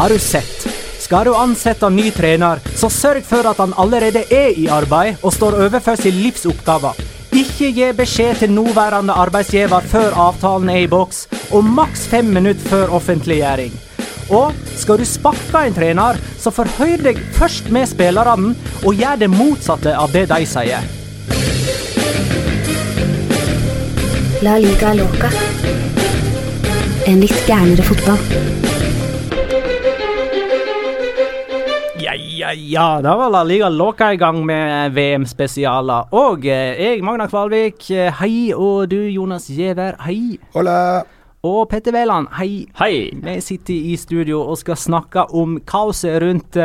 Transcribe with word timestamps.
Har 0.00 0.08
du 0.08 0.18
sett? 0.18 0.68
Skal 0.98 1.24
du 1.24 1.34
ansette 1.36 1.90
ny 1.92 2.06
trener, 2.10 2.56
så 2.74 2.88
sørg 2.88 3.26
for 3.28 3.44
at 3.50 3.58
han 3.60 3.74
allerede 3.76 4.22
er 4.32 4.54
i 4.56 4.62
arbeid 4.72 5.20
og 5.20 5.34
står 5.36 5.58
overfor 5.66 5.98
sin 6.00 6.16
livsoppgave. 6.22 6.94
Ikke 7.36 7.68
gi 7.68 7.90
beskjed 7.98 8.40
til 8.40 8.54
nåværende 8.56 9.12
arbeidsgiver 9.12 9.84
før 9.90 10.16
avtalen 10.24 10.70
er 10.72 10.86
i 10.86 10.88
boks, 10.88 11.26
og 11.52 11.68
maks 11.68 12.06
fem 12.08 12.32
minutter 12.32 12.64
før 12.70 12.94
offentliggjøring. 12.96 13.76
Og 14.32 14.56
skal 14.80 15.02
du 15.02 15.04
sparke 15.04 15.66
en 15.66 15.76
trener, 15.76 16.16
så 16.40 16.48
forhør 16.48 17.04
deg 17.10 17.20
først 17.36 17.68
med 17.68 17.84
spillerne, 17.92 18.54
og 18.80 18.96
gjør 18.96 19.20
det 19.20 19.28
motsatte 19.34 19.92
av 19.92 20.16
det 20.16 20.24
de 20.32 20.40
sier. 20.48 20.88
La 24.48 24.56
liga 24.64 24.96
loca. 24.96 25.28
En 27.04 27.20
litt 27.20 27.44
gærnere 27.44 27.84
fotball. 27.84 28.59
Ja, 32.56 33.00
da 33.02 33.16
var 33.16 33.30
La 33.30 33.42
Liga 33.44 33.68
Låka 33.68 34.12
i 34.12 34.16
gang 34.16 34.40
med 34.46 34.94
VM-spesialer. 34.96 36.10
Og 36.16 36.46
eh, 36.46 36.78
jeg, 36.80 37.02
Magna 37.06 37.28
Kvalvik, 37.30 37.90
eh, 37.94 38.10
hei. 38.20 38.52
Og 38.56 38.88
du, 38.90 38.98
Jonas 39.08 39.50
Giæver, 39.50 39.98
hei. 40.06 40.38
Hola. 40.54 41.02
Og 41.46 41.68
Petter 41.70 41.94
Wæland, 41.94 42.32
hei. 42.38 42.66
Hei! 42.80 43.10
Vi 43.14 43.36
sitter 43.40 43.92
i 43.92 43.96
studio 43.96 44.42
og 44.42 44.58
skal 44.60 44.76
snakke 44.76 45.28
om 45.30 45.60
kaoset 45.66 46.18
rundt 46.22 46.58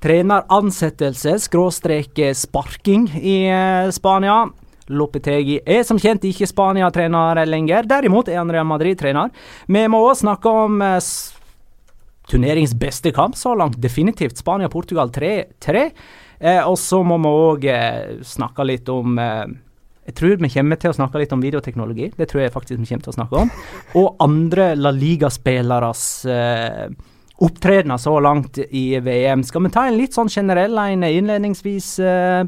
treneransettelse, 0.00 1.36
skråstrek 1.44 2.18
eh, 2.18 2.34
sparking 2.34 3.08
i 3.20 3.36
eh, 3.50 3.90
Spania. 3.92 4.46
Lopetegi 4.90 5.60
er 5.62 5.84
som 5.86 6.00
kjent 6.02 6.24
ikke 6.26 6.48
Spania-trener 6.50 7.44
lenger, 7.46 7.86
derimot 7.86 8.28
er 8.28 8.40
han 8.40 8.50
Real 8.50 8.66
Madrid-trener. 8.66 9.30
Vi 9.70 9.84
må 9.86 10.00
også 10.02 10.24
snakke 10.24 10.50
om 10.64 10.80
uh, 10.82 10.96
turneringens 12.30 12.74
beste 12.78 13.12
kamp 13.14 13.36
så 13.38 13.54
langt, 13.58 13.80
definitivt 13.82 14.38
Spania-Portugal 14.40 15.10
3-3. 15.14 15.84
Eh, 16.40 16.62
og 16.64 16.78
så 16.80 17.02
må 17.04 17.18
vi 17.20 17.30
òg 17.30 17.66
eh, 17.68 18.20
snakke 18.24 18.64
litt 18.64 18.88
om 18.88 19.18
eh, 19.20 19.44
Jeg 20.08 20.14
tror 20.16 20.38
vi 20.40 20.48
kommer 20.54 20.78
til 20.80 20.90
å 20.90 20.96
snakke 20.96 21.20
litt 21.20 21.34
om 21.36 21.42
videoteknologi. 21.44 22.10
Det 22.16 22.30
tror 22.30 22.44
jeg 22.44 22.54
faktisk 22.54 22.80
vi 22.80 22.88
kommer 22.88 23.06
til 23.06 23.12
å 23.12 23.18
snakke 23.18 23.42
om. 23.44 23.50
Og 24.00 24.22
andre 24.24 24.72
La 24.78 24.92
Liga-spilleres 24.94 26.04
eh, 26.30 26.86
opptredener 27.40 28.00
så 28.00 28.14
langt 28.20 28.58
i 28.58 28.86
VM. 29.00 29.44
Skal 29.44 29.64
vi 29.64 29.74
ta 29.74 29.86
en 29.88 29.98
litt 30.00 30.16
sånn 30.16 30.32
generell 30.32 30.78
en 30.80 31.04
innledningsvis, 31.06 31.92
eh, 32.04 32.42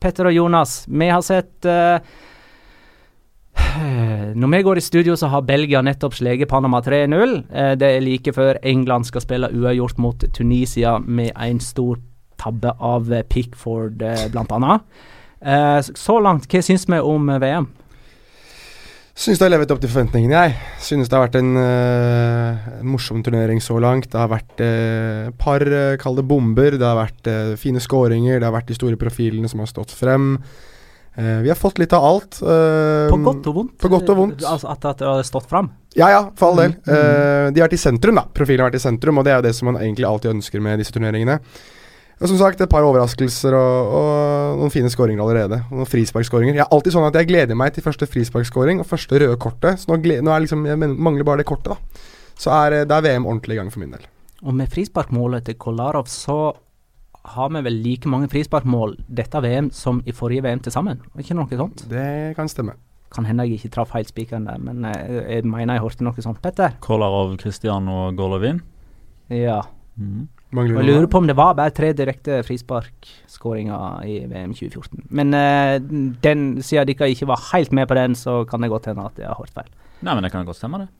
Petter 0.00 0.30
og 0.30 0.34
Jonas? 0.34 0.84
Vi 0.88 1.10
har 1.10 1.22
sett 1.22 1.68
eh, 1.70 1.98
når 4.40 4.52
vi 4.56 4.62
går 4.66 4.80
i 4.80 4.84
studio, 4.84 5.16
så 5.16 5.30
har 5.32 5.46
Belgia 5.46 5.82
nettopp 5.84 6.16
sleget 6.18 6.50
Panama 6.50 6.80
3-0. 6.84 7.36
Eh, 7.52 7.74
det 7.80 7.90
er 7.90 8.04
like 8.04 8.34
før 8.34 8.58
England 8.62 9.08
skal 9.10 9.24
spille 9.24 9.52
uavgjort 9.52 10.00
mot 10.02 10.26
Tunisia 10.34 10.98
med 10.98 11.32
en 11.36 11.60
stor 11.62 12.00
tabbe 12.40 12.74
av 12.80 13.12
eh, 13.12 13.24
Pickford, 13.30 14.02
bl.a. 14.34 14.76
Eh, 15.44 15.80
så 15.94 16.20
langt, 16.24 16.48
hva 16.50 16.62
syns 16.64 16.88
vi 16.88 17.00
om 17.00 17.32
VM? 17.40 17.70
Syns 19.14 19.38
det 19.38 19.44
har 19.46 19.52
levet 19.52 19.70
opp 19.70 19.78
til 19.78 19.90
forventningene, 19.92 20.38
jeg. 20.42 20.54
Synes 20.82 21.06
det 21.06 21.14
har 21.14 21.28
vært 21.28 21.36
en, 21.38 21.52
uh, 21.54 22.80
morsom 22.82 23.20
turnering 23.22 23.60
så 23.62 23.76
langt. 23.78 24.08
Det 24.10 24.18
har 24.18 24.32
vært 24.32 24.58
et 24.58 25.28
uh, 25.30 25.34
par, 25.38 25.62
uh, 25.62 25.94
kall 26.02 26.18
det 26.18 26.24
bomber. 26.26 26.74
Det 26.74 26.82
har 26.82 26.98
vært 26.98 27.30
uh, 27.30 27.52
fine 27.60 27.78
skåringer. 27.78 28.40
Det 28.40 28.48
har 28.48 28.56
vært 28.56 28.72
de 28.72 28.78
store 28.80 28.98
profilene 28.98 29.46
som 29.50 29.62
har 29.62 29.70
stått 29.70 29.94
frem. 29.94 30.32
Eh, 31.16 31.38
vi 31.44 31.48
har 31.52 31.54
fått 31.58 31.78
litt 31.78 31.92
av 31.94 32.02
alt. 32.04 32.40
eh, 32.42 33.06
På 33.10 33.18
godt 33.22 33.46
og 33.46 33.54
vondt? 33.54 33.76
på 33.78 33.88
godt 33.92 34.08
og 34.10 34.16
vondt. 34.18 34.42
Altså 34.42 34.70
at, 34.72 34.84
at 34.84 34.98
det 34.98 35.06
har 35.06 35.22
stått 35.22 35.46
fram? 35.50 35.68
Ja 35.94 36.08
ja, 36.10 36.24
for 36.34 36.50
all 36.50 36.56
del. 36.58 36.72
Mm, 36.82 36.90
mm. 36.90 36.96
Eh, 36.96 37.50
de 37.54 37.60
har 37.62 37.68
vært 37.68 37.76
i 37.78 37.84
sentrum, 37.84 38.16
da. 38.18 38.24
Profilen 38.34 38.64
har 38.64 38.70
vært 38.72 38.80
i 38.80 38.86
sentrum, 38.88 39.18
og 39.18 39.24
det 39.24 39.30
er 39.32 39.38
jo 39.38 39.46
det 39.46 39.54
som 39.54 39.70
man 39.70 39.78
egentlig 39.82 40.08
alltid 40.08 40.32
ønsker 40.34 40.60
med 40.60 40.78
disse 40.82 40.90
turneringene. 40.96 41.38
Og 42.22 42.28
som 42.30 42.38
sagt, 42.38 42.60
et 42.62 42.70
par 42.70 42.82
overraskelser 42.86 43.54
og, 43.58 43.94
og 43.98 44.58
noen 44.60 44.70
fine 44.74 44.90
skåringer 44.90 45.22
allerede. 45.22 45.60
Og 45.70 45.80
noen 45.82 45.88
frisparkskåringer. 45.90 46.54
Jeg 46.58 46.62
er 46.66 46.74
alltid 46.74 46.94
sånn 46.94 47.06
at 47.08 47.14
jeg 47.18 47.26
gleder 47.30 47.58
meg 47.58 47.74
til 47.74 47.82
første 47.86 48.06
frisparkskåring 48.10 48.80
og 48.82 48.86
første 48.86 49.18
røde 49.18 49.38
kortet. 49.42 49.82
Så 49.82 49.90
nå, 49.90 49.98
gle- 50.02 50.20
nå 50.22 50.34
liksom, 50.44 50.62
jeg 50.66 50.78
mangler 50.78 51.26
bare 51.26 51.42
det 51.42 51.46
kortet, 51.50 51.74
da. 51.74 52.04
Så 52.38 52.50
er, 52.54 52.80
det 52.86 52.94
er 52.94 53.02
VM 53.06 53.26
ordentlig 53.26 53.54
i 53.54 53.60
gang 53.62 53.70
for 53.70 53.82
min 53.82 53.94
del. 53.94 54.06
Og 54.46 54.54
med 54.54 54.70
frisparkmålet 54.70 55.44
til 55.46 55.54
Kolarov 55.58 56.06
så 56.10 56.38
har 57.24 57.52
vi 57.54 57.62
vel 57.64 57.78
like 57.84 58.08
mange 58.10 58.28
frisparkmål 58.32 58.98
dette 59.08 59.40
VM 59.40 59.70
som 59.72 60.02
i 60.04 60.12
forrige 60.12 60.44
VM 60.44 60.60
til 60.64 60.74
sammen? 60.74 61.00
Ikke 61.18 61.36
noe 61.36 61.48
sånt? 61.48 61.86
Det 61.90 62.34
kan 62.36 62.50
stemme. 62.52 62.76
Kan 63.14 63.28
hende 63.28 63.46
jeg 63.46 63.60
ikke 63.60 63.72
traff 63.76 63.94
helt 63.94 64.10
spikeren 64.10 64.48
der, 64.48 64.58
men 64.58 64.84
jeg, 64.84 65.22
jeg 65.30 65.46
mener 65.48 65.78
jeg 65.78 65.84
hørte 65.84 66.04
noe 66.04 66.24
sånt. 66.24 66.42
Petter? 66.42 66.74
Kolarov, 66.84 67.36
Cristiano 67.40 68.10
Golovin. 68.16 68.60
Ja. 69.32 69.62
Mm. 69.96 70.26
Mangler 70.54 70.78
Og 70.78 70.84
jeg 70.84 70.90
lurer 70.92 71.06
på 71.10 71.18
om 71.22 71.28
det 71.30 71.36
var 71.38 71.54
bare 71.58 71.72
tre 71.74 71.92
direkte 71.96 72.42
frisparkskåringer 72.46 74.04
i 74.06 74.18
VM 74.30 74.52
2014. 74.54 75.06
Men 75.10 75.34
uh, 75.34 75.78
den, 76.22 76.44
siden 76.62 76.90
dere 76.90 77.10
ikke 77.10 77.30
var 77.30 77.42
helt 77.52 77.72
med 77.72 77.88
på 77.90 77.96
den, 77.98 78.14
så 78.18 78.42
kan 78.50 78.62
det 78.62 78.70
godt 78.70 78.90
hende 78.90 79.06
at 79.06 79.18
jeg 79.18 79.30
har 79.30 79.38
hørt 79.38 79.54
feil. 79.54 79.72
Nei, 80.04 80.14
men 80.14 80.26
det 80.26 80.32
kan 80.34 80.46
godt 80.46 80.60
stemme, 80.60 80.84
det. 80.84 80.90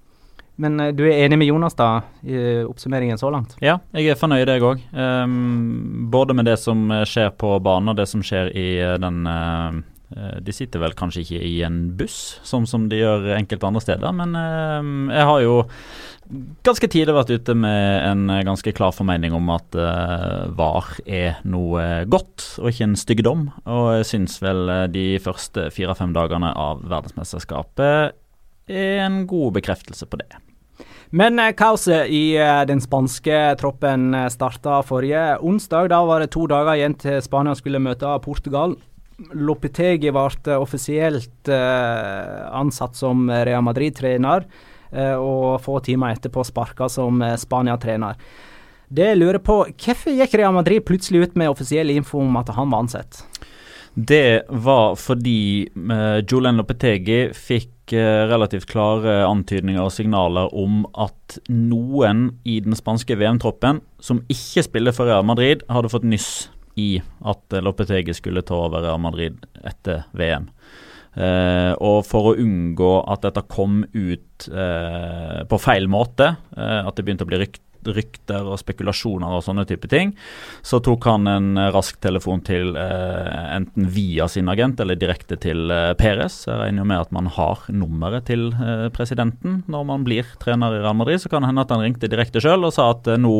Men 0.60 0.78
eh, 0.80 0.92
du 0.94 1.04
er 1.06 1.24
enig 1.24 1.40
med 1.40 1.50
Jonas 1.50 1.76
da, 1.78 1.88
i 2.22 2.62
oppsummeringen 2.66 3.18
så 3.20 3.30
langt? 3.34 3.56
Ja, 3.64 3.78
jeg 3.96 4.12
er 4.12 4.20
fornøyd, 4.20 4.48
jeg 4.48 4.62
òg. 4.64 4.84
både 6.12 6.36
med 6.36 6.48
det 6.50 6.58
som 6.62 6.86
eh, 6.90 7.06
skjer 7.08 7.34
på 7.38 7.56
banen, 7.64 7.92
og 7.92 7.98
det 7.98 8.08
som 8.10 8.22
skjer 8.24 8.52
i 8.54 8.68
eh, 8.78 8.96
den 9.02 9.26
eh, 9.26 9.82
eh, 10.16 10.38
De 10.46 10.54
sitter 10.54 10.82
vel 10.82 10.96
kanskje 10.98 11.24
ikke 11.24 11.42
i 11.42 11.56
en 11.66 11.84
buss, 11.98 12.38
sånn 12.46 12.66
som 12.70 12.88
de 12.88 13.02
gjør 13.02 13.34
enkelte 13.38 13.70
andre 13.70 13.84
steder, 13.84 14.14
men 14.14 14.34
um, 14.38 15.08
jeg 15.12 15.30
har 15.30 15.44
jo 15.44 15.62
ganske 16.64 16.88
tidlig 16.88 17.14
vært 17.16 17.32
ute 17.34 17.54
med 17.56 18.04
en 18.08 18.30
eh, 18.32 18.44
ganske 18.46 18.72
klar 18.76 18.94
formening 18.96 19.34
om 19.36 19.50
at 19.52 19.76
uh, 19.76 20.48
VAR 20.56 20.88
er 21.04 21.40
noe 21.48 22.04
godt, 22.10 22.46
og 22.62 22.70
ikke 22.70 22.88
en 22.88 22.98
styggdom. 22.98 23.46
Og 23.68 23.88
jeg 23.98 24.08
syns 24.12 24.38
vel 24.44 24.64
eh, 24.72 24.86
de 24.92 25.06
første 25.22 25.68
fire-fem 25.74 26.14
dagene 26.16 26.52
av 26.56 26.84
verdensmesterskapet 26.90 27.84
er 27.84 28.12
en 28.66 29.22
god 29.26 29.58
bekreftelse 29.58 30.06
på 30.08 30.20
det. 30.22 30.32
Men 31.14 31.38
eh, 31.38 31.52
kaoset 31.54 32.10
i 32.10 32.34
eh, 32.34 32.64
den 32.66 32.80
spanske 32.82 33.38
troppen 33.60 34.14
eh, 34.18 34.30
starta 34.32 34.80
forrige 34.82 35.36
onsdag. 35.46 35.92
Da 35.92 36.00
var 36.08 36.24
det 36.24 36.32
to 36.34 36.48
dager 36.50 36.74
igjen 36.74 36.96
til 36.98 37.20
Spania 37.22 37.54
skulle 37.58 37.82
møte 37.82 38.10
Portugal. 38.24 38.74
Lopetegi 39.30 40.10
ble 40.10 40.56
offisielt 40.58 41.46
ansatt 41.46 42.96
som 42.98 43.28
Real 43.30 43.62
Madrid-trener, 43.62 44.42
og 45.22 45.60
få 45.62 45.76
timer 45.86 46.16
etterpå 46.16 46.42
sparka 46.42 46.88
som 46.90 47.22
Spania-trener. 47.38 48.18
Det 48.90 49.06
jeg 49.12 49.20
lurer 49.20 49.38
på, 49.38 49.60
hvorfor 49.70 50.18
gikk 50.18 50.34
Real 50.34 50.56
Madrid 50.58 50.82
plutselig 50.82 51.28
ut 51.28 51.38
med 51.38 51.52
offisiell 51.52 51.94
info 51.94 52.24
om 52.26 52.40
at 52.42 52.50
han 52.58 52.74
var 52.74 52.88
ansatt? 52.88 53.22
Det 53.94 54.50
var 54.50 54.96
fordi 54.98 55.70
uh, 55.70 56.18
Julen 56.26 56.58
Lopetegi 56.58 57.28
fikk 57.30 57.73
eh, 57.92 58.24
relativt 58.30 58.68
klare 58.70 59.24
antydninger 59.26 59.82
og 59.82 59.92
signaler 59.92 60.52
om 60.56 60.84
at 60.96 61.38
noen 61.52 62.30
i 62.48 62.60
den 62.64 62.76
spanske 62.78 63.18
VM-troppen 63.20 63.82
som 64.00 64.22
ikke 64.32 64.64
spiller 64.64 64.96
for 64.96 65.10
Real 65.10 65.26
Madrid, 65.26 65.66
hadde 65.68 65.92
fått 65.92 66.08
nyss 66.08 66.48
i 66.80 66.96
at 67.26 67.54
Lopetegi 67.62 68.14
skulle 68.16 68.42
ta 68.46 68.56
over 68.66 68.82
Real 68.86 69.02
Madrid 69.02 69.44
etter 69.62 70.06
VM. 70.16 70.48
Eh, 71.14 71.72
og 71.78 72.00
for 72.08 72.32
å 72.32 72.38
unngå 72.42 72.94
at 73.12 73.22
dette 73.22 73.44
kom 73.46 73.84
ut 73.94 74.48
eh, 74.50 75.42
på 75.46 75.60
feil 75.62 75.86
måte, 75.90 76.32
eh, 76.56 76.80
at 76.82 76.96
det 76.96 77.04
begynte 77.06 77.26
å 77.26 77.30
bli 77.30 77.38
rykt, 77.44 77.62
rykter 77.92 78.46
og 78.46 78.60
spekulasjoner 78.60 79.36
og 79.36 79.44
sånne 79.46 79.66
type 79.68 79.90
ting, 79.90 80.14
så 80.64 80.80
tok 80.84 81.08
han 81.10 81.28
en 81.30 81.50
rask 81.74 81.98
telefon 82.04 82.42
til 82.46 82.74
eh, 82.78 83.56
enten 83.56 83.88
via 83.94 84.28
sin 84.30 84.48
agent 84.52 84.80
eller 84.80 84.98
direkte 84.98 85.38
til 85.40 85.70
eh, 85.72 85.92
Perez. 85.98 86.44
Jeg 86.48 86.60
regner 86.60 86.84
jo 86.84 86.90
med 86.92 87.02
at 87.02 87.14
man 87.14 87.30
har 87.36 87.66
nummeret 87.72 88.28
til 88.30 88.48
eh, 88.54 88.86
presidenten 88.94 89.62
når 89.70 89.88
man 89.90 90.06
blir 90.06 90.28
trener 90.42 90.76
i 90.76 90.84
Real 90.84 90.96
Madrid. 90.98 91.22
Så 91.22 91.32
kan 91.32 91.44
det 91.44 91.52
hende 91.52 91.66
at 91.66 91.74
han 91.74 91.84
ringte 91.84 92.10
direkte 92.10 92.42
sjøl 92.42 92.68
og 92.68 92.74
sa 92.76 92.90
at 92.94 93.10
eh, 93.10 93.20
nå, 93.20 93.34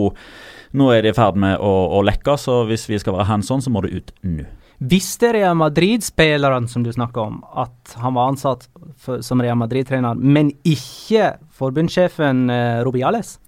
nå 0.75 0.91
er 0.93 1.05
de 1.05 1.15
i 1.15 1.17
ferd 1.17 1.39
med 1.41 1.57
å, 1.63 1.73
å 1.99 2.03
lekke, 2.07 2.37
så 2.41 2.63
hvis 2.69 2.89
vi 2.91 3.01
skal 3.03 3.19
være 3.19 3.31
hands 3.31 3.53
on, 3.55 3.65
så 3.65 3.73
må 3.73 3.85
det 3.85 3.95
ut 3.97 4.15
nå. 4.27 4.47
Visste 4.85 5.31
Real 5.33 5.55
Madrid-spilleren 5.57 6.67
som 6.69 6.83
du 6.83 6.91
snakker 6.93 7.21
om, 7.23 7.39
at 7.55 7.95
han 8.03 8.17
var 8.17 8.33
ansatt 8.33 8.67
for, 8.99 9.23
som 9.23 9.41
Real 9.43 9.57
Madrid-trener, 9.57 10.19
men 10.19 10.51
ikke 10.67 11.37
forbundssjefen 11.55 12.49
eh, 12.51 12.83
Rubiales? 12.85 13.39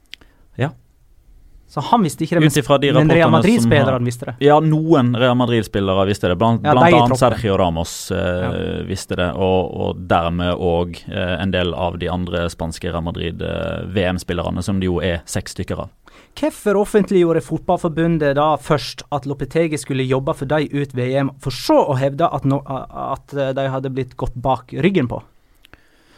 Ja. 1.67 1.73
Så 1.73 1.81
han 1.81 2.03
visste 2.03 2.25
ikke 2.25 2.39
det, 2.39 2.81
de 2.81 2.93
men, 2.95 3.11
Real 3.11 3.31
Madrid-spilleren 3.31 4.05
visste 4.07 4.27
det. 4.31 4.35
Ja, 4.47 4.61
noen 4.63 5.17
Real 5.19 5.35
Madrid-spillere 5.37 6.07
visste 6.07 6.29
det. 6.31 6.37
Blant, 6.39 6.63
Ja, 6.65 6.73
blant 6.73 6.95
annet. 6.95 7.19
Sergio 7.19 7.57
Ramos 7.59 8.11
eh, 8.15 8.85
visste 8.87 9.17
det, 9.19 9.33
og, 9.35 9.75
og 9.75 10.05
dermed 10.09 10.55
òg 10.55 11.01
eh, 11.11 11.35
en 11.43 11.51
del 11.51 11.75
av 11.75 11.99
de 11.99 12.09
andre 12.09 12.47
spanske 12.53 12.87
Real 12.93 13.03
Madrid-VM-spillerne, 13.03 14.63
som 14.63 14.79
det 14.81 14.87
jo 14.89 15.01
er 15.03 15.23
seks 15.27 15.57
stykker 15.57 15.83
av. 15.87 15.91
Hvorfor 16.37 16.77
offentliggjorde 16.83 17.41
Fotballforbundet 17.45 18.37
da 18.37 18.51
først 18.61 19.03
at 19.13 19.27
Lopetegi 19.27 19.79
skulle 19.81 20.05
jobbe 20.07 20.35
for 20.37 20.49
dem 20.49 20.69
ut 20.73 20.93
VM, 20.97 21.31
for 21.43 21.51
så 21.55 21.81
å 21.83 21.97
hevde 21.99 22.29
at, 22.29 22.45
no, 22.49 22.61
at 22.67 23.35
eh, 23.35 23.51
de 23.57 23.67
hadde 23.73 23.91
blitt 23.93 24.15
gått 24.21 24.37
bak 24.37 24.73
ryggen 24.87 25.09
på? 25.11 25.23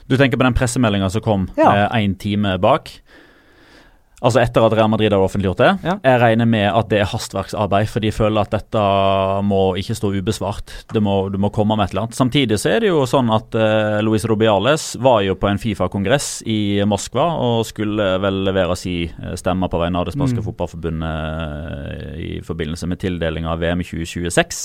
Du 0.08 0.16
tenker 0.16 0.40
på 0.40 0.44
den 0.46 0.56
pressemeldinga 0.56 1.10
som 1.12 1.22
kom 1.24 1.48
Ja. 1.56 1.88
én 1.92 2.16
time 2.18 2.58
bak? 2.58 2.90
Altså 4.18 4.40
etter 4.42 4.64
at 4.66 4.72
Real 4.74 4.88
Madrid 4.90 5.12
har 5.14 5.22
offentliggjort 5.22 5.60
det. 5.62 5.68
Ja. 5.86 5.92
Jeg 6.02 6.20
regner 6.20 6.48
med 6.50 6.64
at 6.66 6.88
det 6.90 6.98
er 7.04 7.06
hastverksarbeid, 7.06 7.86
for 7.86 8.02
de 8.02 8.10
føler 8.10 8.40
at 8.42 8.50
dette 8.50 8.80
må 9.46 9.60
ikke 9.78 9.94
stå 9.94 10.10
ubesvart. 10.16 10.72
Det 10.90 11.02
må, 11.04 11.28
du 11.30 11.36
må 11.38 11.52
komme 11.54 11.76
med 11.78 11.86
et 11.86 11.94
eller 11.94 12.08
annet. 12.08 12.18
Samtidig 12.18 12.58
så 12.58 12.72
er 12.74 12.82
det 12.82 12.90
jo 12.90 13.04
sånn 13.06 13.30
at 13.30 13.54
uh, 13.54 14.00
Luis 14.02 14.26
Rubiales 14.26 14.88
var 15.04 15.20
jo 15.22 15.36
på 15.38 15.46
en 15.52 15.60
Fifa-kongress 15.62 16.42
i 16.50 16.58
Moskva 16.90 17.28
og 17.38 17.62
skulle 17.68 18.08
vel 18.22 18.42
levere 18.48 18.74
si 18.78 18.96
eh, 19.06 19.36
stemme 19.38 19.70
på 19.70 19.78
vegne 19.84 20.02
av 20.02 20.08
det 20.10 20.16
spanske 20.16 20.38
Mm. 20.42 20.46
fotballforbundet 20.48 21.14
eh, 21.14 22.18
i 22.18 22.32
forbindelse 22.44 22.86
med 22.90 22.98
tildeling 23.02 23.46
av 23.46 23.62
VM 23.62 23.80
i 23.82 23.86
2026. 23.86 24.58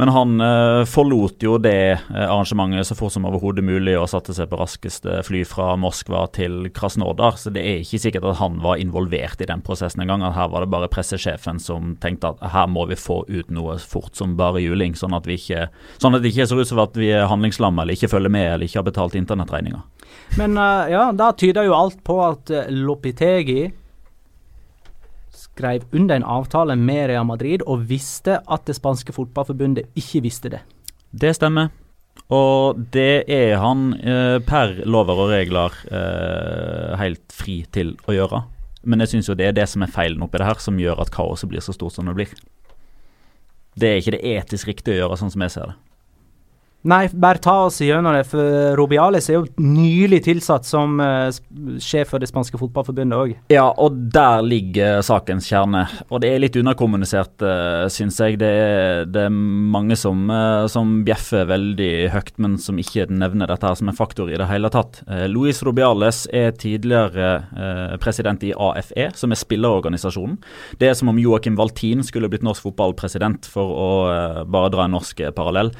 Men 0.00 0.08
han 0.08 0.40
eh, 0.40 0.82
forlot 0.88 1.42
jo 1.44 1.58
det 1.60 1.92
eh, 1.92 2.22
arrangementet 2.24 2.88
så 2.88 2.94
fort 2.96 3.12
som 3.12 3.26
overhodet 3.28 3.60
mulig 3.60 3.98
og 4.00 4.06
satte 4.08 4.32
seg 4.32 4.48
på 4.48 4.56
raskeste 4.56 5.18
fly 5.26 5.42
fra 5.44 5.74
Moskva 5.76 6.22
til 6.32 6.70
Krasnodar. 6.72 7.36
Så 7.36 7.52
det 7.52 7.60
er 7.60 7.82
ikke 7.82 8.00
sikkert 8.00 8.24
at 8.30 8.38
han 8.38 8.56
var 8.64 8.80
involvert 8.80 9.44
i 9.44 9.48
den 9.50 9.60
prosessen 9.66 10.00
engang. 10.00 10.24
Her 10.24 10.48
var 10.48 10.64
det 10.64 10.70
bare 10.72 10.88
pressesjefen 10.88 11.60
som 11.60 11.98
tenkte 12.00 12.32
at 12.32 12.40
her 12.54 12.70
må 12.72 12.86
vi 12.88 12.96
få 12.96 13.18
ut 13.28 13.52
noe 13.52 13.76
fort 13.76 14.16
som 14.16 14.38
bare 14.40 14.62
juling. 14.64 14.96
Sånn 14.96 15.18
at, 15.18 15.28
ikke, 15.28 15.66
sånn 16.00 16.16
at 16.16 16.24
det 16.24 16.32
ikke 16.32 16.48
ser 16.48 16.64
ut 16.64 16.72
som 16.72 16.80
at 16.80 16.96
vi 16.96 17.12
er 17.12 17.28
handlingslamme 17.28 17.84
eller 17.84 18.00
ikke 18.00 18.14
følger 18.14 18.32
med 18.32 18.54
eller 18.54 18.70
ikke 18.70 18.80
har 18.80 18.88
betalt 18.88 19.20
internettregninga. 19.20 19.82
Men 20.40 20.56
eh, 20.56 20.94
ja, 20.94 21.10
da 21.12 21.28
tyder 21.36 21.68
jo 21.68 21.76
alt 21.76 22.00
på 22.08 22.16
at 22.24 22.56
Lopitegi 22.72 23.66
skrev 25.60 25.84
under 25.92 26.16
en 26.16 26.24
avtale 26.24 26.76
med 26.76 27.10
Real 27.10 27.28
Madrid 27.28 27.64
og 27.66 27.84
visste 27.90 28.40
at 28.40 28.66
det 28.66 28.78
spanske 28.78 29.14
fotballforbundet 29.16 29.92
ikke 29.98 30.24
visste 30.24 30.52
det. 30.52 30.64
Det 31.10 31.34
stemmer. 31.36 31.70
Og 32.30 32.78
det 32.94 33.24
er 33.30 33.56
han 33.58 33.92
eh, 33.98 34.38
per 34.46 34.80
lover 34.86 35.24
og 35.24 35.32
regler 35.32 35.74
eh, 35.90 36.96
helt 37.00 37.34
fri 37.34 37.60
til 37.72 37.96
å 38.06 38.14
gjøre. 38.14 38.42
Men 38.86 39.02
jeg 39.02 39.14
syns 39.14 39.28
jo 39.28 39.36
det 39.36 39.50
er 39.50 39.56
det 39.56 39.66
som 39.68 39.82
er 39.84 39.92
feilen 39.92 40.22
oppi 40.24 40.40
det 40.40 40.48
her, 40.48 40.60
som 40.62 40.78
gjør 40.80 41.02
at 41.02 41.12
kaoset 41.14 41.50
blir 41.50 41.62
så 41.64 41.74
stort 41.76 41.96
som 41.96 42.08
det 42.08 42.16
blir. 42.16 42.34
Det 43.78 43.88
er 43.88 44.00
ikke 44.00 44.16
det 44.16 44.24
etisk 44.36 44.70
riktige 44.70 44.96
å 44.96 45.02
gjøre, 45.02 45.18
sånn 45.20 45.32
som 45.34 45.44
jeg 45.44 45.54
ser 45.54 45.72
det. 45.72 45.76
Nei, 46.88 47.02
bare 47.12 47.42
ta 47.42 47.56
oss 47.66 47.80
gjennom 47.84 48.14
det, 48.16 48.24
for 48.30 48.76
Robiales 48.78 49.28
er 49.28 49.38
jo 49.38 49.46
nylig 49.60 50.22
tilsatt 50.24 50.68
som 50.68 51.00
uh, 51.02 51.28
sjef 51.82 52.12
for 52.14 52.22
det 52.22 52.30
spanske 52.30 52.60
fotballforbundet 52.60 53.18
òg. 53.18 53.34
Ja, 53.52 53.66
og 53.68 53.98
der 54.14 54.40
ligger 54.46 55.02
sakens 55.04 55.48
kjerne. 55.50 55.84
Og 56.08 56.22
det 56.24 56.32
er 56.32 56.40
litt 56.40 56.56
underkommunisert, 56.60 57.36
uh, 57.44 57.84
syns 57.92 58.20
jeg. 58.22 58.38
Det 58.40 58.48
er, 58.48 59.04
det 59.10 59.26
er 59.28 59.34
mange 59.34 59.98
som, 60.00 60.24
uh, 60.32 60.64
som 60.72 61.00
bjeffer 61.04 61.48
veldig 61.50 61.92
høyt, 62.14 62.32
men 62.40 62.56
som 62.60 62.80
ikke 62.80 63.10
nevner 63.12 63.50
dette 63.50 63.68
her 63.68 63.76
som 63.76 63.92
en 63.92 64.00
faktor 64.00 64.32
i 64.32 64.38
det 64.40 64.48
hele 64.48 64.72
tatt. 64.72 65.02
Uh, 65.04 65.26
Luis 65.28 65.60
Robiales 65.66 66.24
er 66.32 66.52
tidligere 66.56 67.30
eh, 67.56 67.96
president 68.02 68.42
i 68.44 68.52
AFE, 68.56 69.10
som 69.14 69.32
er 69.32 69.40
spillerorganisasjonen. 69.40 70.38
Det 70.80 70.90
er 70.90 70.96
som 70.98 71.10
om 71.12 71.20
Joakim 71.20 71.58
Valtin 71.58 72.04
skulle 72.06 72.30
blitt 72.32 72.44
norsk 72.46 72.68
fotballpresident, 72.68 73.48
for 73.50 73.74
å 73.74 73.90
eh, 74.12 74.40
bare 74.50 74.72
dra 74.74 74.86
en 74.86 74.96
norsk 74.98 75.24
eh, 75.24 75.34
parallell. 75.36 75.72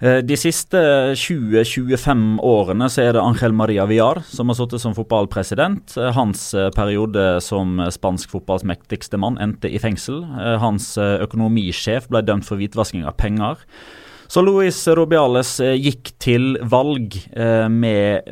Eh, 0.00 0.18
De 0.20 0.36
siste 0.36 0.80
20-25 1.16 2.36
årene 2.44 2.88
så 2.92 3.06
er 3.06 3.14
det 3.16 3.22
Angel 3.24 3.54
Maria 3.56 3.86
Villar 3.88 4.20
som 4.28 4.50
har 4.52 4.58
sittet 4.58 4.82
som 4.82 4.96
fotballpresident. 4.96 5.96
Eh, 5.96 6.12
Hans 6.16 6.50
eh, 6.54 6.68
periode 6.76 7.38
som 7.44 7.80
spansk 7.92 8.34
fotballs 8.34 8.66
mektigste 8.68 9.16
mann 9.20 9.40
endte 9.40 9.70
i 9.72 9.80
fengsel. 9.80 10.22
Hans 10.60 10.94
økonomisjef 11.00 12.10
ble 12.12 12.24
dømt 12.26 12.46
for 12.48 12.60
hvitvasking 12.60 13.06
av 13.08 13.16
penger. 13.20 13.62
Så 14.28 14.42
Luis 14.42 14.82
Rubiales 14.90 15.54
eh, 15.64 15.76
gikk 15.80 16.12
til 16.20 16.56
valg 16.66 17.16
med 17.72 18.26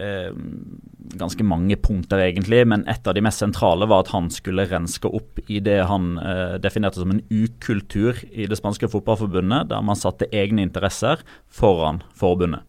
ganske 1.21 1.45
mange 1.47 1.77
punkter, 1.81 2.21
egentlig, 2.23 2.63
men 2.71 2.85
et 2.91 3.07
av 3.07 3.17
de 3.17 3.23
mest 3.25 3.43
sentrale 3.43 3.89
var 3.91 4.05
at 4.05 4.13
han 4.15 4.31
skulle 4.33 4.67
renske 4.71 5.09
opp 5.09 5.41
i 5.47 5.61
det 5.65 5.81
han 5.91 6.15
eh, 6.21 6.57
definerte 6.63 7.01
som 7.01 7.15
en 7.15 7.23
ukultur 7.31 8.21
i 8.31 8.49
det 8.51 8.59
spanske 8.61 8.91
fotballforbundet, 8.93 9.71
der 9.71 9.85
man 9.85 9.99
satte 9.99 10.31
egne 10.35 10.67
interesser 10.67 11.23
foran 11.53 12.03
forbundet. 12.19 12.65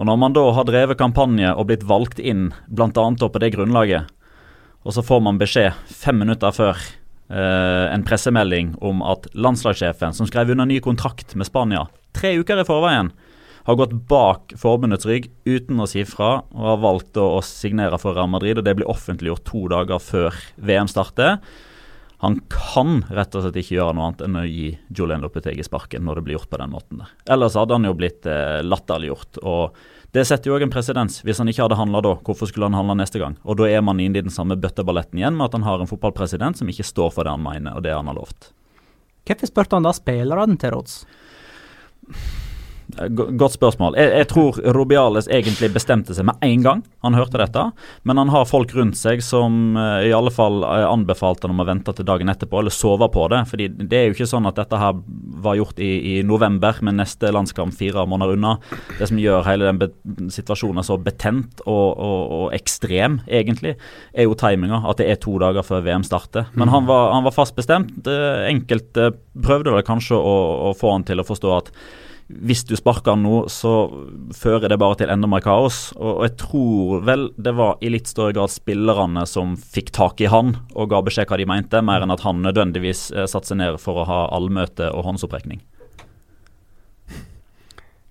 Og 0.00 0.08
Når 0.08 0.16
man 0.16 0.32
da 0.32 0.46
har 0.56 0.64
drevet 0.64 0.98
kampanje 0.98 1.52
og 1.52 1.68
blitt 1.68 1.84
valgt 1.84 2.18
inn 2.18 2.50
bl.a. 2.66 2.88
på 2.88 3.42
det 3.42 3.52
grunnlaget, 3.54 4.08
og 4.82 4.96
så 4.96 5.04
får 5.04 5.20
man 5.22 5.38
beskjed 5.38 5.76
fem 5.92 6.18
minutter 6.18 6.50
før 6.56 6.78
eh, 6.80 7.86
en 7.92 8.04
pressemelding 8.06 8.74
om 8.82 9.04
at 9.04 9.28
landslagssjefen, 9.34 10.16
som 10.16 10.26
skrev 10.26 10.56
under 10.56 10.66
ny 10.66 10.80
kontrakt 10.82 11.36
med 11.36 11.46
Spania 11.46 11.86
tre 12.16 12.34
uker 12.38 12.60
i 12.60 12.66
forveien, 12.68 13.10
har 13.66 13.78
gått 13.78 13.94
bak 14.10 14.54
forbundets 14.58 15.06
rygg 15.06 15.28
uten 15.46 15.82
å 15.82 15.88
si 15.90 16.04
fra, 16.08 16.40
og 16.54 16.70
har 16.72 16.80
valgt 16.82 17.20
å 17.20 17.42
signere 17.46 17.98
for 18.02 18.16
Real 18.16 18.30
Madrid. 18.30 18.58
og 18.58 18.64
Det 18.66 18.74
blir 18.78 18.90
offentliggjort 18.90 19.44
to 19.48 19.66
dager 19.70 20.02
før 20.02 20.34
VM 20.56 20.90
starter. 20.90 21.38
Han 22.22 22.38
kan 22.50 23.00
rett 23.10 23.34
og 23.34 23.42
slett 23.42 23.56
ikke 23.58 23.80
gjøre 23.80 23.96
noe 23.98 24.10
annet 24.10 24.20
enn 24.22 24.38
å 24.38 24.44
gi 24.46 24.68
Julian 24.94 25.24
Lopetegi 25.24 25.64
sparken 25.66 26.04
når 26.06 26.20
det 26.20 26.26
blir 26.26 26.36
gjort 26.36 26.52
på 26.52 26.60
den 26.60 26.70
måten 26.70 27.00
der. 27.02 27.10
Ellers 27.34 27.56
hadde 27.58 27.74
han 27.74 27.88
jo 27.88 27.96
blitt 27.98 28.28
eh, 28.30 28.60
latterliggjort. 28.62 29.42
og 29.42 29.80
det 30.12 30.26
setter 30.28 30.50
jo 30.50 30.58
òg 30.58 30.66
en 30.66 30.70
presedens. 30.70 31.22
Hvis 31.24 31.38
han 31.40 31.48
ikke 31.48 31.64
hadde 31.64 31.78
handla 31.80 32.02
da, 32.04 32.12
hvorfor 32.20 32.50
skulle 32.50 32.68
han 32.68 32.76
handle 32.76 32.98
neste 33.00 33.18
gang? 33.18 33.38
Og 33.48 33.56
da 33.58 33.66
er 33.72 33.80
man 33.80 34.00
inne 34.02 34.20
i 34.20 34.24
den 34.26 34.34
samme 34.34 34.58
bøtteballetten 34.60 35.18
igjen 35.18 35.38
med 35.38 35.48
at 35.48 35.56
han 35.56 35.64
har 35.64 35.80
en 35.80 35.88
fotballpresident 35.88 36.60
som 36.60 36.68
ikke 36.68 36.84
står 36.84 37.14
for 37.16 37.24
det 37.24 37.32
han 37.32 37.42
mener, 37.42 37.78
og 37.78 37.86
det 37.86 37.94
han 37.96 38.10
har 38.10 38.18
lovt. 38.18 38.50
Hvorfor 39.24 39.48
spurte 39.48 39.78
han 39.78 39.88
da 39.88 39.94
spillerne 39.96 40.58
til 40.60 40.76
råds? 40.76 40.98
Go- 43.16 43.28
Godt 43.40 43.54
spørsmål. 43.56 43.94
Jeg, 43.96 44.10
jeg 44.20 44.26
tror 44.30 44.58
Robiales 44.76 45.28
egentlig 45.32 45.70
bestemte 45.74 46.14
seg 46.16 46.26
med 46.28 46.42
en 46.44 46.62
gang 46.64 46.82
han 47.02 47.16
hørte 47.16 47.40
dette. 47.40 47.62
Men 48.08 48.20
han 48.20 48.30
har 48.34 48.44
folk 48.46 48.74
rundt 48.76 48.98
seg 49.00 49.22
som 49.24 49.76
eh, 49.80 50.08
i 50.10 50.12
alle 50.14 50.30
fall 50.34 50.60
eh, 50.66 50.84
anbefalte 50.88 51.46
han 51.48 51.54
om 51.56 51.62
å 51.64 51.66
vente 51.68 51.94
til 51.96 52.06
dagen 52.08 52.28
etterpå, 52.32 52.60
eller 52.60 52.74
sove 52.74 53.08
på 53.14 53.24
det. 53.32 53.40
fordi 53.50 53.68
det 53.72 53.98
er 53.98 54.06
jo 54.10 54.16
ikke 54.16 54.28
sånn 54.34 54.46
at 54.50 54.60
dette 54.60 54.78
her 54.80 55.00
var 55.42 55.56
gjort 55.58 55.80
i, 55.82 55.90
i 56.12 56.22
november, 56.26 56.78
med 56.86 56.98
neste 57.00 57.32
landskamp 57.34 57.74
fire 57.74 58.04
måneder 58.06 58.36
unna. 58.36 58.54
Det 58.98 59.08
som 59.10 59.18
gjør 59.18 59.46
hele 59.48 59.70
den 59.70 59.80
be 59.80 59.90
situasjonen 60.32 60.84
så 60.86 60.98
betent 61.02 61.62
og, 61.64 61.88
og, 61.96 62.20
og 62.38 62.54
ekstrem, 62.56 63.20
egentlig, 63.26 63.74
er 64.12 64.28
jo 64.28 64.36
timinga. 64.38 64.82
At 64.92 65.00
det 65.00 65.08
er 65.10 65.20
to 65.22 65.38
dager 65.42 65.64
før 65.66 65.82
VM 65.86 66.04
starter. 66.06 66.50
Men 66.58 66.70
han 66.72 66.86
var, 66.90 67.10
han 67.16 67.24
var 67.26 67.34
fast 67.34 67.56
bestemt. 67.58 67.98
Eh, 68.06 68.46
Enkelte 68.52 69.10
prøvde 69.42 69.72
vel 69.74 69.84
kanskje 69.86 70.18
å, 70.20 70.36
å 70.70 70.72
få 70.78 70.92
han 70.94 71.04
til 71.08 71.22
å 71.22 71.26
forstå 71.26 71.52
at 71.56 71.72
hvis 72.40 72.64
du 72.68 72.74
sparker 72.78 73.14
han 73.14 73.24
nå, 73.26 73.44
så 73.52 73.72
fører 74.36 74.70
det 74.72 74.78
bare 74.80 75.00
til 75.00 75.10
enda 75.12 75.28
mer 75.30 75.42
kaos. 75.44 75.90
Og, 75.98 76.10
og 76.20 76.24
jeg 76.26 76.36
tror 76.40 77.02
vel 77.08 77.26
det 77.36 77.54
var 77.58 77.82
i 77.84 77.90
litt 77.92 78.10
større 78.10 78.34
grad 78.36 78.52
spillerne 78.52 79.26
som 79.28 79.56
fikk 79.56 79.92
tak 79.96 80.22
i 80.22 80.30
han 80.32 80.56
og 80.72 80.90
ga 80.92 81.02
beskjed 81.04 81.28
hva 81.30 81.40
de 81.40 81.48
mente, 81.48 81.82
mer 81.84 82.04
enn 82.04 82.14
at 82.14 82.24
han 82.26 82.42
nødvendigvis 82.44 83.10
eh, 83.14 83.28
satte 83.30 83.52
seg 83.52 83.60
ned 83.60 83.78
for 83.82 84.02
å 84.02 84.08
ha 84.08 84.22
allmøte 84.36 84.90
og 84.92 85.06
håndsopprekning. 85.10 85.60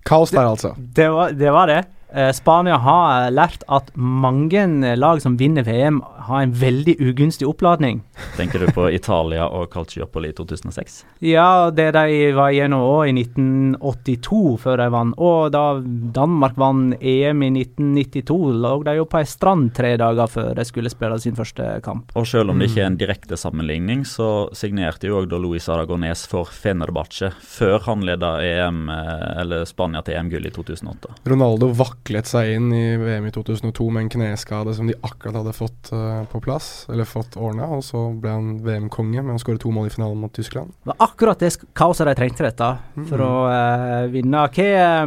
Kaos 0.06 0.32
der, 0.34 0.46
altså. 0.46 0.74
Det 0.76 1.08
var 1.14 1.34
det. 1.36 1.50
Var 1.54 1.70
det. 1.70 1.82
Eh, 2.14 2.32
Spania 2.32 2.76
har 2.76 3.30
lært 3.32 3.62
at 3.72 3.88
mange 3.96 4.60
eh, 4.60 4.96
lag 4.98 5.22
som 5.24 5.38
vinner 5.40 5.64
VM, 5.64 6.02
har 6.22 6.42
en 6.44 6.52
veldig 6.54 6.98
ugunstig 7.00 7.46
oppladning. 7.48 8.02
Tenker 8.36 8.62
du 8.62 8.68
på 8.72 8.90
Italia 8.92 9.48
og 9.48 9.72
Calciopoli 9.72 10.30
i 10.30 10.36
2006? 10.36 10.98
Ja, 11.24 11.70
det 11.74 11.88
de 11.96 12.32
var 12.36 12.52
igjennom 12.52 12.84
òg 12.84 13.08
i 13.08 13.14
1982, 13.16 14.42
før 14.62 14.82
de 14.82 14.88
vant. 14.92 15.16
Og 15.16 15.50
da 15.54 15.64
Danmark 15.82 16.58
vant 16.60 16.98
EM 17.00 17.42
i 17.46 17.50
1992, 17.64 18.38
lå 18.60 18.74
de 18.86 18.96
jo 19.00 19.08
på 19.08 19.22
ei 19.22 19.28
strand 19.28 19.72
tre 19.74 19.94
dager 20.00 20.30
før 20.30 20.52
de 20.58 20.66
skulle 20.68 20.92
spille 20.92 21.18
sin 21.22 21.38
første 21.38 21.66
kamp. 21.84 22.12
Og 22.18 22.28
selv 22.28 22.52
om 22.52 22.60
det 22.60 22.70
ikke 22.70 22.84
er 22.84 22.90
en 22.92 23.00
direkte 23.00 23.40
sammenligning, 23.40 24.04
så 24.08 24.50
signerte 24.56 25.08
jo 25.08 25.22
også 25.22 25.32
da 25.32 25.40
Luis 25.42 25.70
Aragonés 25.72 26.26
for 26.28 26.52
Fenerbahçe 26.52 27.32
før 27.40 27.80
han 27.88 28.04
leda 28.06 28.36
EM, 28.44 28.84
eh, 28.92 29.26
eller 29.42 29.66
Spania 29.68 30.04
til 30.04 30.20
EM-gull 30.20 30.46
i 30.46 30.54
2008. 30.54 31.16
Ronaldo 31.32 31.72
vaklet 32.02 32.26
seg 32.26 32.56
inn 32.56 32.72
i 32.74 32.96
VM 32.98 33.26
i 33.26 33.30
2002 33.30 33.90
med 33.90 34.02
en 34.02 34.08
kneskade 34.10 34.74
som 34.74 34.86
de 34.86 34.94
akkurat 35.02 35.36
hadde 35.38 35.52
fått 35.54 35.92
uh, 35.92 36.24
på 36.26 36.40
plass, 36.40 36.86
eller 36.90 37.04
fått 37.04 37.36
ordna, 37.36 37.66
og 37.66 37.84
så 37.84 38.10
ble 38.18 38.30
han 38.30 38.48
VM-konge 38.64 39.22
med 39.22 39.36
å 39.36 39.42
skåre 39.42 39.60
to 39.62 39.70
mål 39.70 39.86
i 39.86 39.94
finalen 39.94 40.18
mot 40.18 40.32
Tyskland. 40.34 40.72
Det 40.82 40.92
var 40.92 41.06
akkurat 41.06 41.38
det 41.38 41.52
kaoset 41.74 42.06
de 42.06 42.14
trengte 42.18 42.44
dette 42.48 42.72
for 43.08 43.22
å 43.22 43.32
uh, 43.46 44.10
vinne. 44.10 44.48
Hva 44.52 45.06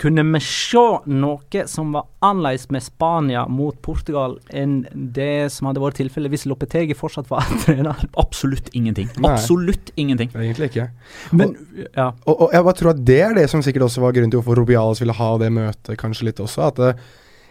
Kunne 0.00 0.24
vi 0.24 0.40
se 0.40 0.82
noe 1.12 1.62
som 1.68 1.90
var 1.92 2.06
annerledes 2.24 2.70
med 2.72 2.84
Spania 2.84 3.42
mot 3.52 3.76
Portugal 3.84 4.38
enn 4.56 4.78
det 4.94 5.50
som 5.52 5.68
hadde 5.68 5.82
vært 5.82 5.98
tilfellet 6.00 6.32
hvis 6.32 6.46
Lopetegi 6.48 6.96
fortsatt 6.96 7.28
var 7.28 7.44
trener? 7.66 8.00
Absolutt 8.20 8.72
ingenting. 8.72 9.10
Nei. 9.20 9.34
Absolutt 9.34 9.92
ingenting. 10.00 10.32
Egentlig 10.32 10.70
ikke. 10.72 10.88
Men 11.36 11.52
ja. 11.92 12.10
Og, 12.24 12.46
og 12.46 12.56
jeg 12.56 12.66
bare 12.68 12.78
tror 12.80 12.94
at 12.94 13.04
det 13.12 13.20
er 13.26 13.36
det 13.36 13.46
som 13.52 13.64
sikkert 13.64 13.90
også 13.90 14.04
var 14.06 14.16
grunnen 14.16 14.32
til 14.32 14.40
hvorfor 14.40 14.62
Rubiales 14.62 15.02
ville 15.04 15.16
ha 15.20 15.30
det 15.42 15.52
møtet 15.52 16.00
kanskje 16.00 16.30
litt 16.30 16.40
også. 16.40 16.70
At 16.70 16.80
eh, 16.86 17.08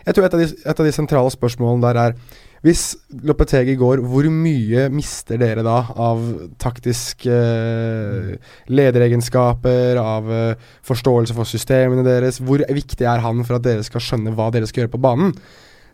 jeg 0.08 0.18
tror 0.18 0.26
et 0.26 0.38
av, 0.38 0.42
de, 0.42 0.50
et 0.74 0.82
av 0.82 0.88
de 0.90 0.96
sentrale 0.96 1.34
spørsmålene 1.36 1.86
der 1.86 2.02
er 2.08 2.18
hvis 2.66 2.84
Lopetegi 3.24 3.78
går, 3.80 4.02
hvor 4.04 4.28
mye 4.34 4.90
mister 4.92 5.40
dere 5.40 5.64
da 5.64 5.78
av 5.96 6.20
taktiske 6.60 7.32
eh, 7.32 8.52
lederegenskaper, 8.68 10.00
av 10.02 10.28
eh, 10.34 10.68
forståelse 10.88 11.36
for 11.38 11.48
systemene 11.48 12.04
deres? 12.04 12.42
Hvor 12.44 12.64
viktig 12.68 13.08
er 13.08 13.24
han 13.24 13.46
for 13.48 13.60
at 13.60 13.66
dere 13.68 13.86
skal 13.88 14.04
skjønne 14.04 14.36
hva 14.36 14.50
dere 14.52 14.68
skal 14.68 14.84
gjøre 14.84 14.94
på 14.98 15.02
banen? 15.06 15.32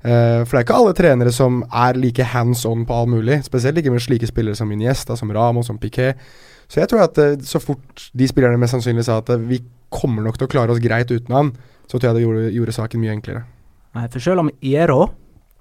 Eh, 0.01 0.41
for 0.41 0.55
det 0.55 0.63
er 0.63 0.65
ikke 0.65 0.79
alle 0.79 0.95
trenere 0.97 1.33
som 1.35 1.61
er 1.69 1.99
like 2.01 2.25
hands 2.33 2.65
on 2.65 2.85
på 2.89 2.97
all 2.97 3.11
mulig. 3.13 3.43
Spesielt 3.45 3.77
ikke 3.81 3.93
med 3.93 4.01
slike 4.01 4.29
spillere 4.31 4.57
som 4.57 4.71
Iniesta, 4.73 5.17
som 5.19 5.33
Ramos, 5.35 5.69
som 5.69 5.77
Piquet. 5.81 6.17
Så 6.65 6.81
jeg 6.81 6.89
tror 6.89 7.03
at 7.05 7.19
så 7.45 7.61
fort 7.61 8.07
de 8.17 8.25
spillerne 8.25 8.57
mest 8.57 8.73
sannsynlig 8.73 9.05
sa 9.05 9.19
at 9.21 9.29
vi 9.45 9.61
kommer 9.93 10.25
nok 10.25 10.39
til 10.39 10.47
å 10.47 10.51
klare 10.51 10.73
oss 10.73 10.81
greit 10.81 11.13
uten 11.13 11.35
han, 11.35 11.53
så 11.85 11.99
tror 11.99 12.09
jeg 12.09 12.17
det 12.17 12.25
gjorde, 12.25 12.47
gjorde 12.55 12.75
saken 12.79 13.03
mye 13.03 13.13
enklere. 13.13 13.43
Nei, 13.95 14.07
for 14.09 14.23
selv 14.23 14.41
om 14.41 14.49
Ero 14.65 15.03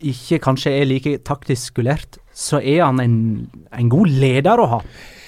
ikke 0.03 0.39
kanskje 0.43 0.73
er 0.81 0.85
like 0.89 1.19
taktisk 1.25 1.71
skulert, 1.73 2.19
så 2.35 2.59
er 2.59 2.81
han 2.83 2.99
en, 3.01 3.13
en 3.73 3.89
god 3.89 4.09
leder 4.11 4.59
å 4.59 4.67
ha, 4.73 4.79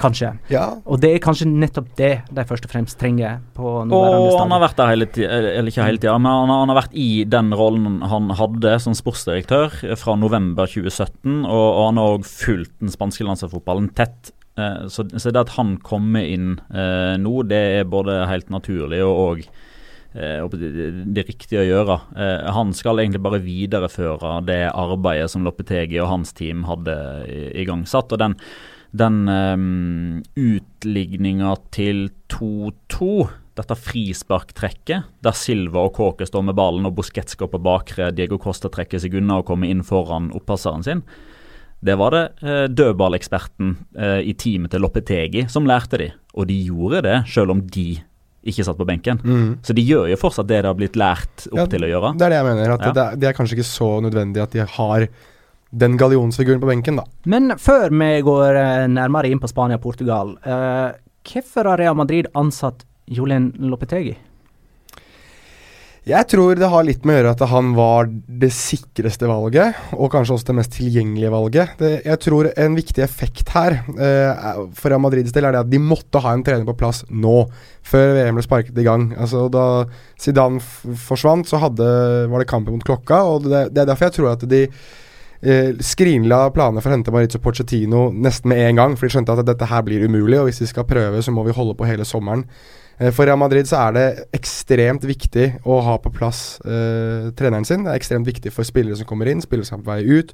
kanskje. 0.01 0.33
Ja, 0.51 0.65
Og 0.85 0.99
det 1.01 1.13
er 1.15 1.21
kanskje 1.23 1.47
nettopp 1.47 1.93
det 1.97 2.11
de 2.35 2.45
først 2.45 2.67
og 2.67 2.73
fremst 2.73 2.99
trenger 2.99 3.39
på 3.55 3.63
nåværende 3.87 4.33
Og 4.33 4.39
han 4.43 4.51
har 4.57 4.65
vært 4.65 4.77
der 4.81 4.91
hele 4.91 5.07
tida, 5.07 5.29
eller 5.55 5.71
ikke 5.71 5.87
hele 5.87 6.03
tida, 6.03 6.17
men 6.19 6.33
han, 6.33 6.51
har- 6.51 6.65
han 6.65 6.73
har 6.75 6.81
vært 6.83 6.97
i 6.99 7.25
den 7.31 7.53
rollen 7.57 8.01
han 8.11 8.29
hadde 8.37 8.75
som 8.83 8.97
sportsdirektør 8.99 9.79
fra 9.97 10.17
november 10.19 10.67
2017, 10.67 11.45
og, 11.47 11.69
og 11.69 11.85
han 11.93 12.03
har 12.03 12.17
òg 12.19 12.27
fulgt 12.27 12.75
den 12.83 12.91
spanske 12.93 13.25
landslagsfotballen 13.29 13.93
tett. 13.95 14.33
Eh, 14.59 14.89
Så, 14.91 15.07
så 15.17 15.31
det 15.31 15.45
at 15.47 15.55
han 15.61 15.77
kommer 15.87 16.27
inn 16.27 16.57
eh, 16.75 17.15
nå, 17.23 17.43
det 17.47 17.63
er 17.79 17.85
både 17.89 18.25
helt 18.29 18.51
naturlig 18.51 19.05
og 19.07 19.17
og 19.31 19.47
det, 20.17 20.87
det, 21.17 21.27
riktige 21.29 21.61
å 21.63 21.67
gjøre. 21.67 21.99
Eh, 22.17 22.47
han 22.57 22.73
skal 22.77 23.03
egentlig 23.03 23.25
bare 23.27 23.43
videreføre 23.45 24.39
det 24.47 24.63
arbeidet 24.73 25.29
som 25.33 25.45
Loppetegi 25.45 26.01
og 26.01 26.11
hans 26.15 26.33
team 26.37 26.65
hadde 26.69 26.97
igangsatt. 27.53 28.17
og 28.17 28.23
den 28.25 28.41
den 28.97 29.27
um, 29.29 30.23
utligninga 30.39 31.55
til 31.75 32.09
2-2, 32.33 33.27
dette 33.57 33.77
frisparktrekket, 33.81 35.09
der 35.25 35.37
Silva 35.37 35.87
og 35.89 35.95
Kåke 35.97 36.29
står 36.29 36.45
med 36.49 36.57
ballen 36.59 36.89
og 36.89 36.97
Busquets 36.99 37.39
går 37.39 37.51
på 37.53 37.63
bakre, 37.65 38.11
Diego 38.15 38.39
Costa 38.41 38.71
trekker 38.73 39.01
seg 39.03 39.17
unna 39.19 39.41
og 39.41 39.49
kommer 39.49 39.71
inn 39.71 39.85
foran 39.87 40.31
opppasseren 40.37 40.85
sin, 40.87 41.03
det 41.85 41.97
var 42.01 42.15
det 42.15 42.25
eh, 42.41 42.67
dødballeksperten 42.73 43.75
eh, 44.01 44.21
i 44.25 44.33
teamet 44.39 44.73
til 44.73 44.83
Loppetegi 44.85 45.45
som 45.53 45.69
lærte 45.69 46.01
de. 46.01 46.11
Og 46.35 46.49
de 46.49 46.57
gjorde 46.71 47.03
det, 47.05 47.19
selv 47.29 47.53
om 47.53 47.61
de 47.61 47.91
ikke 48.47 48.65
satt 48.67 48.79
på 48.79 48.87
benken. 48.89 49.21
Så 49.67 49.75
de 49.77 49.83
gjør 49.85 50.09
jo 50.13 50.17
fortsatt 50.21 50.49
det 50.51 50.63
de 50.63 50.71
har 50.71 50.77
blitt 50.79 50.97
lært 50.99 51.47
opp 51.51 51.59
Ja, 51.59 51.67
til 51.71 51.87
å 51.87 51.91
gjøre. 51.91 52.13
Det 52.19 52.27
er 52.29 52.35
det 52.35 52.39
jeg 52.41 52.49
mener. 52.51 52.75
At 52.77 52.85
Ja. 52.87 52.93
det, 52.93 53.07
det 53.21 53.29
er 53.31 53.37
kanskje 53.37 53.59
ikke 53.59 53.69
så 53.69 53.89
nødvendig 54.05 54.43
at 54.43 54.53
de 54.57 54.65
har 54.65 55.09
den 55.77 55.97
gallionsfiguren 55.99 56.61
på 56.63 56.69
benken, 56.71 56.97
da. 56.97 57.05
Men 57.27 57.51
før 57.59 57.91
vi 57.91 58.11
går 58.25 58.57
eh, 58.57 58.87
nærmere 58.89 59.29
inn 59.31 59.41
på 59.43 59.49
Spania 59.51 59.77
og 59.77 59.83
Portugal, 59.83 60.37
uh, 60.47 60.93
hvorfor 61.27 61.67
har 61.73 61.79
Real 61.83 61.97
Madrid 61.99 62.29
ansatt 62.39 62.85
Julen 63.11 63.53
Lopetegi? 63.59 64.17
Jeg 66.07 66.29
tror 66.31 66.55
det 66.55 66.69
har 66.71 66.85
litt 66.87 67.03
med 67.03 67.17
å 67.17 67.19
gjøre 67.19 67.31
at 67.35 67.41
han 67.51 67.73
var 67.75 68.07
det 68.07 68.53
sikreste 68.55 69.27
valget, 69.27 69.75
og 69.97 70.13
kanskje 70.13 70.37
også 70.37 70.47
det 70.53 70.55
mest 70.61 70.77
tilgjengelige 70.77 71.33
valget. 71.35 71.73
Det, 71.81 71.91
jeg 72.07 72.21
tror 72.23 72.49
en 72.53 72.77
viktig 72.79 73.03
effekt 73.03 73.51
her 73.57 73.81
eh, 73.91 74.61
for 74.79 74.93
Real 74.93 75.03
Madrids 75.03 75.35
del 75.35 75.49
er 75.49 75.57
det 75.57 75.65
at 75.65 75.73
de 75.73 75.81
måtte 75.83 76.23
ha 76.23 76.37
en 76.37 76.45
trener 76.47 76.63
på 76.69 76.77
plass 76.79 77.03
nå, 77.11 77.35
før 77.83 78.15
VM 78.21 78.39
ble 78.39 78.47
sparket 78.47 78.79
i 78.79 78.87
gang. 78.87 79.09
Altså 79.19 79.49
Da 79.51 79.67
Zidane 80.23 80.63
forsvant, 81.09 81.51
så 81.51 81.59
hadde, 81.65 81.91
var 82.31 82.39
det 82.39 82.51
kampen 82.55 82.79
mot 82.79 82.87
klokka, 82.87 83.25
og 83.27 83.51
det, 83.51 83.67
det 83.75 83.83
er 83.83 83.91
derfor 83.91 84.07
jeg 84.07 84.19
tror 84.21 84.33
at 84.37 84.47
de 84.47 84.63
eh, 84.71 85.75
skrinla 85.91 86.45
planene 86.55 86.87
for 86.87 86.95
å 86.95 87.01
hente 87.01 87.19
Maritzo 87.19 87.43
Pochettino 87.43 88.13
nesten 88.15 88.55
med 88.55 88.63
en 88.69 88.79
gang, 88.85 88.95
for 88.95 89.11
de 89.11 89.17
skjønte 89.19 89.35
at 89.35 89.51
dette 89.51 89.73
her 89.75 89.83
blir 89.91 90.07
umulig, 90.07 90.39
og 90.39 90.53
hvis 90.53 90.63
de 90.63 90.71
skal 90.71 90.87
prøve, 90.87 91.19
så 91.19 91.35
må 91.35 91.43
vi 91.51 91.59
holde 91.59 91.75
på 91.75 91.91
hele 91.91 92.07
sommeren. 92.07 92.47
Eh, 92.99 93.13
For 93.13 93.29
Real 93.29 93.41
Madrid 93.41 93.69
så 93.69 93.81
er 93.87 93.97
det 93.97 94.07
ekstremt 94.37 95.05
viktig 95.09 95.49
å 95.69 95.81
ha 95.85 95.97
på 96.01 96.13
plass 96.15 96.57
uh, 96.65 97.33
treneren 97.37 97.67
sin. 97.69 97.85
Det 97.85 97.93
er 97.93 98.01
ekstremt 98.01 98.29
viktig 98.29 98.53
for 98.55 98.69
spillere 98.69 98.97
som 98.99 99.09
kommer 99.09 99.29
inn, 99.31 99.45
spillere 99.45 99.69
som 99.69 99.81
er 99.81 99.85
på 99.85 99.93
vei 99.93 100.21
ut. 100.21 100.33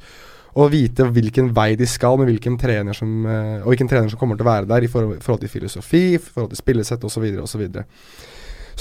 Og 0.52 0.68
vite 0.74 1.06
hvilken 1.08 1.48
vei 1.56 1.72
de 1.80 1.88
skal, 1.88 2.18
med 2.20 2.28
hvilken 2.28 2.58
trener 2.60 2.96
som, 2.96 3.22
uh, 3.26 3.62
og 3.64 3.72
hvilken 3.72 3.90
trener 3.90 4.12
som 4.12 4.20
kommer 4.20 4.38
til 4.38 4.46
å 4.46 4.52
være 4.52 4.70
der 4.70 4.86
i 4.86 4.92
forhold 4.92 5.42
til 5.42 5.52
filosofi, 5.52 6.04
i 6.14 6.22
forhold 6.22 6.52
til 6.52 6.62
spillesett 6.62 7.08
osv. 7.08 7.26
osv. 7.42 7.66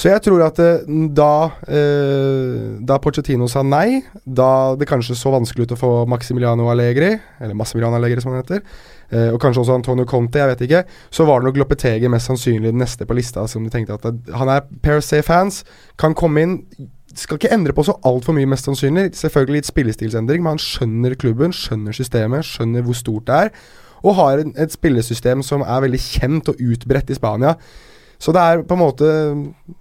Så 0.02 0.10
jeg 0.10 0.24
tror 0.26 0.42
at 0.48 0.58
eh, 0.64 0.86
da, 1.14 1.34
eh, 1.70 2.78
da 2.82 2.98
Pochettino 3.02 3.46
sa 3.52 3.62
nei, 3.62 4.00
da 4.26 4.74
det 4.74 4.88
kanskje 4.90 5.14
så 5.18 5.34
vanskelig 5.34 5.68
ut 5.68 5.76
å 5.76 5.78
få 5.78 5.90
Maximiliano 6.10 6.72
Allegri, 6.72 7.12
eller 7.38 7.58
Massimiliano 7.58 8.00
Allegri 8.00 8.24
som 8.24 8.32
han 8.34 8.42
heter, 8.42 8.64
eh, 9.12 9.28
og 9.30 9.38
kanskje 9.44 9.62
også 9.62 9.76
Antonio 9.78 10.08
Conte, 10.10 10.42
jeg 10.42 10.50
vet 10.50 10.64
ikke, 10.66 10.82
så 11.14 11.28
var 11.30 11.42
det 11.42 11.52
nok 11.52 11.60
Lopetegi 11.62 12.10
mest 12.10 12.32
sannsynlig 12.32 12.72
den 12.72 12.82
neste 12.82 13.06
på 13.06 13.18
lista, 13.20 13.44
som 13.52 13.68
de 13.68 13.74
tenkte 13.74 14.00
at 14.00 14.34
han 14.40 14.50
er 14.50 14.66
per 14.82 15.04
se 15.06 15.22
fans, 15.28 15.62
kan 16.02 16.18
komme 16.18 16.48
inn 16.48 16.58
skal 17.12 17.38
ikke 17.38 17.52
endre 17.52 17.76
på 17.76 17.84
så 17.84 17.98
altfor 18.08 18.34
mye, 18.38 18.48
mest 18.48 18.70
sannsynlig. 18.70 19.10
Selvfølgelig 19.20 19.60
litt 19.60 19.68
spillestilsendring, 19.68 20.46
men 20.46 20.56
han 20.56 20.62
skjønner 20.64 21.18
klubben, 21.20 21.52
skjønner 21.52 21.94
systemet, 21.94 22.48
skjønner 22.48 22.86
hvor 22.88 22.96
stort 22.96 23.28
det 23.28 23.40
er, 23.46 23.54
og 24.02 24.16
har 24.18 24.42
et 24.42 24.74
spillesystem 24.74 25.44
som 25.46 25.62
er 25.62 25.84
veldig 25.84 26.00
kjent 26.02 26.50
og 26.50 26.62
utbredt 26.72 27.12
i 27.12 27.18
Spania. 27.20 27.58
Så 28.22 28.30
det 28.36 28.42
er 28.46 28.60
på 28.70 28.76
en 28.78 28.82
måte, 28.84 29.08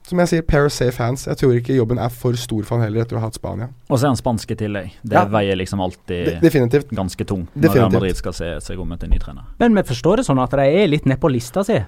som 0.09 0.21
jeg 0.23 0.29
sier, 0.31 0.43
pair 0.49 0.65
of 0.65 0.73
safe 0.73 0.97
hands. 0.97 1.27
Jeg 1.29 1.37
tror 1.37 1.53
ikke 1.59 1.75
jobben 1.77 1.99
er 2.01 2.09
for 2.09 2.33
stor 2.41 2.63
for 2.65 2.79
han 2.81 2.87
heller 2.89 3.05
etter 3.05 3.19
å 3.19 3.21
ha 3.21 3.27
hatt 3.29 3.37
Spania. 3.37 3.69
Og 3.91 3.99
så 4.01 4.07
er 4.09 4.15
han 4.15 4.17
spansk 4.21 4.55
i 4.55 4.57
tillegg. 4.63 4.95
Det 5.05 5.13
Ja. 5.19 5.27
veier 5.29 5.57
liksom 5.61 5.79
alltid 5.85 6.25
De 6.25 6.41
definitivt. 6.41 6.89
ganske 6.89 7.27
tung 7.29 7.47
når 7.55 7.61
Definitivt. 7.61 7.77
Real 7.77 7.91
Madrid 7.93 8.17
skal 8.17 8.33
se 8.33 8.49
seg 8.61 8.81
om 8.81 8.93
etter 8.97 9.09
ny 9.13 9.19
trener. 9.19 9.45
Men 9.61 9.75
vi 9.75 9.83
forstår 9.83 10.17
det 10.17 10.25
sånn 10.27 10.41
at 10.43 10.51
de 10.57 10.65
er 10.65 10.89
litt 10.89 11.05
nedpå 11.05 11.31
lista 11.31 11.63
si. 11.63 11.85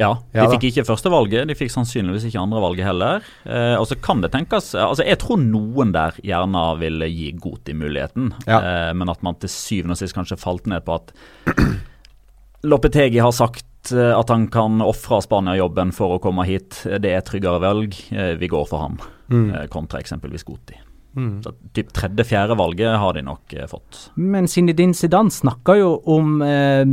Ja, 0.00 0.14
de 0.32 0.38
Ja 0.40 0.46
fikk 0.48 0.62
ikke 0.72 0.86
førstevalget, 0.88 1.46
de 1.46 1.54
fikk 1.54 1.68
sannsynligvis 1.70 2.24
ikke 2.24 2.40
andrevalget 2.40 2.84
heller. 2.88 3.20
Eh, 3.44 3.76
og 3.76 3.84
så 3.86 4.00
kan 4.00 4.22
det 4.22 4.32
tenkes 4.32 4.72
Altså, 4.74 5.04
jeg 5.04 5.18
tror 5.18 5.36
noen 5.36 5.92
der 5.92 6.12
gjerne 6.24 6.78
ville 6.80 7.04
gi 7.12 7.32
Goti 7.32 7.74
muligheten, 7.74 8.32
Ja. 8.48 8.88
eh, 8.88 8.92
men 8.94 9.10
at 9.10 9.22
man 9.22 9.34
til 9.34 9.50
syvende 9.50 9.90
og 9.90 9.98
sist 9.98 10.14
kanskje 10.14 10.38
falt 10.40 10.66
ned 10.66 10.82
på 10.86 10.94
at 10.94 11.12
Lopetegi 12.64 13.18
har 13.20 13.32
sagt 13.32 13.64
eh, 13.92 14.12
at 14.18 14.28
han 14.32 14.46
kan 14.52 14.80
ofre 14.84 15.20
Spania-jobben 15.24 15.92
for 15.96 16.16
å 16.16 16.20
komme 16.22 16.44
hit. 16.48 16.82
Det 16.86 17.12
er 17.14 17.20
tryggere 17.26 17.60
valg. 17.62 17.94
Eh, 18.12 18.34
vi 18.40 18.48
går 18.48 18.66
for 18.68 18.78
ham, 18.86 18.98
Mm. 19.30 19.54
eh, 19.54 19.66
kontra 19.68 20.00
eksempelvis 20.00 20.44
Goti. 20.44 20.74
Mm. 21.16 21.42
Så 21.42 21.52
typ 21.74 21.88
tredje-fjerde 21.92 22.56
valget 22.56 22.98
har 22.98 23.12
de 23.14 23.22
nok 23.22 23.52
eh, 23.54 23.66
fått. 23.66 24.10
Men 24.16 24.46
Zinedine 24.46 24.94
Zidane 24.94 25.30
snakka 25.30 25.74
jo 25.78 25.96
om 26.06 26.40
eh, 26.42 26.84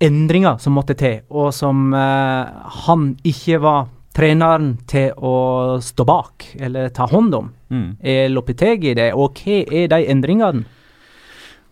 endringer 0.00 0.58
som 0.62 0.74
måtte 0.78 0.94
til, 0.98 1.20
og 1.30 1.52
som 1.54 1.92
eh, 1.94 2.50
han 2.86 3.12
ikke 3.26 3.60
var 3.62 3.88
treneren 4.18 4.72
til 4.90 5.12
å 5.22 5.78
stå 5.82 6.04
bak 6.06 6.46
eller 6.58 6.88
ta 6.94 7.06
hånd 7.06 7.34
om. 7.38 7.52
Mm. 7.70 7.88
Er 8.02 8.28
Lopetegi 8.32 8.94
det, 8.98 9.12
og 9.14 9.38
hva 9.38 9.58
er 9.70 9.88
de 9.92 10.00
endringene? 10.10 10.64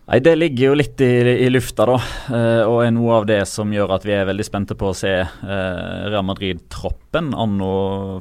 Nei, 0.07 0.19
Det 0.23 0.35
ligger 0.37 0.69
jo 0.69 0.75
litt 0.79 1.01
i, 1.03 1.11
i 1.43 1.49
lufta, 1.51 1.83
da. 1.89 1.97
eh, 2.31 2.61
og 2.63 2.79
er 2.85 2.93
noe 2.95 3.17
av 3.19 3.25
det 3.27 3.41
som 3.51 3.73
gjør 3.75 3.91
at 3.97 4.05
vi 4.07 4.13
er 4.15 4.29
veldig 4.29 4.45
spente 4.47 4.77
på 4.79 4.93
å 4.93 4.95
se 4.95 5.11
eh, 5.19 5.97
Real 6.07 6.23
Madrid-troppen 6.23 7.33
anno 7.35 7.73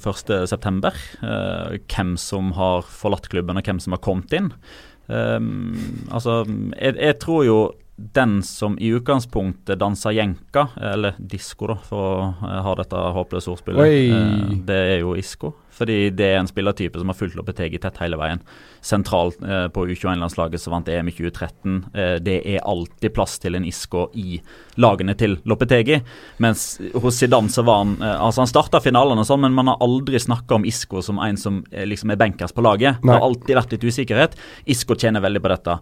1.9. 0.02 0.90
Eh, 1.22 1.78
hvem 1.86 2.16
som 2.18 2.50
har 2.58 2.82
forlatt 2.90 3.30
klubben, 3.30 3.60
og 3.60 3.70
hvem 3.70 3.78
som 3.82 3.94
har 3.94 4.02
kommet 4.02 4.34
inn. 4.34 4.50
Eh, 5.06 5.38
altså, 6.10 6.40
jeg, 6.74 6.98
jeg 6.98 7.18
tror 7.22 7.44
jo 7.46 7.58
den 7.96 8.42
som 8.44 8.74
i 8.82 8.90
utgangspunktet 8.92 9.78
danser 9.80 10.12
jenka, 10.18 10.66
eller 10.76 11.14
disko, 11.22 11.70
da, 11.70 11.78
for 11.86 12.02
å 12.02 12.26
eh, 12.50 12.58
ha 12.66 12.74
dette 12.82 13.04
håpløse 13.16 13.54
ordspillet, 13.54 13.94
eh, 14.10 14.58
det 14.68 14.80
er 14.96 14.98
jo 15.06 15.14
Isco. 15.16 15.54
Fordi 15.76 16.10
det 16.16 16.28
er 16.32 16.38
en 16.40 16.48
spillertype 16.48 17.00
som 17.00 17.10
har 17.12 17.18
fulgt 17.18 17.36
Lopetegi 17.36 17.78
tett 17.82 17.98
hele 18.00 18.16
veien. 18.20 18.40
Sentralt 18.84 19.42
eh, 19.44 19.66
på 19.72 19.84
U21-landslaget 19.90 20.62
som 20.62 20.72
vant 20.76 20.88
EM 20.88 21.10
i 21.10 21.14
2013. 21.14 21.76
Eh, 21.92 22.14
det 22.24 22.38
er 22.54 22.64
alltid 22.64 23.12
plass 23.16 23.36
til 23.42 23.58
en 23.58 23.66
Isco 23.68 24.06
i 24.16 24.38
lagene 24.80 25.16
til 25.18 25.36
Lopetegi. 25.44 26.00
Mens 26.42 26.66
hos 26.94 27.20
Zidane 27.20 27.52
så 27.52 27.64
var 27.66 27.82
han 27.84 27.96
eh, 28.00 28.14
Altså 28.26 28.42
Han 28.42 28.50
starta 28.50 28.80
finalen 28.84 29.20
og 29.20 29.28
sånn, 29.28 29.44
men 29.44 29.56
man 29.56 29.72
har 29.72 29.82
aldri 29.84 30.20
snakka 30.22 30.58
om 30.58 30.66
Isco 30.68 31.04
som 31.04 31.20
en 31.22 31.40
som 31.40 31.62
eh, 31.70 31.86
liksom 31.88 32.14
er 32.14 32.20
benkers 32.20 32.56
på 32.56 32.64
laget. 32.64 33.02
Det 33.02 33.12
har 33.12 33.28
alltid 33.28 33.60
vært 33.60 33.76
litt 33.76 33.88
usikkerhet. 33.90 34.40
Isco 34.64 34.96
tjener 34.96 35.24
veldig 35.24 35.44
på 35.44 35.52
dette. 35.52 35.78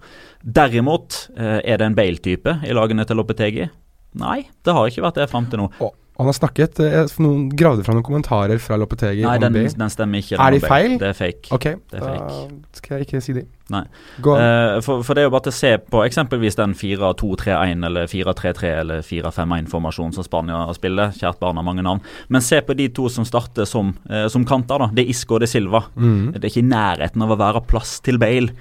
Derimot, 0.58 1.28
eh, 1.38 1.60
er 1.62 1.78
det 1.78 1.90
en 1.90 1.98
Bale-type 1.98 2.58
i 2.66 2.74
lagene 2.76 3.06
til 3.06 3.22
Lopetegi? 3.22 3.70
Nei, 4.18 4.44
det 4.62 4.74
har 4.74 4.90
ikke 4.90 5.06
vært 5.06 5.22
det 5.22 5.30
fram 5.30 5.46
til 5.50 5.62
nå. 5.64 5.70
Og 5.82 5.94
han 6.14 6.28
har 6.30 6.36
snakket 6.36 6.78
Jeg 6.78 7.08
Noen 7.24 7.48
gravde 7.58 7.82
fram 7.82 7.96
noen 7.98 8.06
kommentarer 8.06 8.60
fra 8.62 8.76
Lopetegi 8.78 9.24
Nei, 9.24 9.34
den, 9.42 9.56
den 9.66 9.90
stemmer 9.90 10.22
ikke. 10.22 10.38
Er 10.38 10.54
de 10.54 10.60
feil? 10.62 10.94
Det 11.00 11.08
er 11.10 11.16
fake. 11.18 11.50
Ok, 11.54 11.66
Det 11.90 11.98
er 11.98 12.04
da 12.04 12.78
skal 12.78 12.98
jeg 12.98 13.08
ikke 13.08 13.22
si 13.24 13.34
de. 13.34 13.42
Nei. 13.72 13.82
Eh, 14.20 14.76
for, 14.84 15.02
for 15.06 15.16
det 15.16 15.22
er 15.22 15.26
jo 15.26 15.32
bare 15.32 15.46
til 15.46 15.54
å 15.54 15.56
se 15.56 15.70
på 15.90 16.02
eksempelvis 16.04 16.58
den 16.60 16.74
4-2-3-1 16.76 17.86
eller 17.88 18.10
4-3-3 18.10 18.70
eller 18.82 19.02
4-5-1-formasjonen 19.06 20.14
som 20.14 20.26
Spania 20.26 20.60
spiller. 20.76 21.14
Kjært 21.16 21.40
barn 21.42 21.58
har 21.58 21.66
mange 21.66 21.82
navn. 21.86 22.04
Men 22.28 22.44
se 22.44 22.60
på 22.62 22.76
de 22.78 22.90
to 22.94 23.08
som 23.12 23.26
starter 23.26 23.66
som, 23.68 23.94
uh, 24.10 24.26
som 24.30 24.46
kanter. 24.46 24.84
da. 24.84 24.90
Det 24.94 25.06
er 25.06 25.12
Isco 25.16 25.38
og 25.38 25.42
det 25.42 25.48
er 25.48 25.54
Silva. 25.56 25.82
Mm. 25.96 26.34
Det 26.36 26.42
er 26.42 26.50
ikke 26.52 26.62
i 26.62 26.70
nærheten 26.70 27.26
av 27.26 27.34
å 27.34 27.40
være 27.40 27.64
plass 27.72 27.96
til 28.04 28.20
Bale 28.22 28.52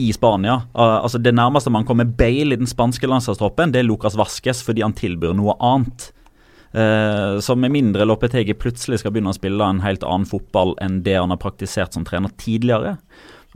i 0.00 0.10
Spania. 0.16 0.58
Uh, 0.74 0.98
altså 1.04 1.22
Det 1.22 1.36
nærmeste 1.36 1.70
man 1.70 1.86
kommer 1.86 2.08
Bale 2.08 2.56
i 2.56 2.60
den 2.64 2.70
spanske 2.70 3.06
landslagstroppen, 3.06 3.76
det 3.76 3.84
er 3.84 3.90
Lucas 3.90 4.18
Vasques 4.18 4.64
fordi 4.66 4.82
han 4.82 4.96
tilbyr 4.96 5.36
noe 5.36 5.54
annet. 5.60 6.10
Eh, 6.76 7.38
så 7.40 7.56
med 7.56 7.72
mindre 7.72 8.04
Loppetegi 8.04 8.52
plutselig 8.58 9.00
skal 9.00 9.14
begynne 9.14 9.32
å 9.32 9.36
spille 9.36 9.64
en 9.64 9.80
helt 9.84 10.04
annen 10.04 10.28
fotball 10.28 10.74
enn 10.84 11.00
det 11.06 11.14
han 11.16 11.32
har 11.32 11.40
praktisert 11.40 11.96
som 11.96 12.04
trener 12.04 12.34
tidligere, 12.36 12.98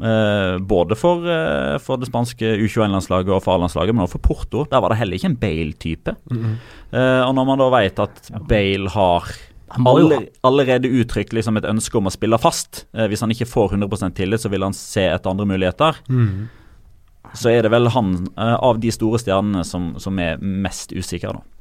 uh, 0.00 0.56
både 0.64 0.96
for, 0.96 1.26
uh, 1.28 1.76
for 1.84 2.00
det 2.00 2.08
spanske 2.08 2.54
U21-landslaget 2.62 3.34
og 3.36 3.42
for 3.44 3.58
A-landslaget, 3.58 3.96
men 3.96 4.06
også 4.06 4.16
for 4.16 4.24
Porto. 4.30 4.64
Der 4.70 4.80
var 4.80 4.94
det 4.94 5.02
heller 5.02 5.20
ikke 5.20 5.32
en 5.34 5.36
Bale-type. 5.42 6.16
Eh, 6.32 7.20
og 7.26 7.36
når 7.36 7.48
man 7.50 7.60
da 7.60 7.68
vet 7.76 8.00
at 8.02 8.32
Bale 8.48 8.88
har 8.96 9.28
Han 9.70 9.86
aller, 9.86 10.24
allerede 10.42 10.88
uttrykt 10.88 11.36
liksom 11.36 11.60
et 11.60 11.68
ønske 11.68 12.00
om 12.00 12.08
å 12.08 12.14
spille 12.14 12.40
fast. 12.42 12.86
Eh, 12.96 13.06
hvis 13.06 13.20
han 13.22 13.30
ikke 13.30 13.46
får 13.46 13.76
100% 13.76 14.16
tillit, 14.16 14.42
så 14.42 14.50
vil 14.50 14.64
han 14.66 14.74
se 14.74 15.04
etter 15.12 15.30
andre 15.30 15.46
muligheter. 15.46 16.00
Mm. 16.08 16.48
Så 17.36 17.52
er 17.52 17.62
det 17.62 17.70
vel 17.70 17.86
han 17.94 18.16
av 18.34 18.80
de 18.82 18.90
store 18.90 19.20
stjernene 19.22 19.62
som, 19.68 19.92
som 20.02 20.18
er 20.18 20.40
mest 20.40 20.90
usikker, 20.96 21.36
da. 21.36 21.59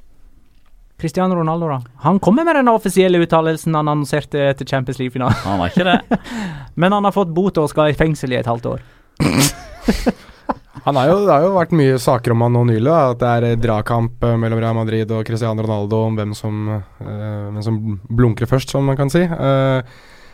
Cristiano 1.00 1.36
Ronaldo, 1.36 1.70
da. 1.72 1.82
Han 2.06 2.20
kommer 2.20 2.44
med 2.48 2.60
den 2.60 2.72
offisielle 2.72 3.22
uttalelsen 3.24 3.76
han 3.76 3.88
annonserte 3.88 4.50
etter 4.52 4.68
Champions 4.68 5.00
League-finalen. 5.00 5.38
Han 5.46 5.62
var 5.62 5.72
ikke 5.72 5.88
det. 5.88 6.20
Men 6.82 6.96
han 6.96 7.08
har 7.08 7.16
fått 7.16 7.32
bot 7.36 7.58
og 7.62 7.70
skal 7.72 7.94
i 7.94 7.98
fengsel 7.98 8.36
i 8.36 8.42
et 8.42 8.50
halvt 8.50 8.74
år. 8.76 8.84
Han 10.86 10.96
har 10.96 11.10
jo, 11.10 11.16
det 11.28 11.34
har 11.34 11.44
jo 11.44 11.50
vært 11.58 11.74
mye 11.76 11.98
saker 12.02 12.34
om 12.34 12.44
han 12.46 12.54
nå 12.56 12.62
nylig. 12.70 12.90
At 12.90 13.20
det 13.22 13.30
er 13.30 13.58
dragkamp 13.62 14.24
eh, 14.26 14.38
mellom 14.40 14.62
Real 14.62 14.78
Madrid 14.78 15.12
og 15.14 15.26
Cristiano 15.28 15.66
Ronaldo 15.66 16.00
om 16.08 16.16
hvem 16.18 16.32
som, 16.38 16.62
eh, 16.72 17.50
hvem 17.52 17.60
som 17.66 17.80
blunker 18.08 18.50
først, 18.50 18.72
som 18.74 18.88
man 18.88 18.98
kan 18.98 19.12
si. 19.12 19.26
Uh, 19.28 19.84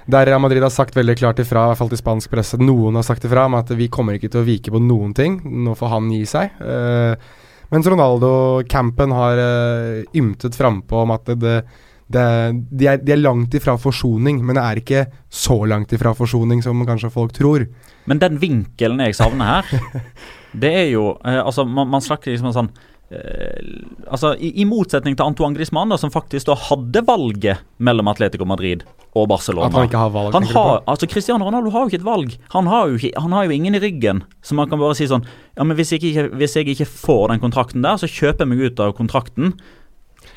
der 0.05 0.27
Real 0.29 0.41
Madrid 0.43 0.61
har 0.61 0.73
sagt 0.73 0.95
veldig 0.95 1.17
klart 1.17 1.41
ifra, 1.41 1.63
i 1.65 1.71
hvert 1.71 1.81
fall 1.81 1.89
til 1.89 1.99
spansk 1.99 2.29
presse, 2.29 2.59
noen 2.61 2.99
har 2.99 3.05
sagt 3.07 3.25
ifra 3.25 3.47
om 3.49 3.57
at 3.57 3.71
vi 3.73 3.89
kommer 3.89 4.17
ikke 4.17 4.29
til 4.29 4.43
å 4.43 4.45
vike 4.45 4.73
på 4.73 4.81
noen 4.83 5.15
ting. 5.17 5.39
Nå 5.65 5.73
får 5.79 5.91
han 5.95 6.11
gi 6.13 6.21
seg. 6.29 6.61
Eh, 6.61 7.15
mens 7.73 7.89
Ronaldo-campen 7.91 9.13
har 9.15 9.41
uh, 9.41 10.15
ymtet 10.17 10.57
frampå 10.57 11.03
om 11.03 11.13
at 11.15 11.27
det, 11.31 11.37
det, 11.41 11.55
det, 12.07 12.25
de, 12.69 12.87
er, 12.91 13.01
de 13.01 13.15
er 13.15 13.21
langt 13.21 13.55
ifra 13.57 13.77
forsoning, 13.81 14.41
men 14.45 14.57
det 14.57 14.63
er 14.63 14.81
ikke 14.81 15.05
så 15.29 15.61
langt 15.69 15.93
ifra 15.95 16.15
forsoning 16.17 16.63
som 16.65 16.85
kanskje 16.87 17.13
folk 17.13 17.35
tror. 17.35 17.67
Men 18.09 18.21
den 18.21 18.39
vinkelen 18.41 19.01
jeg 19.05 19.17
savner 19.17 19.57
her, 19.57 20.03
det 20.65 20.73
er 20.85 20.91
jo 20.93 21.13
uh, 21.19 21.41
Altså, 21.43 21.65
man, 21.67 21.89
man 21.93 22.05
snakker 22.05 22.33
liksom 22.33 22.53
sånn 22.55 22.73
Uh, 23.05 23.83
Altså, 24.09 24.31
i, 24.41 24.49
I 24.61 24.63
motsetning 24.65 25.13
til 25.13 25.27
Antoine 25.27 25.53
Griezmann, 25.53 25.91
da, 25.93 25.97
som 26.01 26.09
faktisk 26.09 26.47
da 26.49 26.55
hadde 26.57 27.03
valget 27.05 27.61
mellom 27.77 28.09
Atletico 28.09 28.47
Madrid 28.49 28.81
og 29.15 29.29
Barcelona. 29.31 29.69
At 29.69 29.77
han 29.77 29.87
ikke 29.87 30.01
har 30.01 30.11
valg. 30.11 30.35
Han 30.35 30.47
har, 30.51 30.81
altså 30.91 31.07
Cristiano 31.07 31.47
Ronaldo 31.47 31.71
har 31.71 31.85
jo 31.85 31.91
ikke 31.91 32.01
et 32.01 32.07
valg. 32.07 32.35
Han 32.51 32.67
har 32.67 32.91
jo, 32.91 32.99
ikke, 32.99 33.13
han 33.23 33.35
har 33.35 33.47
jo 33.47 33.55
ingen 33.55 33.77
i 33.77 33.81
ryggen. 33.81 34.21
Så 34.43 34.57
man 34.59 34.69
kan 34.71 34.81
bare 34.81 34.97
si 34.97 35.07
sånn 35.09 35.23
Ja, 35.55 35.63
men 35.63 35.77
hvis 35.79 35.93
jeg 35.95 36.03
ikke, 36.03 36.27
hvis 36.35 36.57
jeg 36.59 36.67
ikke 36.73 36.87
får 36.89 37.31
den 37.31 37.41
kontrakten 37.43 37.85
der, 37.85 37.95
så 38.01 38.09
kjøper 38.11 38.43
jeg 38.43 38.51
meg 38.51 38.63
ut 38.67 38.81
av 38.83 38.91
kontrakten. 38.97 39.53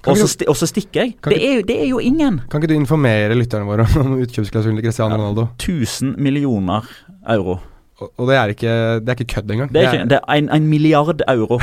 Og 0.06 0.14
så, 0.20 0.28
sti, 0.30 0.46
og 0.46 0.54
så 0.54 0.68
stikker 0.70 1.00
jeg. 1.02 1.16
Det 1.26 1.38
er, 1.42 1.56
jo, 1.58 1.64
det 1.66 1.76
er 1.82 1.88
jo 1.88 1.98
ingen. 1.98 2.38
Kan 2.52 2.62
ikke 2.62 2.70
du 2.70 2.76
informere 2.78 3.34
lytterne 3.34 3.66
våre 3.66 3.88
om 3.98 4.14
utkjøpsklausulen 4.22 4.78
til 4.78 4.86
Cristiano 4.86 5.18
Ronaldo? 5.18 5.48
1000 5.58 6.14
millioner 6.22 6.86
euro. 7.34 7.58
Og, 7.98 8.12
og 8.14 8.28
det 8.30 8.36
er 8.38 8.52
ikke 8.54 8.74
Det 9.02 9.10
er 9.10 9.18
ikke 9.18 9.32
kødd 9.34 9.50
engang. 9.56 9.72
Det 9.74 9.82
er, 9.82 9.90
ikke, 9.90 10.10
det 10.12 10.20
er 10.20 10.38
en, 10.38 10.52
en 10.54 10.70
milliard 10.70 11.24
euro 11.26 11.58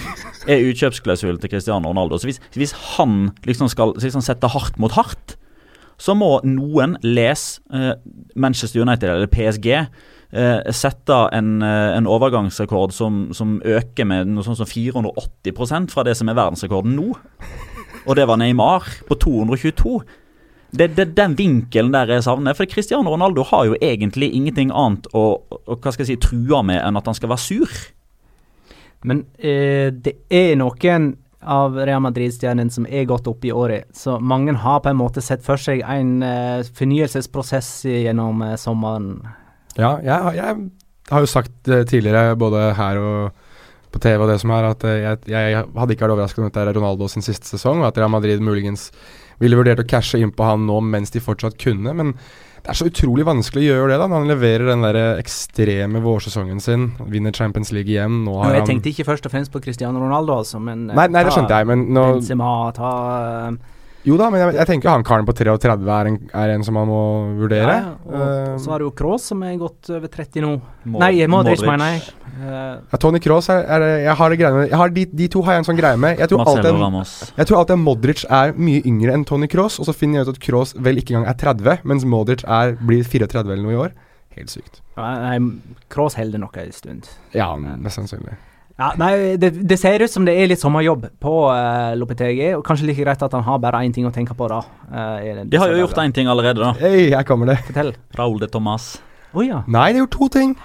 er 0.50 0.62
utkjøpsklausulen 0.70 1.40
til 1.42 1.50
Cristiano 1.50 1.90
Ronaldo. 1.90 2.20
Så 2.20 2.30
hvis, 2.30 2.40
hvis 2.54 2.76
han 2.94 3.32
liksom 3.48 3.70
skal 3.72 3.96
liksom 3.98 4.22
sette 4.24 4.54
hardt 4.54 4.78
mot 4.78 4.94
hardt, 4.94 5.34
så 6.00 6.16
må 6.16 6.38
noen 6.48 6.96
lese 7.04 7.60
eh, 7.74 7.92
Manchester 8.40 8.82
United 8.82 9.10
eller 9.10 9.30
PSG 9.30 9.68
eh, 9.76 10.70
sette 10.72 11.18
en, 11.36 11.58
eh, 11.66 11.90
en 11.96 12.08
overgangsrekord 12.08 12.94
som, 12.96 13.26
som 13.36 13.58
øker 13.60 14.08
med 14.08 14.32
noe 14.32 14.46
sånt 14.46 14.60
som 14.62 14.70
480% 14.70 15.92
fra 15.92 16.06
det 16.06 16.16
som 16.18 16.30
er 16.30 16.38
verdensrekorden 16.38 16.96
nå. 16.96 17.12
Og 18.06 18.16
det 18.16 18.26
var 18.30 18.40
Neymar 18.40 18.88
på 19.08 19.18
222. 19.20 20.00
Det 20.70 20.86
er 20.94 21.14
den 21.16 21.34
vinkelen 21.38 21.92
der 21.92 22.12
jeg 22.14 22.24
savner. 22.24 22.54
For 22.54 22.68
Cristiano 22.70 23.10
Ronaldo 23.10 23.44
har 23.50 23.66
jo 23.66 23.78
egentlig 23.82 24.30
ingenting 24.32 24.70
annet 24.72 25.08
å, 25.12 25.24
å 25.50 25.76
hva 25.76 25.92
skal 25.92 26.06
jeg 26.06 26.14
si, 26.14 26.20
true 26.22 26.62
med 26.64 26.80
enn 26.80 26.96
at 26.96 27.10
han 27.10 27.18
skal 27.18 27.32
være 27.32 27.44
sur. 27.44 27.80
Men 29.04 29.24
eh, 29.36 29.90
det 29.92 30.14
er 30.30 30.54
noen 30.60 31.14
av 31.40 31.76
Real 31.78 32.02
Madrid-stjernene 32.04 32.72
som 32.72 32.86
er 32.86 33.06
gått 33.08 33.28
opp 33.30 33.44
i 33.44 33.52
året, 33.52 33.88
så 33.96 34.18
mange 34.20 34.52
har 34.60 34.82
på 34.84 34.90
en 34.92 34.98
måte 35.00 35.22
sett 35.24 35.44
for 35.44 35.60
seg 35.60 35.80
en 35.86 36.18
uh, 36.24 36.66
fornyelsesprosess 36.76 37.70
gjennom 37.88 38.42
uh, 38.44 38.56
sommeren. 38.60 39.14
Ja, 39.78 39.96
jeg, 40.04 40.36
jeg 40.36 41.14
har 41.14 41.24
jo 41.24 41.30
sagt 41.30 41.70
eh, 41.70 41.86
tidligere, 41.88 42.36
både 42.38 42.72
her 42.76 42.98
og 43.00 43.46
på 43.90 43.98
TV 44.02 44.22
og 44.22 44.28
det 44.30 44.36
som 44.42 44.52
er, 44.54 44.68
at 44.70 44.84
jeg, 44.86 45.22
jeg 45.30 45.62
hadde 45.64 45.94
ikke 45.94 46.04
vært 46.04 46.14
overrasket 46.14 46.42
om 46.42 46.46
dette 46.46 46.62
er 46.62 46.76
Ronaldo 46.76 47.08
sin 47.10 47.24
siste 47.26 47.48
sesong, 47.48 47.80
og 47.80 47.88
at 47.88 47.98
Real 47.98 48.12
Madrid 48.12 48.42
muligens 48.44 48.90
ville 49.40 49.58
vurdert 49.58 49.82
å 49.82 49.88
cashe 49.88 50.20
inn 50.20 50.30
på 50.34 50.46
han 50.46 50.66
nå 50.68 50.76
mens 50.84 51.10
de 51.14 51.22
fortsatt 51.22 51.56
kunne, 51.58 51.94
men 51.96 52.12
det 52.60 52.72
er 52.74 52.76
så 52.76 52.86
utrolig 52.90 53.24
vanskelig 53.24 53.62
å 53.64 53.68
gjøre 53.70 53.94
det 53.94 53.98
da, 54.02 54.06
når 54.10 54.22
han 54.22 54.30
leverer 54.30 54.66
den 54.68 54.84
der 54.84 54.98
ekstreme 55.20 56.02
vårsesongen 56.04 56.60
sin, 56.60 56.90
vinner 57.08 57.32
Champions 57.32 57.72
League 57.72 57.92
igjen, 57.92 58.20
nå 58.26 58.36
har 58.42 58.58
jeg 58.58 58.68
tenkte 58.68 58.92
ikke 58.92 59.06
først 59.08 59.28
og 59.28 59.32
fremst 59.32 59.52
på 59.54 59.62
Cristiano 59.64 60.02
Ronaldo, 60.02 60.40
altså, 60.44 60.60
men 60.62 60.90
eh, 60.90 60.96
Nei, 60.98 61.06
nei, 61.14 61.24
det 61.24 61.32
skjønte 61.34 61.56
jeg, 61.60 61.70
men 61.72 61.86
nå 61.96 62.06
Benzema, 62.18 62.50
ta 62.76 62.92
Jo 64.08 64.16
da, 64.16 64.30
men 64.32 64.40
jeg, 64.40 64.54
jeg 64.56 64.68
tenker 64.70 64.88
han 64.88 65.02
karen 65.04 65.26
på 65.28 65.34
33 65.36 65.90
er 65.92 66.08
en, 66.08 66.14
er 66.32 66.52
en 66.54 66.62
som 66.64 66.72
man 66.78 66.88
må 66.88 67.00
vurdere. 67.36 67.74
ja, 67.76 67.90
og, 68.06 68.14
uh, 68.16 68.54
så 68.62 68.72
har 68.72 68.80
du 68.80 68.86
jo 68.86 68.92
Kroos, 68.96 69.26
som 69.28 69.42
er 69.44 69.58
godt 69.60 69.90
over 69.92 70.08
30 70.08 70.40
nå. 70.40 70.52
Mo- 70.88 71.02
Nei, 71.02 71.26
Modric, 71.28 71.60
mener 71.68 71.94
jeg. 71.98 72.06
Uh, 72.40 72.80
Ja, 72.88 72.96
Tony 73.02 73.20
Cross 73.20 73.50
er, 73.52 73.66
er 73.68 73.84
Jeg 74.06 74.14
har 74.16 74.30
det 74.32 74.38
greiene 74.40 74.62
jeg 74.70 74.78
har 74.80 74.92
de, 74.96 75.04
de 75.04 75.26
to 75.28 75.42
har 75.44 75.58
jeg 75.58 75.64
en 75.64 75.68
sånn 75.68 75.80
greie 75.80 76.00
med. 76.00 76.16
Jeg 76.22 76.30
tror, 76.32 76.46
alltid, 76.48 76.72
Ramos. 76.80 77.12
jeg 77.36 77.50
tror 77.50 77.58
alltid 77.60 77.82
Modric 77.84 78.24
er 78.24 78.54
mye 78.56 78.80
yngre 78.88 79.12
enn 79.12 79.26
Tony 79.28 79.48
Cross, 79.52 79.76
og 79.82 79.90
så 79.90 79.92
finner 79.96 80.22
jeg 80.22 80.28
ut 80.30 80.36
at 80.38 80.44
Cross 80.48 80.72
vel 80.80 81.02
ikke 81.02 81.12
engang 81.18 81.28
er 81.28 81.36
30, 81.44 81.84
mens 81.84 82.06
Modric 82.08 82.46
er, 82.48 82.78
blir 82.80 83.04
34 83.04 83.44
eller 83.52 83.64
noe 83.66 83.76
i 83.76 83.82
år. 83.88 83.92
Helt 84.38 84.48
sykt. 84.52 84.80
nei, 84.96 85.36
Kroos 85.92 86.16
holder 86.16 86.40
nok 86.40 86.56
en 86.62 86.72
stund. 86.72 87.10
Ja, 87.36 87.52
mest 87.60 87.98
sannsynlig. 88.00 88.38
Ja, 88.80 88.94
nei, 88.96 89.36
det, 89.36 89.50
det 89.68 89.76
ser 89.76 90.00
ut 90.00 90.08
som 90.08 90.24
det 90.24 90.32
er 90.40 90.48
litt 90.48 90.62
sommerjobb 90.62 91.02
på 91.20 91.34
uh, 91.52 91.92
Lopetegi, 92.00 92.54
og 92.56 92.62
kanskje 92.64 92.86
like 92.88 93.04
greit 93.04 93.20
at 93.26 93.34
han 93.36 93.44
har 93.44 93.58
bare 93.60 93.82
én 93.84 93.92
ting 93.92 94.06
å 94.08 94.12
tenke 94.14 94.32
på, 94.36 94.48
da. 94.48 94.62
Uh, 94.88 95.42
De 95.44 95.60
har 95.60 95.68
jo 95.68 95.82
gjort 95.82 96.00
én 96.00 96.14
ting 96.16 96.30
allerede, 96.32 96.62
da. 96.64 96.72
Hei, 96.80 97.10
her 97.12 97.26
kommer 97.28 97.52
det. 97.52 97.58
Fortell. 97.66 97.92
Raúl 98.16 98.40
de 98.40 98.48
Tomàs. 98.48 98.94
Oh, 99.36 99.44
ja. 99.44 99.60
Nei, 99.68 99.90
de 99.92 100.00
har 100.00 100.06
gjort 100.06 100.16
to 100.16 100.30
ting. 100.32 100.56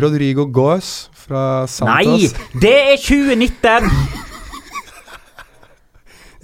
Rodrigo 0.00 0.46
Gaas 0.48 1.10
fra 1.12 1.66
Santos. 1.68 2.32
Nei! 2.32 2.60
Det 2.64 2.76
er 2.94 2.96
2019! 2.96 3.90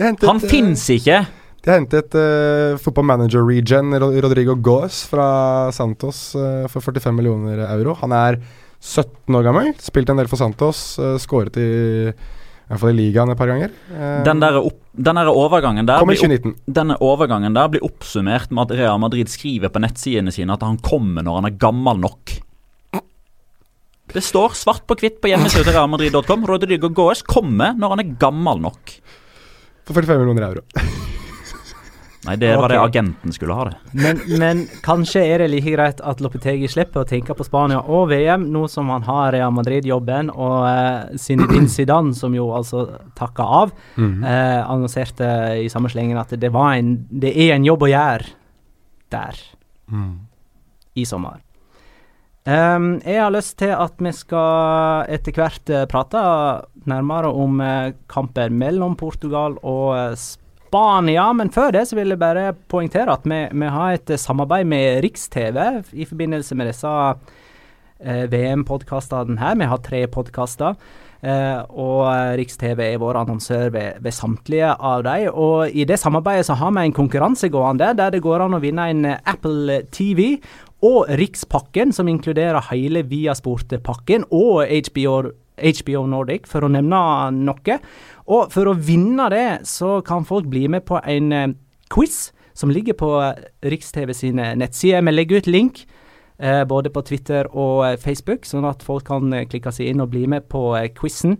Hentet, 0.02 0.28
Han 0.28 0.40
eh, 0.40 0.50
fins 0.52 0.84
ikke! 0.92 1.22
De 1.62 1.70
har 1.70 1.78
hentet 1.78 2.16
uh, 2.18 2.76
football 2.82 3.06
manager 3.06 3.44
regen 3.46 3.94
Rodrigo 4.02 4.56
Gaas 4.58 5.04
fra 5.08 5.70
Santos 5.72 6.32
uh, 6.36 6.66
for 6.68 6.84
45 6.84 7.14
millioner 7.16 7.64
euro. 7.68 7.94
Han 8.02 8.12
er 8.16 8.40
17 8.82 9.38
år 9.38 9.46
gammel, 9.46 9.72
spilt 9.78 10.10
en 10.10 10.18
del 10.18 10.30
for 10.30 10.40
Santos, 10.40 10.84
uh, 10.98 11.14
skåret 11.22 11.58
i 11.62 11.66
i 12.72 12.72
hvert 12.72 12.80
fall 12.86 12.94
i 12.94 13.02
ligaen 13.02 13.28
et 13.28 13.36
par 13.36 13.50
ganger. 13.50 13.72
Eh, 13.92 14.22
Den 14.24 14.40
der, 14.40 14.54
opp, 14.56 14.78
den 14.96 15.18
der 15.18 15.28
overgangen 15.28 15.84
der 15.84 16.00
blir 16.08 16.22
opp, 16.24 16.62
denne 16.64 16.96
overgangen 17.04 17.52
der 17.52 17.68
blir 17.68 17.84
oppsummert 17.84 18.48
med 18.48 18.62
at 18.64 18.78
Real 18.78 19.02
Madrid 19.02 19.28
skriver 19.28 19.68
på 19.68 19.82
nettsidene 19.82 20.32
sine 20.32 20.56
at 20.56 20.64
han 20.64 20.78
kommer 20.80 21.26
når 21.26 21.40
han 21.40 21.50
er 21.50 21.58
gammel 21.60 22.00
nok. 22.00 22.38
Det 24.12 24.24
står 24.24 24.56
svart 24.56 24.86
på 24.88 24.96
hvitt 25.02 25.20
på 25.20 25.28
hjemmesida 25.34 25.66
til 25.66 25.76
realmadrid.com. 25.76 26.48
Rodrigo 26.48 26.88
Goes 26.88 27.20
kommer 27.28 27.76
når 27.76 27.96
han 27.96 28.06
er 28.06 28.16
gammel 28.20 28.64
nok. 28.64 28.96
For 29.84 30.00
45 30.00 30.24
millioner 30.24 30.48
euro. 30.48 31.00
Nei, 32.22 32.36
det 32.38 32.52
var 32.54 32.70
det 32.70 32.78
agenten 32.78 33.32
skulle 33.34 33.54
ha 33.58 33.64
det. 33.66 33.72
Men, 33.98 34.20
men 34.38 34.60
kanskje 34.84 35.24
er 35.26 35.42
det 35.42 35.48
like 35.50 35.72
greit 35.74 35.98
at 36.06 36.20
Lopetegi 36.22 36.68
slipper 36.70 37.02
å 37.02 37.08
tenke 37.08 37.34
på 37.34 37.42
Spania 37.46 37.80
og 37.82 38.12
VM, 38.12 38.44
nå 38.54 38.68
som 38.70 38.92
han 38.94 39.02
har 39.08 39.32
Real 39.34 39.50
Madrid-jobben, 39.56 40.30
og 40.30 40.58
uh, 40.62 41.16
Zinedine 41.18 41.66
Zidane, 41.72 42.14
som 42.14 42.34
jo 42.38 42.52
altså 42.54 42.84
takka 43.18 43.42
av, 43.62 43.72
Mhm. 43.96 44.22
eh, 44.24 44.60
annonserte 44.70 45.26
i 45.64 45.68
samme 45.72 45.90
slengen 45.90 46.18
at 46.20 46.30
det, 46.38 46.52
var 46.54 46.74
en, 46.78 46.94
det 47.10 47.34
er 47.36 47.56
en 47.56 47.64
jobb 47.66 47.82
å 47.88 47.90
gjøre 47.90 48.30
der 49.10 49.40
Mm. 49.92 50.20
i 50.96 51.04
sommer. 51.04 51.40
Um, 52.46 53.00
jeg 53.04 53.20
har 53.20 53.30
lyst 53.30 53.56
til 53.58 53.70
at 53.70 53.98
vi 54.02 54.10
skal 54.16 55.04
etter 55.14 55.32
hvert 55.36 55.70
eh, 55.70 55.84
prate 55.86 56.22
nærmere 56.90 57.28
om 57.34 57.58
kamper 57.60 57.92
kampen 58.08 58.56
mellom 58.58 58.96
Portugal 58.98 59.54
og 59.62 59.92
eh, 59.96 60.16
Spania. 60.72 61.28
Men 61.36 61.52
før 61.52 61.74
det 61.76 61.84
så 61.90 61.98
vil 61.98 62.14
jeg 62.14 62.22
bare 62.22 62.54
poengtere 62.72 63.12
at 63.12 63.28
vi, 63.28 63.44
vi 63.52 63.70
har 63.74 63.98
et 63.98 64.10
eh, 64.12 64.20
samarbeid 64.20 64.68
med 64.70 65.02
Riks-TV 65.04 65.58
i 65.92 66.08
forbindelse 66.08 66.56
med 66.56 66.70
disse 66.70 66.92
eh, 68.00 68.24
VM-podkastene 68.32 69.36
her. 69.42 69.58
Vi 69.60 69.68
har 69.68 69.82
tre 69.84 70.06
podkaster. 70.08 70.78
Eh, 71.20 71.60
og 71.76 72.06
eh, 72.08 72.32
Riks-TV 72.40 72.80
er 72.86 73.02
vår 73.02 73.20
annonsør 73.20 73.68
ved, 73.74 74.00
ved 74.00 74.16
samtlige 74.16 74.72
av 74.72 75.04
dem. 75.04 75.28
Og 75.36 75.68
i 75.68 75.84
det 75.88 76.00
samarbeidet 76.00 76.48
så 76.48 76.56
har 76.56 76.72
vi 76.72 76.86
en 76.88 76.96
konkurranse 76.96 77.52
gående 77.52 77.92
der 77.98 78.16
det 78.16 78.24
går 78.24 78.46
an 78.46 78.56
å 78.56 78.62
vinne 78.64 78.88
en 78.94 79.10
Apple 79.12 79.82
TV 79.92 80.38
og 80.82 81.12
Rikspakken, 81.20 81.92
som 81.92 82.08
inkluderer 82.08 82.64
hele 82.72 83.04
Viasport-pakken 83.06 84.24
og 84.32 84.64
HBO, 84.88 85.18
HBO 85.60 86.08
Nordic, 86.08 86.48
for 86.50 86.64
å 86.64 86.72
nevne 86.72 87.04
noe. 87.44 87.78
Og 88.30 88.52
for 88.52 88.70
å 88.70 88.76
vinne 88.78 89.26
det, 89.32 89.62
så 89.68 90.00
kan 90.06 90.26
folk 90.28 90.46
bli 90.50 90.68
med 90.70 90.86
på 90.86 91.00
en 91.00 91.32
eh, 91.32 91.54
quiz 91.92 92.30
som 92.54 92.70
ligger 92.70 92.96
på 92.98 93.10
Rikstv 93.64 94.12
sine 94.14 94.52
nettsider. 94.60 95.02
Vi 95.02 95.14
legger 95.14 95.42
ut 95.42 95.50
link 95.50 95.82
eh, 96.38 96.62
både 96.68 96.92
på 96.92 97.02
Twitter 97.08 97.48
og 97.50 97.86
eh, 97.86 97.98
Facebook, 98.00 98.46
sånn 98.46 98.68
at 98.68 98.84
folk 98.84 99.08
kan 99.08 99.32
eh, 99.32 99.46
klikke 99.48 99.72
seg 99.74 99.92
inn 99.92 100.04
og 100.04 100.12
bli 100.12 100.26
med 100.30 100.46
på 100.52 100.70
eh, 100.78 100.90
quizen. 100.94 101.38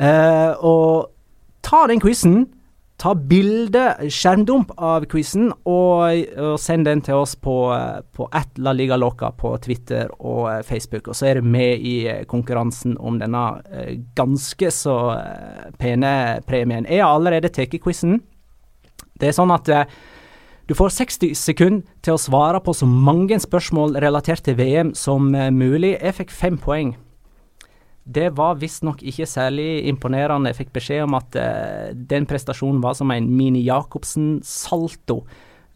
Eh, 0.00 0.52
og 0.60 1.10
ta 1.66 1.86
den 1.90 2.02
quizen. 2.02 2.44
Ta 3.00 3.14
bilde, 3.16 3.94
skjermdump 4.12 4.74
av 4.76 5.06
quizen, 5.08 5.46
og, 5.64 6.18
og 6.36 6.58
send 6.60 6.84
den 6.84 7.00
til 7.00 7.22
oss 7.22 7.32
på, 7.32 7.54
på 8.12 8.26
at 8.36 8.60
La 8.60 8.74
Liga 8.76 8.98
Loca 9.00 9.30
på 9.32 9.54
Twitter 9.64 10.10
og 10.18 10.50
eh, 10.50 10.60
Facebook. 10.68 11.08
Og 11.08 11.16
så 11.16 11.30
er 11.30 11.40
du 11.40 11.48
med 11.48 11.80
i 11.80 11.94
eh, 12.12 12.26
konkurransen 12.28 12.98
om 13.00 13.16
denne 13.22 13.44
eh, 13.72 13.94
ganske 14.18 14.68
så 14.74 14.98
pene 15.80 16.12
premien. 16.44 16.84
Jeg 16.84 17.00
har 17.00 17.16
allerede 17.16 17.48
tatt 17.48 17.80
quizen. 17.80 18.20
Det 19.16 19.30
er 19.30 19.36
sånn 19.36 19.52
at 19.52 19.68
du 20.68 20.76
får 20.76 20.92
60 21.00 21.32
sekunder 21.36 22.04
til 22.04 22.16
å 22.16 22.20
svare 22.20 22.60
på 22.64 22.72
så 22.76 22.88
mange 22.88 23.36
spørsmål 23.40 23.96
relatert 24.00 24.44
til 24.44 24.60
VM 24.60 24.92
som 24.96 25.32
mulig. 25.56 25.96
Jeg 25.96 26.18
fikk 26.20 26.36
fem 26.36 26.60
poeng. 26.60 26.94
Det 28.10 28.30
var 28.34 28.58
visstnok 28.58 29.04
ikke 29.06 29.28
særlig 29.28 29.84
imponerende. 29.90 30.50
Jeg 30.50 30.64
fikk 30.64 30.72
beskjed 30.80 31.04
om 31.04 31.14
at 31.18 31.36
eh, 31.38 31.92
den 31.94 32.26
prestasjonen 32.26 32.82
var 32.82 32.96
som 32.98 33.12
en 33.14 33.28
Mini 33.30 33.62
Jacobsen-salto. 33.68 35.20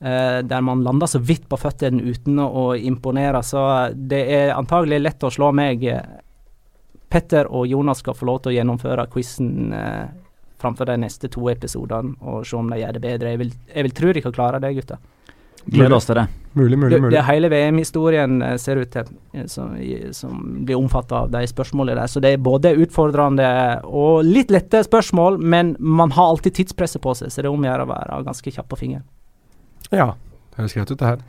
eh, 0.01 0.41
der 0.43 0.61
man 0.61 0.83
landa 0.83 1.07
så 1.07 1.21
vidt 1.23 1.47
på 1.49 1.57
føttene 1.61 2.03
uten 2.03 2.39
å 2.43 2.75
imponere. 2.75 3.43
Så 3.43 3.63
det 3.95 4.25
er 4.35 4.55
antagelig 4.57 5.01
lett 5.01 5.25
å 5.25 5.31
slå 5.31 5.53
meg. 5.53 5.87
Petter 7.09 7.47
og 7.47 7.69
Jonas 7.71 8.03
skal 8.03 8.17
få 8.19 8.27
lov 8.27 8.43
til 8.43 8.51
å 8.51 8.57
gjennomføre 8.57 9.07
quizen 9.13 9.73
eh, 9.73 10.07
framfor 10.59 10.89
de 10.91 10.97
neste 11.05 11.31
to 11.31 11.47
episodene 11.53 12.17
og 12.25 12.47
se 12.49 12.57
om 12.59 12.71
de 12.73 12.81
gjør 12.81 12.97
det 12.97 13.03
bedre. 13.05 13.35
Jeg 13.35 13.43
vil, 13.45 13.53
jeg 13.69 13.87
vil 13.87 13.95
tro 13.95 14.15
de 14.17 14.25
kan 14.25 14.35
klare 14.35 14.63
det, 14.65 14.73
gutter. 14.81 14.99
Gleder 15.67 15.97
oss 15.97 16.07
til 16.09 16.19
det. 16.19 16.27
Mulig, 16.55 16.79
mulig, 16.79 17.01
mulig. 17.03 17.11
det 17.11 17.19
det 17.19 17.27
hele 17.27 17.49
VM-historien 17.51 18.43
eh, 18.43 18.57
ser 18.63 18.79
ut 18.79 18.91
til 18.95 19.09
eh, 19.33 19.47
som, 19.51 19.73
som 20.15 20.43
blir 20.65 20.79
omfatta 20.79 21.25
av 21.25 21.33
de 21.33 21.43
spørsmålene 21.51 21.99
der. 21.99 22.11
Så 22.11 22.23
det 22.23 22.31
er 22.35 22.45
både 22.45 22.77
utfordrende 22.79 23.49
og 23.85 24.23
litt 24.29 24.55
lette 24.55 24.85
spørsmål, 24.87 25.41
men 25.43 25.75
man 25.79 26.15
har 26.15 26.31
alltid 26.35 26.55
tidspresset 26.61 27.03
på 27.03 27.15
seg, 27.19 27.33
så 27.33 27.43
det 27.43 27.51
er 27.51 27.57
om 27.57 27.65
å 27.65 27.71
gjøre 27.71 27.89
å 27.89 27.91
være 27.91 28.21
ganske 28.29 28.55
kjapp 28.55 28.71
på 28.71 28.79
fingeren. 28.85 29.07
Ja, 29.91 30.13
det 30.55 30.63
høres 30.63 30.77
greit 30.79 30.93
ut, 30.93 30.99
det 31.01 31.11
her. 31.11 31.25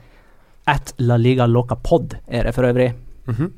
At 0.69 0.93
La 1.02 1.17
Liga 1.17 1.50
Loca 1.50 1.76
Pod 1.76 2.17
er 2.28 2.45
det 2.45 2.54
for 2.54 2.69
øvrig. 2.69 2.91
Mhm. 3.26 3.52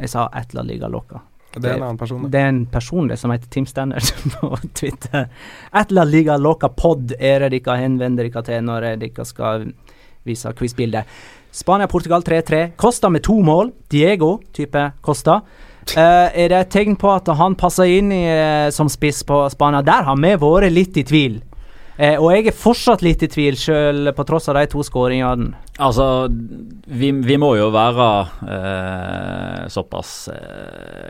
Jeg 0.00 0.08
sa 0.08 0.30
at 0.32 0.54
La 0.56 0.64
Liga 0.64 0.88
Loca. 0.88 1.20
Det 1.52 1.68
er 1.68 1.76
en 1.76 1.82
annen 1.82 1.98
person, 2.00 2.22
det. 2.22 2.30
Det 2.32 2.40
er 2.40 2.48
en 2.48 2.66
person 2.72 3.08
det 3.08 3.18
som 3.20 3.32
heter 3.34 3.48
Tim 3.52 3.66
Standard 3.68 4.08
på 4.40 4.56
Twitter. 4.72 5.28
At 5.70 5.92
La 5.92 6.04
Liga 6.08 6.38
Loca 6.40 6.68
Pod 6.72 7.12
er 7.18 7.44
det 7.44 7.58
dere 7.58 7.76
henvender 7.82 8.30
dere 8.30 8.42
til 8.46 8.64
når 8.64 8.94
dere 9.02 9.26
skal 9.28 9.66
vise 10.26 10.52
quizbildet. 10.58 11.04
Spania-Portugal 11.52 12.22
3-3. 12.22 12.70
Costa 12.76 13.10
med 13.12 13.22
to 13.22 13.36
mål. 13.44 13.72
Diego, 13.92 14.38
type 14.52 14.90
Costa. 15.00 15.42
Uh, 15.82 16.30
er 16.32 16.48
det 16.48 16.58
et 16.58 16.70
tegn 16.72 16.94
på 16.96 17.10
at 17.10 17.26
han 17.36 17.56
passer 17.58 17.90
inn 17.98 18.12
i, 18.14 18.24
uh, 18.30 18.70
som 18.72 18.88
spiss 18.90 19.24
på 19.26 19.42
Spania? 19.52 19.82
Der 19.84 20.06
har 20.06 20.20
vi 20.20 20.36
vært 20.38 20.72
litt 20.72 20.96
i 20.96 21.04
tvil. 21.04 21.40
Uh, 21.98 22.16
og 22.22 22.30
jeg 22.32 22.46
er 22.48 22.56
fortsatt 22.56 23.02
litt 23.04 23.24
i 23.26 23.28
tvil, 23.28 23.58
sjøl 23.58 24.12
på 24.16 24.24
tross 24.24 24.48
av 24.48 24.56
de 24.56 24.64
to 24.72 24.84
skåringene. 24.86 25.50
Altså, 25.82 26.06
vi, 26.86 27.10
vi 27.26 27.36
må 27.40 27.54
jo 27.58 27.68
være 27.74 28.08
såpass 29.72 30.28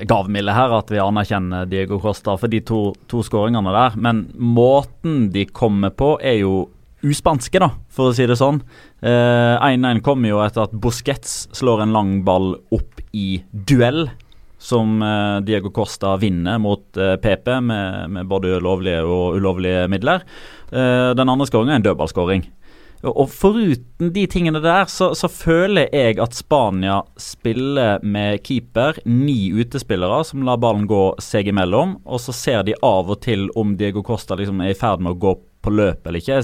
gavmilde 0.08 0.54
her 0.54 0.74
at 0.76 0.90
vi 0.92 1.00
anerkjenner 1.02 1.66
Diego 1.68 1.98
Costa 2.00 2.36
for 2.38 2.50
de 2.50 2.62
to, 2.64 2.84
to 3.10 3.24
skåringene 3.26 3.74
der. 3.74 3.98
Men 4.00 4.24
måten 4.38 5.26
de 5.34 5.44
kommer 5.50 5.92
på, 5.94 6.14
er 6.22 6.40
jo 6.40 6.54
uspanske, 7.02 7.60
da, 7.62 7.70
for 7.92 8.10
å 8.10 8.16
si 8.16 8.26
det 8.28 8.38
sånn. 8.40 8.60
Eh, 9.02 9.56
1-1 9.58 10.02
kommer 10.06 10.32
jo 10.32 10.42
etter 10.44 10.66
at 10.66 10.74
Busquets 10.74 11.46
slår 11.56 11.84
en 11.84 11.94
lang 11.96 12.18
ball 12.26 12.54
opp 12.74 13.02
i 13.12 13.42
duell. 13.52 14.06
Som 14.62 15.00
eh, 15.02 15.40
Diego 15.42 15.72
Costa 15.74 16.14
vinner 16.22 16.60
mot 16.62 16.96
eh, 16.96 17.16
PP 17.18 17.48
med, 17.66 18.10
med 18.14 18.28
både 18.30 18.60
lovlige 18.62 19.02
og 19.02 19.38
ulovlige 19.40 19.88
midler. 19.90 20.22
Eh, 20.70 21.10
den 21.18 21.32
andre 21.32 21.48
skåringen 21.50 21.74
er 21.74 21.80
en 21.80 21.88
dødballskåring. 21.88 22.46
Og 23.02 23.26
foruten 23.34 24.12
de 24.14 24.22
tingene 24.30 24.60
der, 24.62 24.86
så, 24.86 25.10
så 25.18 25.26
føler 25.26 25.88
jeg 25.90 26.20
at 26.22 26.36
Spania 26.38 27.00
spiller 27.18 27.98
med 28.06 28.44
keeper, 28.46 29.00
ni 29.02 29.50
utespillere 29.50 30.20
som 30.28 30.44
lar 30.46 30.60
ballen 30.62 30.86
gå 30.86 31.08
seg 31.18 31.50
imellom, 31.50 31.96
og 32.06 32.22
så 32.22 32.34
ser 32.36 32.62
de 32.68 32.78
av 32.78 33.10
og 33.10 33.18
til 33.24 33.48
om 33.58 33.74
Diego 33.78 34.04
Costa 34.06 34.38
liksom 34.38 34.62
er 34.62 34.70
i 34.70 34.78
ferd 34.78 35.02
med 35.02 35.16
å 35.16 35.20
gå 35.26 35.34
på 35.62 35.72
løp 35.72 36.06
eller 36.06 36.22
ikke. 36.22 36.40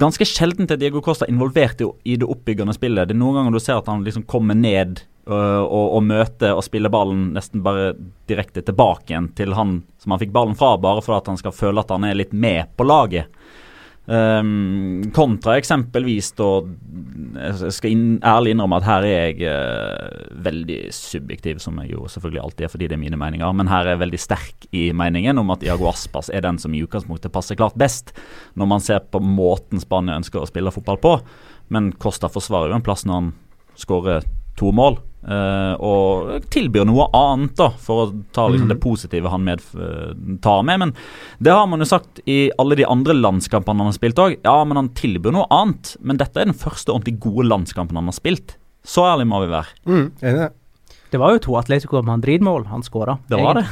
Ganske 0.00 0.26
sjelden 0.28 0.70
er 0.70 0.80
Diego 0.80 1.02
Costa 1.04 1.28
involvert 1.30 1.82
i, 1.82 1.88
i 2.14 2.18
det 2.20 2.28
oppbyggende 2.28 2.74
spillet. 2.76 3.08
Det 3.08 3.16
er 3.16 3.22
noen 3.22 3.40
ganger 3.40 3.56
du 3.56 3.62
ser 3.62 3.80
at 3.80 3.90
han 3.90 4.04
liksom 4.06 4.26
kommer 4.30 4.58
ned 4.58 5.02
og, 5.26 5.68
og, 5.68 5.86
og 5.98 6.02
møter 6.06 6.56
og 6.56 6.64
spiller 6.66 6.90
ballen 6.92 7.28
nesten 7.36 7.62
bare 7.62 7.92
direkte 8.30 8.64
tilbake 8.66 9.12
igjen 9.12 9.30
til 9.38 9.54
han 9.54 9.80
som 10.02 10.14
han 10.14 10.22
fikk 10.22 10.32
ballen 10.34 10.58
fra, 10.58 10.74
bare 10.82 11.02
for 11.04 11.18
at 11.18 11.30
han 11.30 11.38
skal 11.38 11.54
føle 11.54 11.82
at 11.82 11.92
han 11.94 12.06
er 12.08 12.18
litt 12.18 12.34
med 12.34 12.72
på 12.76 12.86
laget. 12.86 13.30
Um, 14.02 15.12
kontra 15.14 15.52
eksempelvis 15.60 16.32
da 16.34 16.46
Jeg 17.36 17.70
skal 17.70 17.92
inn, 17.94 18.06
ærlig 18.26 18.50
innrømme 18.50 18.80
at 18.80 18.86
her 18.88 19.04
er 19.06 19.12
jeg 19.28 19.46
uh, 19.46 20.32
veldig 20.42 20.78
subjektiv, 20.96 21.60
som 21.62 21.78
jeg 21.78 21.92
jo 21.94 22.08
selvfølgelig 22.10 22.42
alltid 22.42 22.66
er 22.66 22.72
fordi 22.72 22.88
det 22.90 22.96
er 22.96 23.02
mine 23.04 23.20
meninger, 23.20 23.54
men 23.54 23.70
her 23.70 23.86
er 23.86 23.94
jeg 23.94 24.02
veldig 24.02 24.20
sterk 24.20 24.66
i 24.74 24.88
meningen 24.96 25.38
om 25.38 25.54
at 25.54 25.62
Iago 25.62 25.86
Aspas 25.92 26.32
er 26.34 26.42
den 26.42 26.58
som 26.58 26.74
i 26.74 26.82
utgangspunktet 26.82 27.34
passer 27.34 27.58
klart 27.58 27.78
best, 27.78 28.10
når 28.58 28.72
man 28.74 28.82
ser 28.82 29.06
på 29.06 29.22
måten 29.22 29.80
Spania 29.82 30.18
ønsker 30.18 30.42
å 30.42 30.50
spille 30.50 30.74
fotball 30.74 30.98
på. 30.98 31.14
Men 31.70 31.92
Costa 32.02 32.26
forsvarer 32.32 32.74
jo 32.74 32.80
en 32.80 32.84
plass 32.84 33.06
når 33.06 33.20
han 33.20 33.32
skårer 33.78 34.26
to 34.58 34.74
mål. 34.74 34.98
Eh, 35.22 35.74
og 35.82 36.48
tilbyr 36.52 36.86
noe 36.88 37.08
annet, 37.16 37.54
da, 37.58 37.68
for 37.82 38.04
å 38.04 38.06
ta 38.34 38.48
liksom, 38.50 38.70
det 38.72 38.78
positive 38.82 39.32
han 39.32 39.44
med, 39.46 39.62
eh, 39.76 40.14
tar 40.44 40.64
med. 40.68 40.82
Men 40.84 40.94
det 41.38 41.54
har 41.54 41.68
man 41.70 41.84
jo 41.84 41.88
sagt 41.88 42.22
i 42.26 42.50
alle 42.58 42.78
de 42.78 42.88
andre 42.88 43.16
landskampene 43.18 43.84
han 43.84 43.92
har 43.92 43.98
spilt 43.98 44.22
òg. 44.22 44.38
Ja, 44.42 44.56
men 44.64 44.80
han 44.80 44.90
tilbyr 44.98 45.34
noe 45.36 45.46
annet. 45.52 45.94
Men 46.00 46.20
dette 46.20 46.42
er 46.42 46.50
den 46.50 46.58
første 46.58 46.94
ordentlig 46.94 47.20
gode 47.22 47.48
landskampen 47.50 47.98
han 48.00 48.10
har 48.10 48.18
spilt. 48.18 48.56
Så 48.82 49.06
ærlig 49.06 49.28
må 49.30 49.44
vi 49.44 49.52
være. 49.52 49.78
Mm, 49.86 50.04
enig 50.22 50.42
det. 50.42 50.50
Var 51.20 51.34
jo 51.34 51.40
to 51.44 51.56
Atletico 51.60 52.00
Madrid-mål 52.02 52.70
han 52.70 52.82
skåra. 52.82 53.18
Det 53.28 53.38
var 53.38 53.60
det. 53.60 53.66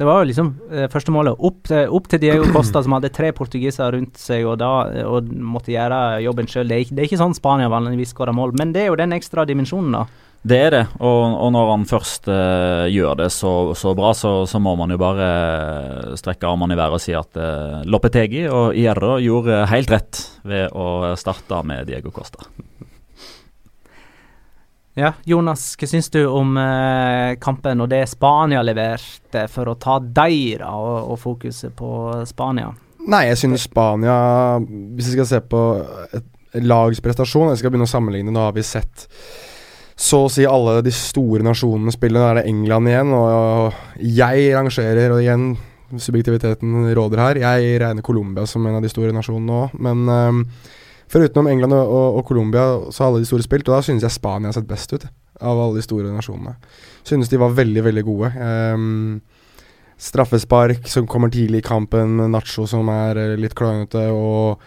Det 0.00 0.06
var 0.08 0.22
jo 0.22 0.28
liksom 0.30 0.48
eh, 0.72 0.88
første 0.90 1.12
målet 1.14 1.38
opp 1.46 1.68
opp 1.70 2.06
til 2.10 2.18
Diego 2.24 2.48
Costa, 2.50 2.80
som 2.82 2.96
hadde 2.96 3.12
tre 3.14 3.28
portugiser 3.36 3.92
rundt 3.94 4.18
seg 4.18 4.48
og, 4.48 4.56
da, 4.58 4.70
og 5.06 5.28
måtte 5.30 5.70
gjøre 5.74 6.22
jobben 6.24 6.48
sjøl. 6.50 6.66
Det, 6.66 6.80
det 6.90 7.04
er 7.04 7.10
ikke 7.10 7.20
sånn 7.20 7.36
Spania 7.38 7.70
vanligvis 7.70 8.10
skårer 8.14 8.34
mål, 8.34 8.56
men 8.58 8.72
det 8.74 8.82
er 8.82 8.90
jo 8.90 8.98
den 8.98 9.14
ekstra 9.14 9.44
dimensjonen, 9.46 9.94
da. 10.00 10.31
Det 10.42 10.56
er 10.58 10.72
det, 10.74 10.82
og, 10.98 11.36
og 11.38 11.52
når 11.54 11.68
han 11.70 11.84
først 11.86 12.26
uh, 12.26 12.88
gjør 12.90 13.20
det 13.20 13.28
så, 13.30 13.52
så 13.78 13.92
bra, 13.94 14.10
så, 14.18 14.32
så 14.50 14.58
må 14.58 14.72
man 14.74 14.90
jo 14.90 14.98
bare 14.98 15.26
eh, 15.28 16.16
strekke 16.18 16.48
armene 16.50 16.74
i 16.74 16.80
været 16.80 16.96
og 16.98 17.02
si 17.04 17.14
at 17.14 17.38
uh, 17.38 17.84
Lopetegi 17.86 18.48
og 18.50 18.74
Hierro 18.74 19.20
gjorde 19.22 19.60
helt 19.70 19.92
rett 19.94 20.22
ved 20.42 20.74
å 20.74 21.12
starte 21.20 21.60
med 21.62 21.86
Diego 21.86 22.10
Costa. 22.10 22.42
Ja, 24.98 25.12
Jonas, 25.24 25.76
hva 25.78 25.88
syns 25.88 26.10
du 26.10 26.24
om 26.26 26.58
uh, 26.58 27.38
kampen 27.40 27.86
og 27.86 27.92
det 27.94 28.02
Spania 28.10 28.64
leverte 28.66 29.46
for 29.48 29.70
å 29.70 29.76
ta 29.78 30.00
deg, 30.02 30.58
og, 30.66 31.14
og 31.14 31.22
fokuset 31.22 31.70
på 31.78 31.92
Spania? 32.26 32.74
Nei, 33.06 33.28
jeg 33.30 33.38
synes 33.40 33.64
Spania 33.66 34.16
Hvis 34.62 35.08
vi 35.08 35.14
skal 35.16 35.26
se 35.26 35.40
på 35.42 35.62
et 36.14 36.60
lags 36.62 37.00
prestasjon 37.02 37.48
Jeg 37.50 37.58
skal 37.58 37.72
begynne 37.72 37.88
å 37.88 37.90
sammenligne. 37.90 38.30
Nå 38.30 38.44
har 38.44 38.54
vi 38.54 38.62
sett 38.62 39.08
så 40.02 40.24
å 40.24 40.30
si 40.32 40.44
alle 40.48 40.80
de 40.82 40.92
store 40.94 41.44
nasjonene 41.46 41.92
spiller. 41.94 42.18
Da 42.18 42.30
er 42.32 42.40
det 42.40 42.50
England 42.50 42.90
igjen, 42.90 43.12
og 43.14 43.76
jeg 44.02 44.48
rangerer, 44.56 45.14
og 45.14 45.22
igjen 45.22 45.52
subjektiviteten 46.00 46.88
råder 46.96 47.22
her. 47.22 47.42
Jeg 47.42 47.80
regner 47.82 48.04
Colombia 48.04 48.46
som 48.48 48.66
en 48.66 48.78
av 48.78 48.84
de 48.84 48.90
store 48.90 49.14
nasjonene 49.14 49.58
òg, 49.64 49.76
men 49.84 50.06
um, 50.08 50.44
Foruten 51.12 51.50
England 51.50 51.76
og, 51.76 51.92
og, 51.92 52.18
og 52.18 52.26
Colombia, 52.26 52.64
så 52.88 53.04
har 53.04 53.12
alle 53.12 53.22
de 53.22 53.28
store 53.28 53.44
spilt, 53.44 53.68
og 53.68 53.76
da 53.76 53.82
synes 53.84 54.06
jeg 54.06 54.14
Spania 54.14 54.48
har 54.48 54.56
sett 54.56 54.70
best 54.70 54.94
ut 54.96 55.04
av 55.42 55.58
alle 55.58 55.76
de 55.76 55.84
store 55.84 56.10
nasjonene. 56.14 56.56
Synes 57.06 57.28
de 57.28 57.40
var 57.40 57.54
veldig, 57.56 57.84
veldig 57.84 58.04
gode. 58.06 58.32
Um, 58.40 59.20
straffespark 60.02 60.88
som 60.90 61.06
kommer 61.06 61.30
tidlig 61.30 61.62
i 61.62 61.66
kampen, 61.66 62.16
Nacho 62.32 62.66
som 62.66 62.88
er 62.90 63.20
eh, 63.20 63.36
litt 63.38 63.54
klønete, 63.58 64.08
og 64.10 64.62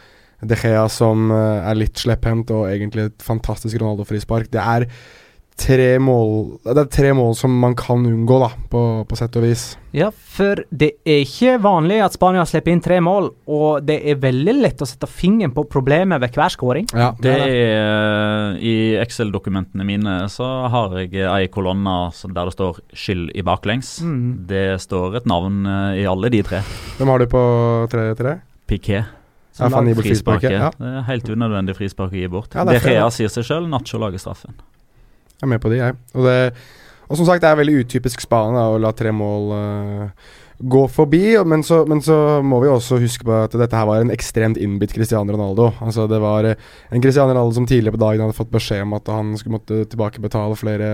De 0.46 0.56
Gea 0.60 0.86
som 0.92 1.32
eh, 1.34 1.68
er 1.72 1.80
litt 1.80 2.00
slepphendt, 2.00 2.54
og 2.56 2.70
egentlig 2.70 3.10
et 3.10 3.26
fantastisk 3.26 3.82
Ronaldo-frispark. 3.82 4.48
Det 4.54 4.62
er 4.62 4.88
tre 5.56 6.00
mål 6.04 6.60
Det 6.66 6.82
er 6.82 6.90
tre 6.92 7.12
mål 7.16 7.34
som 7.38 7.54
man 7.60 7.76
kan 7.80 8.04
unngå, 8.06 8.38
da, 8.44 8.50
på, 8.72 8.82
på 9.08 9.18
sett 9.18 9.36
og 9.40 9.46
vis. 9.46 9.64
Ja, 9.96 10.10
for 10.12 10.60
det 10.70 10.92
er 11.08 11.22
ikke 11.24 11.56
vanlig 11.64 12.02
at 12.04 12.16
Spania 12.18 12.44
slipper 12.48 12.74
inn 12.74 12.84
tre 12.84 13.00
mål, 13.04 13.30
og 13.48 13.86
det 13.88 14.02
er 14.04 14.20
veldig 14.22 14.56
lett 14.60 14.84
å 14.84 14.88
sette 14.90 15.08
fingeren 15.08 15.54
på 15.56 15.64
problemet 15.72 16.20
ved 16.24 16.36
hver 16.36 16.52
skåring. 16.54 16.90
Ja, 16.92 17.14
Det 17.22 17.32
er 17.32 17.56
eh, 17.56 18.60
I 18.60 18.76
Excel-dokumentene 19.00 19.88
mine 19.88 20.18
så 20.32 20.50
har 20.72 20.98
jeg 21.00 21.24
ei 21.24 21.48
kolonne 21.52 21.96
der 22.26 22.52
det 22.52 22.58
står 22.58 22.82
'skyld 22.92 23.32
i 23.36 23.46
baklengs'. 23.46 24.02
Mm. 24.04 24.48
Det 24.48 24.66
står 24.84 25.22
et 25.22 25.30
navn 25.30 25.66
eh, 25.66 26.04
i 26.04 26.08
alle 26.10 26.30
de 26.30 26.44
tre. 26.44 26.64
Hvem 27.00 27.08
har 27.14 27.24
du 27.24 27.28
på 27.32 27.46
3-3? 27.92 28.40
Piqué. 28.68 29.06
Ja, 29.56 29.70
for 29.70 29.78
han 29.80 29.88
gir 29.88 29.96
bort 29.96 30.04
Frisparket. 30.10 30.52
frisparket. 30.52 30.60
Ja. 30.60 30.72
Det 30.76 30.98
er 31.00 31.04
helt 31.08 31.30
unødvendig 31.32 31.76
frispark 31.78 32.12
å 32.12 32.20
gi 32.20 32.28
bort. 32.28 32.56
Ja, 32.56 32.66
det 32.68 32.82
da. 32.84 33.10
sier 33.10 33.32
seg 33.32 33.46
sjøl, 33.48 33.70
Nacho 33.72 34.02
lager 34.02 34.20
straffen. 34.20 34.58
Jeg 35.36 35.48
er 35.48 35.52
med 35.52 35.62
på 35.64 35.72
de, 35.72 35.82
jeg. 35.82 36.00
Og, 36.16 36.26
det, 36.26 36.38
og 37.10 37.20
som 37.20 37.28
sagt, 37.28 37.44
det 37.44 37.52
er 37.52 37.60
veldig 37.60 37.84
utypisk 37.84 38.24
Spania 38.24 38.70
å 38.72 38.82
la 38.82 38.92
tre 38.96 39.12
mål 39.14 39.52
uh, 39.52 40.34
gå 40.58 40.88
forbi. 40.88 41.24
Men 41.46 41.64
så, 41.64 41.82
men 41.90 42.02
så 42.04 42.16
må 42.46 42.62
vi 42.64 42.72
også 42.72 43.00
huske 43.02 43.28
på 43.28 43.36
at 43.44 43.56
dette 43.58 43.76
her 43.76 43.88
var 43.90 44.02
en 44.02 44.14
ekstremt 44.14 44.60
innbitt 44.62 44.96
Cristiano 44.96 45.36
Ronaldo. 45.36 45.72
Altså 45.84 46.08
Det 46.12 46.20
var 46.24 46.48
eh, 46.48 46.68
en 46.92 47.04
Cristiano 47.04 47.34
Ronaldo 47.34 47.58
som 47.58 47.68
tidligere 47.68 47.98
på 47.98 48.04
dagen 48.06 48.26
hadde 48.26 48.38
fått 48.38 48.54
beskjed 48.54 48.86
om 48.86 48.96
at 48.98 49.12
han 49.12 49.36
skulle 49.40 49.60
måtte 49.60 49.84
tilbakebetale 49.92 50.60
flere 50.60 50.92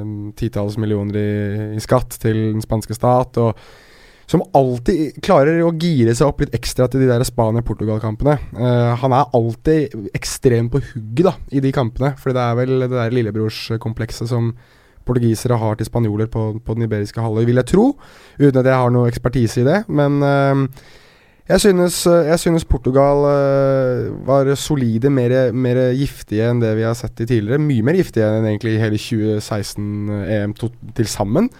eh, 0.00 0.12
titalls 0.40 0.78
millioner 0.80 1.20
i, 1.20 1.32
i 1.78 1.84
skatt 1.84 2.16
til 2.22 2.46
den 2.54 2.64
spanske 2.64 2.96
stat. 2.96 3.40
og 3.42 3.54
som 4.30 4.44
alltid 4.56 5.18
klarer 5.24 5.60
å 5.64 5.72
gire 5.72 6.14
seg 6.16 6.30
opp 6.30 6.40
litt 6.42 6.54
ekstra 6.56 6.88
til 6.90 7.04
de 7.04 7.10
der 7.10 7.24
Spania-Portugal-kampene. 7.28 8.38
Uh, 8.56 8.94
han 9.02 9.16
er 9.16 9.36
alltid 9.36 10.10
ekstremt 10.16 10.72
på 10.72 10.82
hugget 10.92 11.28
da, 11.28 11.36
i 11.52 11.62
de 11.64 11.74
kampene, 11.74 12.14
fordi 12.20 12.38
det 12.38 12.46
er 12.46 12.58
vel 12.62 12.74
det 12.86 12.90
der 12.94 13.16
lillebrorskomplekset 13.18 14.30
som 14.30 14.52
portugisere 15.04 15.58
har 15.60 15.76
til 15.76 15.88
spanjoler 15.88 16.30
på, 16.32 16.54
på 16.64 16.76
den 16.76 16.86
iberiske 16.86 17.20
halvøy, 17.20 17.44
vil 17.44 17.60
jeg 17.60 17.72
tro. 17.74 17.88
Uten 18.40 18.60
at 18.62 18.68
jeg 18.70 18.80
har 18.80 18.92
noe 18.94 19.10
ekspertise 19.10 19.60
i 19.60 19.66
det. 19.68 19.82
Men 19.92 20.22
uh, 20.24 20.84
jeg, 21.44 21.60
synes, 21.60 21.98
jeg 22.08 22.40
synes 22.40 22.64
Portugal 22.64 23.26
eh, 23.28 24.06
var 24.24 24.48
solide, 24.56 25.10
mer, 25.12 25.52
mer 25.52 25.80
giftige 25.92 26.46
enn 26.48 26.62
det 26.62 26.70
vi 26.78 26.86
har 26.86 26.96
sett 26.96 27.20
i 27.20 27.26
tidligere. 27.28 27.60
Mye 27.60 27.84
mer 27.84 27.98
giftige 27.98 28.30
enn 28.32 28.48
egentlig 28.48 28.78
hele 28.80 28.96
2016-EM 28.96 30.54
to, 30.56 30.70
til 30.96 31.10
sammen. 31.10 31.50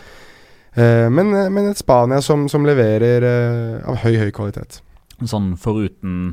Eh, 0.74 1.08
men, 1.10 1.30
men 1.30 1.70
et 1.70 1.78
Spania 1.78 2.20
som, 2.24 2.48
som 2.50 2.66
leverer 2.66 3.26
eh, 3.28 3.88
av 3.88 4.00
høy, 4.02 4.16
høy 4.18 4.30
kvalitet. 4.34 4.80
Sånn 5.22 5.54
foruten 5.60 6.32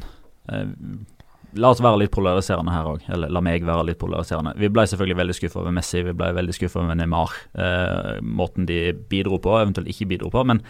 eh, 0.50 0.70
La 1.60 1.68
oss 1.74 1.82
være 1.84 2.00
litt 2.00 2.14
polariserende 2.16 2.72
her 2.72 2.88
òg. 2.88 3.02
Eller 3.12 3.32
la 3.34 3.42
meg 3.44 3.66
være 3.68 3.90
litt 3.90 4.00
polariserende. 4.00 4.54
Vi 4.56 4.70
ble 4.72 4.86
selvfølgelig 4.88 5.18
veldig 5.20 5.36
skuffa 5.36 5.60
over 5.60 5.76
Messi, 5.76 6.00
vi 6.08 6.14
ble 6.16 6.30
veldig 6.38 6.56
skuffa 6.56 6.80
over 6.80 6.96
Neymar. 6.96 7.34
Eh, 7.60 8.22
måten 8.24 8.70
de 8.70 8.94
bidro 9.12 9.42
på, 9.44 9.58
eventuelt 9.60 9.92
ikke 9.92 10.08
bidro 10.14 10.32
på. 10.32 10.46
Men 10.48 10.64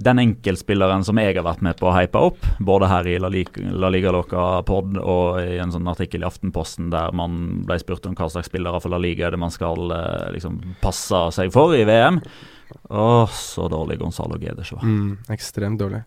den 0.00 0.20
enkeltspilleren 0.20 1.04
som 1.04 1.20
jeg 1.20 1.36
har 1.36 1.44
vært 1.44 1.62
med 1.64 1.76
på 1.80 1.88
å 1.88 1.94
hype 1.96 2.20
opp, 2.30 2.48
både 2.64 2.88
her 2.88 3.08
i 3.08 3.18
La 3.20 3.30
Liga, 3.32 3.64
La 3.76 3.92
Liga 3.92 4.12
Loca 4.12 4.62
pod 4.68 4.96
og 5.00 5.40
i 5.40 5.56
en 5.60 5.72
sånn 5.72 5.88
artikkel 5.88 6.24
i 6.24 6.28
Aftenposten 6.28 6.90
der 6.92 7.12
man 7.16 7.62
ble 7.68 7.78
spurt 7.80 8.08
om 8.08 8.16
hva 8.16 8.28
slags 8.32 8.50
spillere 8.52 8.80
for 8.80 8.92
La 8.92 9.00
Liga 9.00 9.30
det 9.32 9.40
man 9.40 9.52
skal 9.52 9.92
eh, 9.96 10.28
liksom 10.36 10.60
passe 10.80 11.26
seg 11.36 11.52
for 11.52 11.76
i 11.76 11.84
VM. 11.88 12.20
Å, 12.90 13.26
så 13.32 13.68
dårlig 13.70 13.98
Gonzalo 14.00 14.38
Guedes 14.38 14.72
var. 14.74 14.82
Mm, 14.86 15.16
ekstremt 15.32 15.78
dårlig. 15.80 16.02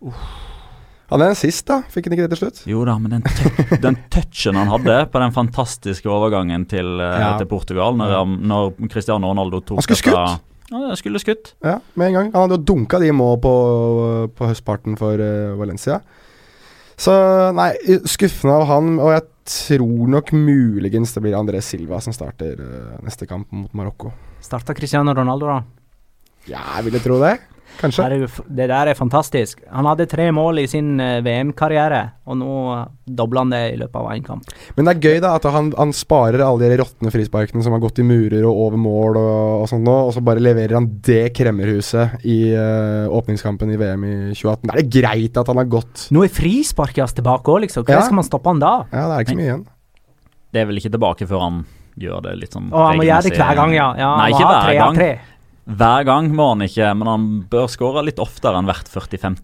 Han 1.10 1.22
er 1.24 1.32
en 1.32 1.38
sist, 1.38 1.64
da. 1.66 1.80
Fikk 1.90 2.06
han 2.06 2.14
ikke 2.14 2.28
det 2.28 2.36
til 2.36 2.40
slutt? 2.44 2.60
Jo 2.70 2.84
da, 2.86 2.94
men 3.02 3.16
den, 3.16 3.24
den 3.84 3.96
touchen 4.14 4.54
han 4.60 4.70
hadde 4.70 5.00
på 5.10 5.18
den 5.24 5.32
fantastiske 5.34 6.06
overgangen 6.06 6.68
til, 6.70 6.92
eh, 7.02 7.16
Ja. 7.18 7.32
til 7.40 7.48
Portugal, 7.50 7.96
når, 7.98 8.14
han- 8.18 8.38
når 8.46 8.76
Cristiano 8.92 9.26
Ronaldo 9.32 9.60
tok 9.60 9.80
Han 9.80 9.88
skulle 9.88 10.04
skutt! 10.04 10.46
Ja, 10.70 10.78
han 10.86 10.96
skulle 11.00 11.18
skutt. 11.18 11.54
Ja, 11.66 11.80
med 11.98 12.06
en 12.08 12.14
gang. 12.14 12.28
Han 12.32 12.44
hadde 12.44 12.60
jo 12.60 12.64
dunka 12.74 13.00
de 13.02 13.10
mål 13.10 13.40
på, 13.42 13.54
på 14.38 14.46
høstparten 14.52 14.94
for 15.00 15.18
eh, 15.18 15.56
Valencia. 15.58 15.98
Så 17.00 17.10
nei, 17.56 17.72
skuffende 18.06 18.54
av 18.60 18.68
han. 18.68 18.92
Og 19.02 19.10
jeg 19.16 19.24
tror 19.50 20.06
nok 20.14 20.30
muligens 20.36 21.10
det 21.16 21.22
blir 21.24 21.34
André 21.34 21.58
Silva 21.64 21.98
som 22.04 22.14
starter 22.14 22.60
eh, 22.60 23.00
neste 23.02 23.26
kamp 23.26 23.50
mot 23.50 23.72
Marokko. 23.74 24.12
Starta 24.44 24.76
Cristiano 24.78 25.10
Ronaldo, 25.16 25.48
da? 25.50 25.58
Ja, 26.48 26.62
jeg 26.78 26.88
ville 26.88 27.02
tro 27.04 27.20
det. 27.22 27.38
Kanskje. 27.80 28.02
Herregud, 28.04 28.32
Det 28.44 28.66
der 28.68 28.88
er 28.90 28.96
fantastisk. 28.98 29.60
Han 29.72 29.86
hadde 29.88 30.04
tre 30.10 30.26
mål 30.36 30.58
i 30.60 30.66
sin 30.68 30.98
eh, 31.00 31.22
VM-karriere, 31.24 32.00
og 32.28 32.36
nå 32.36 32.56
dobler 33.08 33.40
han 33.40 33.54
det 33.54 33.60
i 33.72 33.78
løpet 33.80 33.96
av 33.96 34.10
én 34.12 34.24
kamp. 34.26 34.50
Men 34.76 34.84
det 34.84 34.92
er 34.92 35.06
gøy 35.08 35.20
da 35.24 35.30
at 35.38 35.46
han, 35.54 35.70
han 35.78 35.94
sparer 35.96 36.42
alle 36.44 36.68
de 36.68 36.76
råtne 36.82 37.12
frisparkene 37.14 37.64
som 37.64 37.72
har 37.72 37.80
gått 37.80 38.02
i 38.02 38.06
murer 38.06 38.44
og 38.44 38.60
over 38.66 38.82
mål 38.82 39.16
og, 39.22 39.40
og 39.62 39.66
sånn 39.72 39.84
nå, 39.86 39.96
og 40.10 40.12
så 40.16 40.20
bare 40.26 40.44
leverer 40.44 40.76
han 40.76 40.90
det 41.06 41.30
kremmerhuset 41.38 42.20
i 42.28 42.38
uh, 42.52 43.08
åpningskampen 43.16 43.72
i 43.72 43.80
VM 43.80 44.04
i 44.04 44.14
2018. 44.34 44.68
Da 44.68 44.76
er 44.76 44.82
det 44.82 45.00
greit 45.00 45.40
at 45.40 45.48
han 45.54 45.62
har 45.62 45.72
gått 45.72 46.08
Nå 46.12 46.26
er 46.26 46.36
frisparket 46.36 47.04
hans 47.06 47.16
tilbake 47.16 47.48
òg, 47.48 47.64
liksom. 47.64 47.88
Hva 47.88 47.96
Ja. 47.96 48.04
skal 48.04 48.20
man 48.20 48.28
stoppe 48.28 48.52
han 48.52 48.60
da? 48.60 48.74
Ja, 48.92 49.08
det 49.08 49.14
er 49.16 49.24
ikke 49.24 49.36
så 49.38 49.40
mye 49.40 49.50
igjen. 49.52 49.66
Det 50.50 50.60
er 50.60 50.66
vel 50.68 50.82
ikke 50.82 50.92
tilbake 50.98 51.30
før 51.30 51.46
han 51.46 51.60
gjør 52.00 52.22
det 52.24 52.36
litt 52.40 52.54
sånn 52.54 52.70
Å, 52.72 52.86
han 52.90 53.00
må 53.00 53.04
gjøre 53.08 53.28
det 53.28 53.36
hver 53.38 53.56
gang, 53.58 53.72
ja. 53.76 53.88
ja 53.98 54.10
Nei, 54.20 54.30
ikke 54.34 54.46
hver 54.52 54.76
gang. 54.78 54.96
tre. 55.00 55.10
Hver 55.68 56.06
gang 56.08 56.30
må 56.34 56.52
han 56.54 56.64
ikke, 56.66 56.88
men 56.96 57.08
han 57.10 57.28
bør 57.50 57.68
skåre 57.70 58.02
litt 58.06 58.20
oftere 58.22 58.58
enn 58.58 58.68
hvert 58.68 58.88
45. 58.90 59.36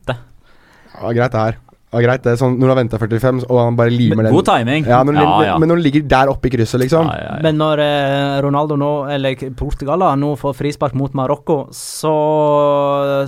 Ja, 0.97 1.13
greit 1.13 1.35
det 1.35 1.43
her. 1.43 1.63
Ja, 1.95 2.01
greit 2.03 2.25
det. 2.27 2.35
Sånn, 2.41 2.57
når 2.59 2.67
du 2.67 2.73
har 2.73 2.79
venta 2.81 2.99
45, 2.99 3.45
og 3.47 3.61
han 3.63 3.77
bare 3.79 3.93
limer 3.95 4.19
Men 4.19 4.29
den 4.29 4.35
god 4.35 4.49
timing. 4.49 4.89
Ja, 4.91 5.05
når 5.07 5.17
ja, 5.21 5.29
ja. 5.47 5.55
Men 5.61 5.71
når 5.71 5.79
han 5.79 5.85
ligger 5.87 6.09
der 6.11 6.33
oppe 6.33 6.51
i 6.51 6.53
krysset, 6.57 6.81
liksom. 6.83 7.07
Ja, 7.09 7.15
ja, 7.21 7.31
ja. 7.37 7.45
Men 7.47 7.61
når 7.61 7.83
eh, 7.85 8.35
Ronaldo 8.45 8.77
nå, 8.81 8.91
eller 9.15 9.47
Portugal 9.57 10.03
da, 10.03 10.11
nå 10.19 10.35
får 10.41 10.59
frispark 10.59 10.97
mot 10.99 11.15
Marokko, 11.17 11.61
så, 11.77 12.17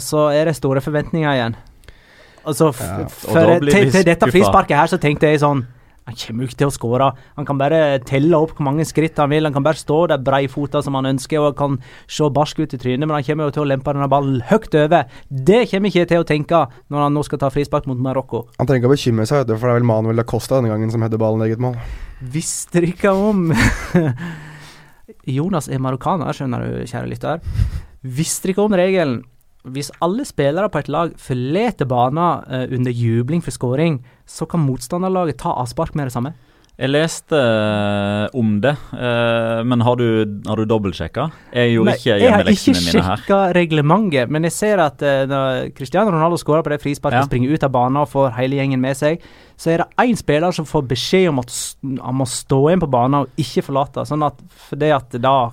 så 0.03 0.27
er 0.35 0.51
det 0.51 0.59
store 0.59 0.83
forventninger 0.85 1.31
igjen. 1.31 1.57
Altså, 2.48 2.72
f 2.74 2.83
Ja, 2.83 3.05
og 3.05 3.12
for, 3.14 3.55
til, 3.68 3.92
til 3.94 4.07
dette 4.09 4.31
frisparket 4.33 4.77
her 4.81 4.90
så 4.90 4.98
tenkte 5.01 5.31
jeg 5.31 5.42
sånn 5.44 5.62
Han 6.09 6.16
kommer 6.16 6.44
jo 6.44 6.49
ikke 6.49 6.59
til 6.62 6.71
å 6.71 6.73
skåre. 6.73 7.07
Han 7.37 7.44
kan 7.49 7.59
bare 7.61 7.99
telle 8.09 8.38
opp 8.40 8.55
hvor 8.57 8.64
mange 8.64 8.87
skritt 8.88 9.18
han 9.21 9.29
vil. 9.29 9.44
Han 9.44 9.53
kan 9.53 9.66
bare 9.66 9.77
stå 9.77 9.99
der 10.09 10.23
breifota 10.25 10.81
som 10.85 10.97
han 10.97 11.11
ønsker 11.11 11.44
og 11.44 11.59
kan 11.59 11.77
se 12.09 12.31
barsk 12.33 12.62
ut 12.62 12.73
i 12.73 12.81
trynet, 12.81 13.05
men 13.05 13.12
han 13.18 13.27
kommer 13.27 13.51
jo 13.51 13.57
til 13.59 13.66
å 13.66 13.68
lempe 13.68 13.92
denne 13.92 14.09
ballen 14.09 14.40
høyt 14.49 14.73
over. 14.81 15.05
Det 15.29 15.61
kommer 15.68 15.92
ikke 15.92 16.09
til 16.09 16.25
å 16.25 16.29
tenke 16.29 16.62
når 16.88 17.05
han 17.05 17.16
nå 17.18 17.27
skal 17.29 17.42
ta 17.42 17.53
frispark 17.53 17.90
mot 17.90 18.01
Marokko. 18.01 18.47
Han 18.57 18.71
trenger 18.71 18.87
ikke 18.87 18.92
å 18.92 18.97
bekymre 18.97 19.29
seg, 19.29 19.44
for 19.53 19.68
det 19.68 19.75
er 19.75 19.81
vel 19.83 19.90
Manuel 19.92 20.23
da 20.23 20.25
Costa 20.29 20.62
denne 20.62 20.73
gangen 20.73 20.94
som 20.94 21.05
header 21.05 21.21
ballen 21.21 21.44
eget 21.44 21.61
mål. 21.61 21.77
Visste 22.25 22.79
dere 22.81 22.94
ikke 22.94 23.12
om 23.12 23.51
Jonas 25.38 25.68
er 25.68 25.83
marokkaner, 25.85 26.33
skjønner 26.37 26.64
du, 26.64 26.87
kjære 26.88 27.12
lytter. 27.12 27.44
Visste 28.01 28.55
ikke 28.55 28.64
om 28.64 28.81
regelen? 28.81 29.21
Hvis 29.75 29.93
alle 30.05 30.25
spillere 30.29 30.71
på 30.73 30.83
et 30.83 30.91
lag 30.93 31.15
forlater 31.21 31.89
banen 31.89 32.45
uh, 32.49 32.67
under 32.75 32.93
jubling 32.95 33.45
for 33.45 33.55
skåring, 33.55 34.03
så 34.29 34.47
kan 34.49 34.61
motstanderlaget 34.67 35.41
ta 35.41 35.55
avspark 35.63 35.95
med 35.95 36.09
det 36.09 36.17
samme. 36.17 36.35
Jeg 36.79 36.93
leste 36.93 37.35
uh, 37.35 38.29
om 38.39 38.61
det, 38.63 38.71
uh, 38.95 39.65
men 39.67 39.81
har 39.83 39.97
du, 39.99 40.05
har 40.47 40.61
du 40.61 40.69
dobbeltsjekka? 40.71 41.25
Jeg 41.51 41.73
gjorde 41.73 41.91
Nei, 41.91 41.95
ikke 41.99 42.13
jeg 42.13 42.31
har 42.31 42.45
ikke 42.53 42.55
hjemmeleksene 42.55 43.03
sjekka 43.03 43.39
reglementet, 43.57 44.31
men 44.31 44.47
jeg 44.47 44.55
ser 44.55 44.83
at 44.85 45.03
uh, 45.03 45.25
når 45.27 45.73
Cristiano 45.75 46.13
Ronaldo 46.15 46.39
skårer 46.39 46.63
på 46.63 46.71
det 46.71 46.79
frisparket, 46.85 47.19
Ja. 47.19 47.27
springer 47.27 47.51
ut 47.51 47.67
av 47.67 47.73
banen 47.75 47.99
og 47.99 48.07
får 48.13 48.31
hele 48.39 48.61
gjengen 48.61 48.79
med 48.79 48.95
seg, 48.95 49.27
så 49.59 49.73
er 49.75 49.83
det 49.83 49.89
én 50.07 50.15
spiller 50.23 50.55
som 50.55 50.69
får 50.71 50.87
beskjed 50.87 51.33
om 51.33 51.43
at 51.43 51.51
han 51.83 52.15
må 52.15 52.29
stå 52.31 52.61
igjen 52.69 52.87
på 52.87 52.93
banen 52.95 53.25
og 53.25 53.43
ikke 53.43 53.67
forlate. 53.67 54.07
Sånn 54.07 54.23
at 54.23 54.39
for 54.69 54.79
det 54.79 54.95
at 54.95 55.19
da 55.19 55.51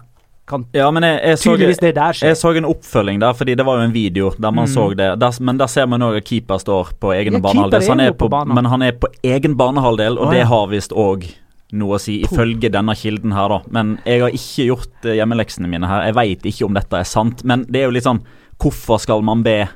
kan 0.48 0.66
Ja, 0.74 0.92
men 0.94 1.04
jeg, 1.04 1.20
jeg 1.24 1.38
så 1.42 1.54
tydeligvis 1.56 1.80
det 1.82 1.94
der 1.96 2.14
skjer. 2.14 2.28
Jeg 2.30 2.38
så 2.38 2.52
en 2.58 2.66
oppfølging 2.70 3.20
der, 3.24 3.34
fordi 3.34 3.56
det 3.58 3.66
var 3.66 3.80
jo 3.80 3.88
en 3.88 3.94
video 3.96 4.30
der 4.38 4.52
man 4.52 4.66
Mm. 4.68 4.74
så 4.74 4.84
det. 4.96 5.08
Der, 5.20 5.32
men 5.42 5.58
der 5.58 5.68
ser 5.68 5.86
man 5.88 6.02
òg 6.06 6.18
at 6.18 6.26
keeper 6.26 6.58
står 6.62 6.92
på 7.00 7.14
egen 7.16 7.34
Ja, 7.34 7.40
banehalvdel. 7.40 7.82
så 7.82 7.96
han 7.98 8.14
på 8.14 8.30
på, 8.30 8.46
men 8.54 8.66
han 8.66 8.82
er 8.82 8.92
på 8.92 9.08
egen 9.24 9.56
banehalvdel, 9.58 10.18
og 10.20 10.28
Å, 10.28 10.32
det 10.32 10.46
har 10.46 10.68
visst 10.68 10.92
òg 10.94 11.26
noe 11.74 11.96
å 11.98 12.00
si, 12.00 12.22
ifølge 12.24 12.70
denne 12.72 12.94
kilden 12.96 13.34
her, 13.34 13.50
da. 13.50 13.62
Men 13.72 13.98
jeg 14.06 14.22
har 14.22 14.30
ikke 14.30 14.68
gjort 14.70 15.06
eh, 15.06 15.16
hjemmeleksene 15.18 15.68
mine 15.68 15.88
her. 15.90 16.06
Jeg 16.06 16.16
veit 16.16 16.46
ikke 16.46 16.66
om 16.66 16.74
dette 16.78 16.94
er 17.02 17.04
sant, 17.04 17.44
men 17.44 17.66
det 17.68 17.82
er 17.82 17.86
jo 17.90 17.96
litt 17.98 18.04
sånn 18.06 18.22
Hvorfor 18.62 19.00
skal 19.02 19.22
man 19.22 19.42
be 19.44 19.68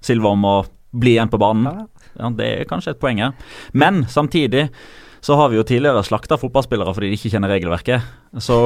Silva 0.00 0.28
om 0.34 0.42
å 0.48 0.56
bli 0.94 1.12
igjen 1.16 1.28
på 1.30 1.38
banen? 1.38 1.64
Ja. 1.68 1.86
Ja, 2.18 2.30
Det 2.34 2.46
er 2.60 2.64
kanskje 2.64 2.90
et 2.96 3.00
poeng 3.00 3.18
her. 3.22 3.32
Men 3.72 4.04
samtidig 4.10 4.70
så 5.24 5.38
har 5.38 5.50
vi 5.50 5.58
jo 5.58 5.66
tidligere 5.66 6.04
slakta 6.06 6.38
fotballspillere 6.40 6.94
fordi 6.96 7.10
de 7.10 7.18
ikke 7.18 7.32
kjenner 7.34 7.52
regelverket. 7.54 8.12
Så 8.44 8.58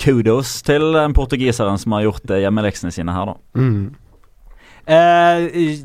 kudos 0.00 0.60
til 0.68 0.92
den 0.96 1.16
portugiseren 1.16 1.80
som 1.80 1.96
har 1.96 2.06
gjort 2.08 2.30
eh, 2.30 2.44
hjemmeleksene 2.44 2.94
sine 2.94 3.16
her, 3.16 3.32
da. 3.32 3.58
Mm. 3.58 3.90
Eh, 4.92 5.82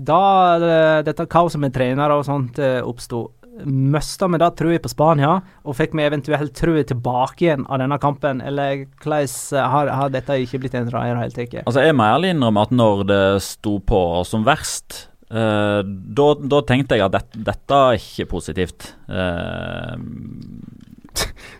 da 0.00 0.22
eh, 0.56 1.02
dette 1.06 1.28
kaoset 1.30 1.60
med 1.60 1.74
trenere 1.74 2.16
og 2.16 2.26
sånt 2.26 2.58
uh, 2.62 2.80
oppsto, 2.86 3.26
mista 3.66 4.28
vi 4.30 4.38
da 4.40 4.50
trua 4.56 4.78
på 4.80 4.90
Spania, 4.90 5.34
og 5.66 5.76
fikk 5.76 5.94
vi 5.98 6.06
eventuelt 6.06 6.54
trua 6.56 6.84
tilbake 6.86 7.44
igjen 7.44 7.66
av 7.68 7.82
denne 7.82 7.98
kampen, 8.00 8.40
eller 8.40 8.86
hvordan 9.02 9.26
eh, 9.26 9.68
har, 9.74 9.92
har 9.98 10.12
dette 10.14 10.38
ikke 10.44 10.62
blitt 10.62 10.78
endra 10.78 11.04
i 11.04 11.12
det 11.12 11.20
hele 11.24 11.36
tatt? 11.36 11.60
Altså 11.66 11.84
Jeg 11.84 11.96
må 11.98 12.06
ærlig 12.06 12.34
innrømme 12.34 12.66
at 12.66 12.74
når 12.74 13.04
det 13.10 13.22
sto 13.44 13.78
på 13.84 14.02
som 14.28 14.46
verst, 14.46 15.09
eh, 15.30 15.80
da, 16.20 16.26
da 16.54 16.60
tenkte 16.66 16.98
jeg 16.98 17.06
at 17.06 17.14
det, 17.16 17.44
dette 17.50 17.80
er 17.86 18.00
ikke 18.00 18.28
positivt. 18.34 18.92
Uh, 19.08 19.96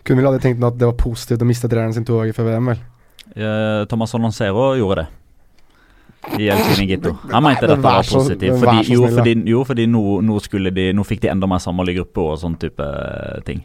Kunne 0.05 0.21
vel 0.21 0.29
aldri 0.31 0.43
tenkt 0.43 0.63
at 0.65 0.77
det 0.79 0.89
var 0.89 0.99
positivt 0.99 1.43
å 1.43 1.47
miste 1.47 1.69
treneren 1.71 1.95
sin 1.95 2.07
to 2.07 2.19
dager 2.19 2.35
før 2.37 2.49
VM, 2.51 2.71
vel? 2.71 2.85
Uh, 3.31 3.87
Thomas 3.91 4.15
Alonsero 4.17 4.71
gjorde 4.79 5.03
det. 5.03 5.09
I 6.37 6.51
El 6.53 6.59
Chinigito. 6.67 7.15
Han 7.31 7.43
mente 7.43 7.65
dette 7.65 7.81
var 7.81 8.05
positivt. 8.05 8.59
Fordi, 8.61 8.93
jo, 8.93 9.07
fordi, 9.09 9.33
jo, 9.49 9.63
fordi 9.65 9.87
nå, 9.89 10.03
nå, 10.25 10.37
skulle 10.43 10.69
de, 10.73 10.91
nå 10.93 11.05
fikk 11.07 11.23
de 11.23 11.31
enda 11.33 11.49
mer 11.49 11.63
samhold 11.63 11.89
i 11.89 11.97
gruppa 11.97 12.27
og 12.33 12.37
sånn 12.43 12.59
type 12.61 12.85
ting. 13.47 13.63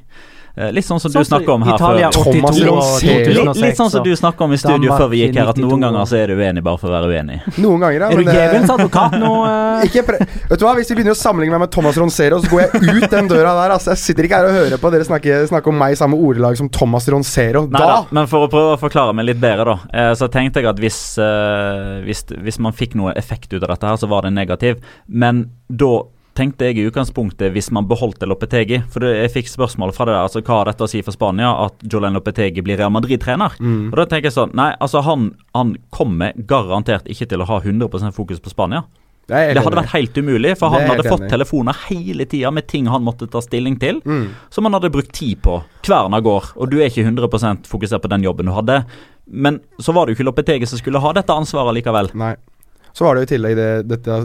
Eh, 0.56 0.70
Litt 0.72 0.86
sånn 0.86 0.98
som 1.02 1.12
du 1.12 1.18
Sånn 1.18 1.24
du 1.26 1.28
snakker 1.28 1.52
om 1.52 1.62
her 1.66 1.74
Italia 1.76 2.08
før. 2.10 2.30
82 2.32 2.70
og 2.72 2.84
2006. 3.02 3.26
Litt, 3.36 3.58
litt 3.60 3.76
sånn 3.76 3.90
som 3.92 4.04
du 4.06 4.12
snakker 4.16 4.44
om 4.46 4.52
i 4.52 4.56
studio 4.56 4.78
Danmark 4.88 5.02
før 5.02 5.10
vi 5.12 5.18
gikk 5.20 5.36
her, 5.36 5.50
at 5.52 5.58
noen 5.60 5.82
ganger 5.84 6.06
så 6.08 6.16
er 6.16 6.32
du 6.32 6.34
uenig 6.40 6.62
bare 6.64 6.80
for 6.80 6.88
å 6.88 6.94
være 6.96 7.10
uenig. 7.12 7.36
Noen 7.60 7.82
ganger, 7.84 7.98
ja. 8.00 8.06
Er 8.08 8.16
du 8.16 8.16
men 8.16 8.30
det- 8.30 8.36
djevelens 8.38 8.72
advokat 8.72 9.16
nå? 9.20 9.32
eh? 9.50 9.84
Ikke 9.90 10.04
pre 10.08 10.18
Vet 10.24 10.58
du 10.58 10.64
hva, 10.64 10.72
Hvis 10.78 10.88
de 10.88 10.96
begynner 10.96 11.12
å 11.12 11.20
sammenligne 11.20 11.52
meg 11.58 11.66
med 11.66 11.70
Thomas 11.76 11.98
Roncero, 12.00 12.40
så 12.40 12.48
går 12.48 12.64
jeg 12.64 12.96
ut 13.02 13.10
den 13.10 13.28
døra 13.28 13.52
der. 13.60 13.74
Altså, 13.76 13.92
Jeg 13.92 13.98
sitter 14.06 14.24
ikke 14.30 14.40
her 14.40 14.48
og 14.48 14.56
hører 14.56 14.80
på 14.80 14.92
dere 14.96 15.04
snakke, 15.04 15.42
snakke 15.52 15.68
om 15.68 15.76
meg 15.84 15.92
i 15.92 16.00
samme 16.00 16.16
ordelag 16.16 16.56
som 16.56 16.68
Thomas 16.72 17.08
Roncero. 17.12 17.66
Da 17.68 17.84
da, 17.86 18.00
men 18.10 18.26
for 18.32 18.46
å 18.48 18.50
prøve 18.50 18.74
å 18.78 18.80
forklare 18.80 19.12
meg 19.14 19.28
litt 19.28 19.40
bedre, 19.42 19.76
da. 19.76 19.78
Eh, 19.92 20.12
så 20.16 20.30
tenkte 20.32 20.62
jeg 20.64 20.70
at 20.72 20.80
hvis, 20.80 20.98
eh, 21.20 22.00
hvis, 22.08 22.24
hvis 22.32 22.58
man 22.64 22.72
fikk 22.72 22.96
noe 22.96 23.12
effekt 23.20 23.52
ut 23.52 23.60
av 23.62 23.74
dette, 23.74 23.84
her, 23.92 24.00
så 24.00 24.08
var 24.08 24.22
det 24.24 24.32
negativ. 24.32 24.80
Men 25.06 25.50
da 25.68 25.98
tenkte 26.36 26.68
jeg 26.68 26.78
i 26.78 26.84
utgangspunktet 26.88 27.54
hvis 27.54 27.70
man 27.74 27.88
beholdt 27.88 28.24
Lopetegi. 28.28 28.82
For 28.92 29.06
jeg 29.08 29.32
fikk 29.34 29.50
spørsmål 29.50 29.94
fra 29.96 30.08
det 30.08 30.14
der, 30.14 30.26
altså 30.26 30.42
hva 30.42 30.60
har 30.60 30.70
dette 30.70 30.86
å 30.86 30.90
si 30.90 31.00
for 31.06 31.16
Spania 31.16 31.54
at 31.64 31.82
Jolain 31.88 32.16
Lopetegi 32.16 32.64
blir 32.64 32.78
Real 32.80 32.92
Madrid-trener? 32.94 33.56
Mm. 33.58 33.88
Og 33.90 33.98
da 34.00 34.06
tenker 34.10 34.30
jeg 34.30 34.36
sånn 34.36 34.54
Nei, 34.56 34.70
altså 34.82 35.02
han, 35.06 35.30
han 35.56 35.74
kommer 35.94 36.36
garantert 36.48 37.08
ikke 37.10 37.28
til 37.30 37.42
å 37.42 37.48
ha 37.48 37.60
100% 37.62 38.16
fokus 38.16 38.42
på 38.42 38.52
Spania. 38.52 38.84
Det, 39.26 39.38
Det 39.56 39.62
hadde 39.64 39.78
vært 39.80 39.90
helt 39.90 40.18
umulig, 40.22 40.52
for 40.58 40.70
han 40.70 40.84
hadde 40.86 41.08
fått 41.08 41.24
telefoner 41.32 41.74
hele 41.88 42.28
tida 42.30 42.52
med 42.54 42.68
ting 42.70 42.86
han 42.86 43.02
måtte 43.02 43.26
ta 43.26 43.40
stilling 43.42 43.74
til, 43.82 43.98
mm. 44.06 44.26
som 44.54 44.68
han 44.68 44.76
hadde 44.76 44.92
brukt 44.94 45.10
tid 45.16 45.40
på. 45.42 45.58
Kverna 45.86 46.20
går, 46.22 46.52
og 46.54 46.70
du 46.70 46.78
er 46.78 46.92
ikke 46.92 47.08
100% 47.08 47.66
fokusert 47.66 48.04
på 48.04 48.12
den 48.12 48.26
jobben 48.28 48.46
du 48.46 48.54
hadde. 48.54 48.84
Men 49.26 49.58
så 49.82 49.96
var 49.96 50.06
det 50.06 50.14
jo 50.14 50.20
ikke 50.20 50.28
Lopetegi 50.28 50.70
som 50.70 50.78
skulle 50.78 51.02
ha 51.02 51.10
dette 51.16 51.34
ansvaret 51.34 51.74
likevel. 51.74 52.12
Nei. 52.14 52.36
Så 52.94 53.04
var 53.04 53.16
det 53.16 53.24
jo 53.24 53.28
i 53.28 53.32
tillegg 53.34 53.58
det, 53.58 53.70
dette 53.90 54.20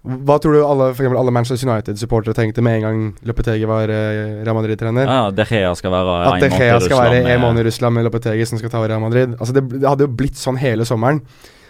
Hva 0.00 0.38
tror 0.40 0.54
du 0.56 0.62
alle, 0.64 0.86
for 0.96 1.16
alle 1.20 1.32
Manchester 1.34 1.68
United-supportere 1.68 2.32
tenkte 2.36 2.62
med 2.64 2.78
en 2.78 2.84
gang 2.86 3.00
Lopetegi 3.28 3.66
var 3.68 3.90
uh, 3.92 4.38
Real 4.40 4.56
Madrid-trener? 4.56 5.04
Ja, 5.04 5.26
De 5.34 5.44
Gea 5.44 5.74
skal 5.76 5.92
være 5.92 6.14
At 6.24 6.40
De 6.40 6.48
Gea 6.48 6.78
skal 6.80 6.96
Russland 6.96 7.16
være 7.18 7.34
en 7.34 7.42
måned 7.42 7.60
i 7.60 7.66
Russland 7.68 7.98
med 7.98 8.08
Lopetegi 8.08 8.46
som 8.48 8.60
skal 8.60 8.72
ta 8.72 8.80
over 8.80 8.88
Real 8.94 9.02
Madrid. 9.04 9.34
Altså 9.36 9.52
det, 9.58 9.66
det 9.74 9.84
hadde 9.84 10.06
jo 10.08 10.14
blitt 10.22 10.40
sånn 10.40 10.60
hele 10.62 10.88
sommeren. 10.88 11.20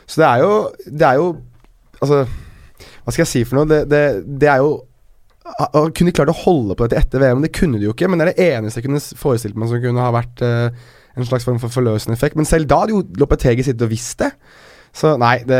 Så 0.07 0.23
det 0.23 0.29
er 0.29 0.45
jo 0.45 0.55
Det 0.87 1.09
er 1.09 1.19
jo 1.19 1.27
Altså, 2.01 2.23
hva 3.05 3.13
skal 3.13 3.27
jeg 3.27 3.33
si 3.33 3.45
for 3.45 3.59
noe? 3.59 3.69
Det, 3.69 3.83
det, 3.91 4.05
det 4.41 4.49
er 4.49 4.63
jo 4.63 4.71
Han 5.75 5.91
kunne 5.99 6.15
klart 6.15 6.31
å 6.33 6.39
holde 6.47 6.79
på 6.79 6.87
dette 6.87 7.03
etter 7.03 7.21
VM, 7.21 7.43
det 7.43 7.51
kunne 7.57 7.83
de 7.83 7.89
jo 7.89 7.97
ikke. 7.97 8.09
Men 8.09 8.23
det 8.23 8.29
er 8.29 8.33
det 8.33 8.49
eneste 8.55 8.79
jeg 8.79 8.87
kunne 8.87 9.03
forestilt 9.19 9.59
meg 9.59 9.73
som 9.73 9.83
kunne 9.83 10.07
ha 10.07 10.15
vært 10.15 10.45
uh, 10.47 10.71
en 11.19 11.27
slags 11.27 11.45
form 11.49 11.59
for 11.59 11.75
forløsende 11.75 12.15
effekt. 12.15 12.39
Men 12.39 12.47
selv 12.49 12.71
da 12.71 12.85
hadde 12.85 12.95
jo 12.95 13.03
Lopetegi 13.19 13.67
sittet 13.67 13.89
og 13.89 13.91
visst 13.91 14.23
det. 14.23 14.31
Så 14.97 15.17
nei, 15.21 15.41
det 15.47 15.59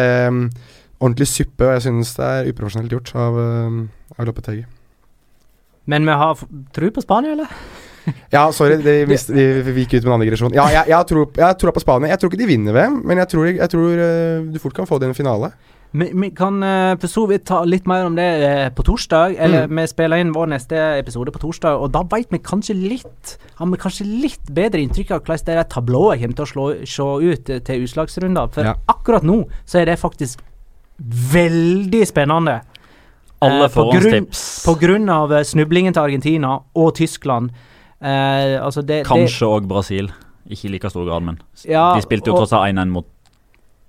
Ordentlig 1.01 1.29
suppe, 1.31 1.65
og 1.67 1.73
jeg 1.79 1.87
synes 1.89 2.15
det 2.19 2.27
er 2.27 2.51
uprofesjonelt 2.53 2.93
gjort 2.93 3.15
av, 3.17 3.39
uh, 3.41 4.17
av 4.19 4.27
Lopetegi. 4.29 4.67
Men 5.91 6.05
vi 6.07 6.17
har 6.23 6.43
tro 6.77 6.91
på 6.91 7.07
Spania, 7.07 7.37
eller? 7.37 7.55
Ja, 8.33 8.47
sorry, 8.53 8.79
de, 8.81 8.95
mist, 9.11 9.29
de, 9.29 9.43
vi, 9.67 9.83
gikk 9.85 9.99
ut 9.99 10.05
med 10.05 10.09
en 10.09 10.15
annen 10.15 10.27
digresjon. 10.27 10.55
Ja, 10.57 10.69
jeg, 10.73 10.89
jeg, 10.89 11.07
tror, 11.11 11.27
jeg 11.37 11.59
tror 11.61 11.75
på 11.77 11.83
Spania. 11.83 12.09
Jeg 12.13 12.21
tror 12.21 12.31
ikke 12.31 12.41
de 12.41 12.49
vinner 12.49 12.77
VM, 12.77 13.03
men 13.07 13.21
jeg 13.21 13.29
tror, 13.33 13.51
jeg 13.51 13.73
tror 13.75 14.01
uh, 14.01 14.49
du 14.53 14.57
fort 14.63 14.77
kan 14.77 14.89
få 14.89 14.99
det 14.99 15.09
i 15.09 15.13
en 15.13 15.19
finale. 15.19 15.53
Vi, 15.93 16.07
vi 16.15 16.29
kan 16.31 16.63
eh, 16.63 16.93
for 17.03 17.11
så 17.11 17.25
vidt 17.27 17.49
ta 17.49 17.65
litt 17.67 17.89
mer 17.91 18.05
om 18.07 18.15
det 18.15 18.27
eh, 18.47 18.69
på 18.71 18.85
torsdag. 18.87 19.35
Eller 19.43 19.67
Mm. 19.67 19.81
vi 19.81 19.87
spiller 19.91 20.23
inn 20.23 20.31
vår 20.33 20.47
neste 20.53 20.79
episode 21.01 21.33
på 21.35 21.41
torsdag, 21.43 21.83
og 21.83 21.91
da 21.91 22.05
veit 22.07 22.31
vi 22.31 22.39
kanskje 22.39 22.77
litt 22.79 23.39
Har 23.59 23.67
vi 23.67 23.77
kanskje 23.77 24.07
litt 24.07 24.53
bedre 24.55 24.81
inntrykk 24.81 25.11
av 25.11 25.25
hvordan 25.25 25.49
det 25.49 25.65
tablået 25.75 26.21
kommer 26.23 26.37
til 26.39 26.47
å 26.47 26.53
slå, 26.53 26.67
se 26.87 27.03
ut 27.03 27.51
til 27.67 27.83
utslagsrunder. 27.85 28.53
For 28.55 28.65
Ja. 28.65 28.75
akkurat 28.89 29.27
nå 29.27 29.49
så 29.67 29.81
er 29.81 29.91
det 29.91 29.99
faktisk 29.99 30.39
veldig 31.01 32.07
spennende. 32.09 32.61
Alle 33.43 33.65
Eh, 33.65 33.69
på 33.73 33.85
grunn- 33.91 34.03
forhåndstips. 34.03 34.65
På 34.67 34.75
grunn 34.81 35.09
av 35.09 35.33
eh, 35.33 35.43
snublingen 35.43 35.93
til 35.97 36.03
Argentina 36.03 36.59
og 36.77 36.95
Tyskland. 36.95 37.51
Eh, 38.01 38.61
altså 38.63 38.83
det, 38.85 39.07
Kanskje 39.07 39.47
òg 39.49 39.67
Brasil. 39.69 40.11
Ikke 40.51 40.65
i 40.67 40.73
like 40.73 40.91
stor 40.91 41.07
grad, 41.07 41.23
men 41.23 41.39
ja, 41.65 41.95
de 41.95 42.03
spilte 42.03 42.27
jo 42.27 42.37
tross 42.37 42.53
alt 42.53 42.75
1-1 42.75 42.89
mot 42.91 43.07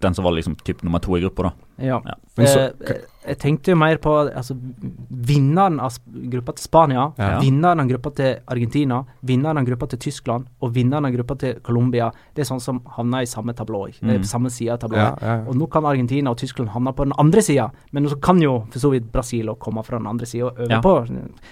den 0.02 0.14
som 0.14 0.24
var 0.26 0.32
liksom 0.34 0.56
typ 0.64 0.84
nummer 0.84 1.00
to 1.00 1.16
i 1.18 1.22
gruppa, 1.22 1.44
da. 1.44 1.52
Ja. 1.80 2.02
Ja. 2.06 2.16
Så- 2.46 2.72
Eh, 2.86 3.02
jeg 3.28 3.38
tenkte 3.38 3.72
jo 3.72 3.76
mer 3.78 3.98
på 4.02 4.10
altså, 4.34 4.56
vinneren 5.10 5.80
av 5.80 5.98
gruppa 6.32 6.54
til 6.56 6.64
Spania, 6.64 7.12
Ja. 7.18 7.40
vinneren 7.40 7.80
av 7.80 7.88
gruppa 7.88 8.10
til 8.16 8.36
Argentina, 8.48 9.04
vinneren 9.24 9.58
av 9.60 9.66
gruppa 9.66 9.88
til 9.90 10.00
Tyskland 10.00 10.46
og 10.62 10.74
vinneren 10.74 11.06
av 11.06 11.12
gruppa 11.14 11.36
til 11.38 11.54
Colombia. 11.62 12.12
Det 12.36 12.42
er 12.42 12.50
sånn 12.54 12.62
som 12.62 12.80
havner 12.98 13.22
i 13.22 13.26
samme 13.26 13.54
tablå. 13.54 13.82
Mm. 14.02 14.20
på 14.22 14.26
samme 14.26 14.50
side 14.50 14.70
av 14.72 14.80
Ja, 14.82 14.88
tablået. 14.88 15.22
ja. 15.22 15.36
Og 15.48 15.56
nå 15.56 15.70
kan 15.70 15.84
Argentina 15.86 16.30
og 16.32 16.38
Tyskland 16.38 16.70
havne 16.70 16.94
på 16.94 17.04
den 17.04 17.14
andre 17.18 17.42
sida, 17.42 17.72
men 17.92 18.06
så 18.08 18.20
kan 18.22 18.40
jo 18.42 18.66
for 18.72 18.80
så 18.80 18.92
vidt 18.92 19.12
Brasil 19.12 19.48
komme 19.60 19.84
fra 19.84 19.98
den 19.98 20.08
andre 20.08 20.26
sida 20.26 20.46
og 20.46 20.58
øve 20.58 20.70
Ja. 20.70 20.82
på. 20.82 21.08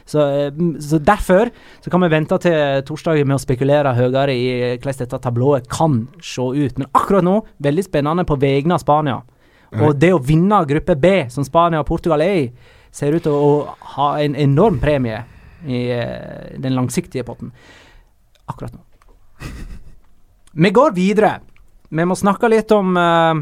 Så, 0.06 0.20
eh, 0.20 0.52
så 0.80 1.00
derfor 1.04 1.50
så 1.82 1.90
kan 1.92 2.02
vi 2.02 2.08
vente 2.10 2.38
til 2.40 2.82
torsdag 2.84 3.26
med 3.26 3.36
å 3.38 3.40
spekulere 3.40 3.96
høyere 3.96 4.30
i 4.30 4.78
hvordan 4.78 4.98
dette 4.98 5.20
tablået 5.22 5.68
kan 5.70 6.08
se 6.22 6.42
ut. 6.42 6.78
Men 6.78 6.88
akkurat 6.94 7.24
nå, 7.24 7.44
veldig 7.62 7.84
spennende 7.84 8.26
på 8.26 8.40
vegne 8.40 8.74
av 8.74 8.80
Spania. 8.80 9.22
Og 9.78 9.98
det 10.02 10.10
å 10.16 10.22
vinne 10.24 10.64
gruppe 10.66 10.96
B, 10.98 11.12
som 11.30 11.46
Spania 11.46 11.84
og 11.84 11.88
Portugal 11.90 12.24
er 12.26 12.38
i, 12.40 12.46
ser 12.92 13.14
ut 13.14 13.24
til 13.26 13.36
å 13.36 13.76
ha 13.96 14.10
en 14.24 14.36
enorm 14.40 14.80
premie 14.82 15.22
i 15.68 15.84
eh, 15.94 16.58
den 16.58 16.74
langsiktige 16.74 17.26
potten. 17.28 17.52
Akkurat 18.50 18.74
nå. 18.74 18.82
Vi 20.66 20.74
går 20.74 20.96
videre. 20.98 21.38
Vi 21.90 22.06
må 22.06 22.18
snakke 22.18 22.50
litt 22.50 22.72
om 22.74 22.98
uh, 22.98 23.38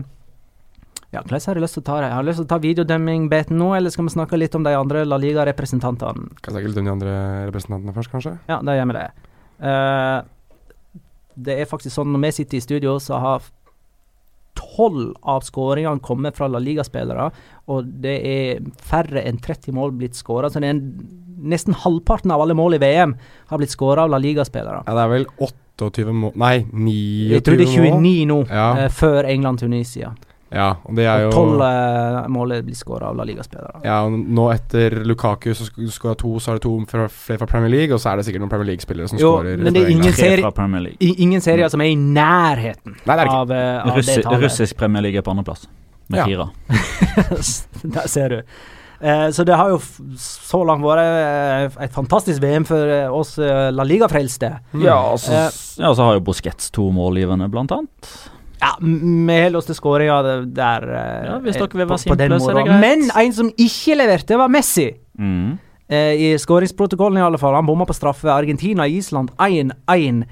Ja, 1.12 1.22
hvordan 1.22 1.40
har 1.40 1.60
jeg 1.60 1.64
lyst 1.64 1.78
til 1.78 1.84
å 1.84 1.88
ta 1.88 1.98
det? 2.00 2.10
Jeg 2.10 2.18
har 2.18 2.28
lyst 2.28 2.40
til 2.42 2.48
å 2.48 2.52
ta 2.52 2.60
videodømming-beten 2.64 3.60
nå, 3.60 3.72
eller 3.76 3.92
skal 3.92 4.08
vi 4.08 4.14
snakke 4.16 4.40
litt 4.40 4.56
om 4.56 4.64
de 4.68 4.76
andre 4.76 5.04
La 5.08 5.20
Liga-representantene? 5.20 6.32
Kan 6.44 6.56
snakke 6.56 6.72
litt 6.72 6.80
om 6.80 6.88
de 6.88 6.94
andre 6.94 7.14
representantene 7.48 7.96
først, 7.96 8.12
kanskje? 8.12 8.34
Ja, 8.52 8.60
da 8.64 8.76
gjør 8.76 8.92
vi 8.92 8.98
det. 9.00 9.08
Uh, 9.64 10.20
det 11.48 11.60
er 11.62 11.70
faktisk 11.70 11.96
sånn 11.96 12.12
når 12.12 12.26
vi 12.28 12.34
sitter 12.40 12.60
i 12.60 12.66
studio, 12.66 12.98
så 13.04 13.20
har 13.24 13.48
tolv 14.58 15.14
av 15.24 15.46
skåringene 15.48 16.02
kommer 16.04 16.34
fra 16.36 16.50
La 16.52 16.60
Liga-spillere, 16.64 17.30
og 17.72 17.88
det 18.04 18.18
er 18.26 18.60
færre 18.90 19.24
enn 19.28 19.40
30 19.44 19.72
mål 19.78 19.96
blitt 20.00 20.18
skåra. 20.18 20.50
Så 20.52 20.60
det 20.64 20.70
er 20.70 20.76
en, 20.76 20.84
nesten 21.48 21.76
halvparten 21.84 22.34
av 22.34 22.42
alle 22.44 22.56
mål 22.58 22.78
i 22.78 22.82
VM 22.84 23.16
har 23.52 23.62
blitt 23.62 23.74
skåra 23.76 24.06
av 24.08 24.14
La 24.16 24.20
Liga-spillere. 24.24 24.84
Ja, 24.88 24.96
det 24.98 25.06
er 25.06 25.14
vel 25.16 25.28
28 25.38 26.14
mål 26.18 26.34
Nei, 26.42 26.56
29 26.66 26.74
mål. 26.74 27.34
Jeg 27.36 27.44
tror 27.46 27.60
det 27.62 27.68
er 27.68 27.76
29 27.78 28.26
nå, 28.32 28.40
Ja. 28.50 28.70
eh, 28.86 28.90
før 28.90 29.30
England-Tunisia. 29.30 30.16
Ja, 30.54 30.70
og 30.88 30.96
det 30.96 31.04
er 31.12 31.26
jo 31.26 31.32
tolv 31.34 31.60
eh, 31.62 32.28
mål 32.32 32.54
er 32.56 32.62
skåra 32.78 33.10
av 33.10 33.18
La 33.20 33.26
Liga-spillere. 33.28 33.82
Ja, 33.84 33.98
og 34.08 34.14
nå 34.16 34.46
etter 34.54 34.94
Lukaku 35.04 35.50
så 35.54 35.66
sk- 35.68 35.90
skåra 35.92 36.16
to, 36.18 36.38
så 36.40 36.54
er 36.54 36.60
det 36.60 36.64
to 36.64 36.72
fra, 36.88 37.08
flere 37.12 37.42
fra 37.42 37.48
Premier 37.52 37.70
League, 37.74 37.94
og 37.94 38.00
så 38.00 38.14
er 38.14 38.22
det 38.22 38.26
sikkert 38.30 38.46
noen 38.46 38.50
Premier 38.54 38.70
League-spillere 38.72 39.10
som 39.12 39.20
skårer. 39.20 39.58
men 39.60 39.74
det 39.76 39.84
er 39.84 39.92
ingen 39.92 40.14
serie- 40.14 40.96
ingen 41.00 41.42
serier 41.42 41.68
som 41.70 41.82
er 41.82 41.92
i 41.92 41.96
nærheten 42.00 42.96
Nei, 42.96 43.16
det 43.16 43.20
er 43.20 43.26
det 43.26 43.28
ikke. 43.28 43.42
av, 43.42 43.52
eh, 43.52 43.82
av 43.92 43.98
Russi, 43.98 44.16
det 44.16 44.24
tallet. 44.24 44.44
russisk 44.48 44.78
Premier 44.78 45.02
League 45.04 45.18
er 45.20 45.22
på 45.28 45.32
andreplass, 45.36 45.68
med 46.10 46.18
Ja. 46.20 46.26
fire. 46.26 46.50
Der 47.98 48.08
ser 48.08 48.30
du. 48.30 48.42
Eh, 49.00 49.28
så 49.30 49.44
det 49.46 49.54
har 49.56 49.70
jo 49.70 49.76
f 49.78 50.00
så 50.18 50.64
langt 50.66 50.82
vært 50.82 51.04
eh, 51.04 51.84
et 51.86 51.92
fantastisk 51.94 52.42
VM 52.42 52.64
for 52.66 52.82
eh, 52.90 53.12
oss 53.14 53.36
eh, 53.38 53.68
La 53.72 53.84
Liga-frelste. 53.86 54.56
Mm. 54.74 54.82
Ja, 54.88 54.96
og 55.12 55.20
så, 55.20 55.34
Eh. 55.34 55.52
ja, 55.84 55.92
så 55.94 56.08
har 56.08 56.14
jo 56.18 56.24
Busquets 56.26 56.72
to 56.72 56.88
målgivende, 56.92 57.50
blant 57.52 57.72
annet. 57.76 58.10
Ja, 58.62 58.72
vi 58.82 59.38
holder 59.44 59.60
oss 59.60 59.68
til 59.70 59.76
skåringa 59.78 60.18
der. 60.56 60.88
eh, 60.90 61.26
Ja, 61.28 61.38
hvis 61.44 61.56
dere 61.60 61.70
vil 61.78 61.86
være 61.88 61.98
simple, 62.02 62.40
så 62.42 62.50
er 62.52 62.60
det 62.60 62.66
greit. 62.66 62.82
Men 62.82 63.08
en 63.24 63.34
som 63.34 63.50
ikke 63.54 63.98
leverte, 64.00 64.38
var 64.38 64.50
Messi. 64.50 64.88
Mm. 65.20 65.58
Eh, 65.90 66.14
I 66.18 66.38
skåringsprotokollen 66.42 67.18
i 67.22 67.26
alle 67.26 67.38
fall. 67.38 67.54
Han 67.56 67.66
bomma 67.70 67.86
på 67.86 67.96
straffe. 67.96 68.28
Argentina-Island 68.34 69.30
1-1. 69.38 70.24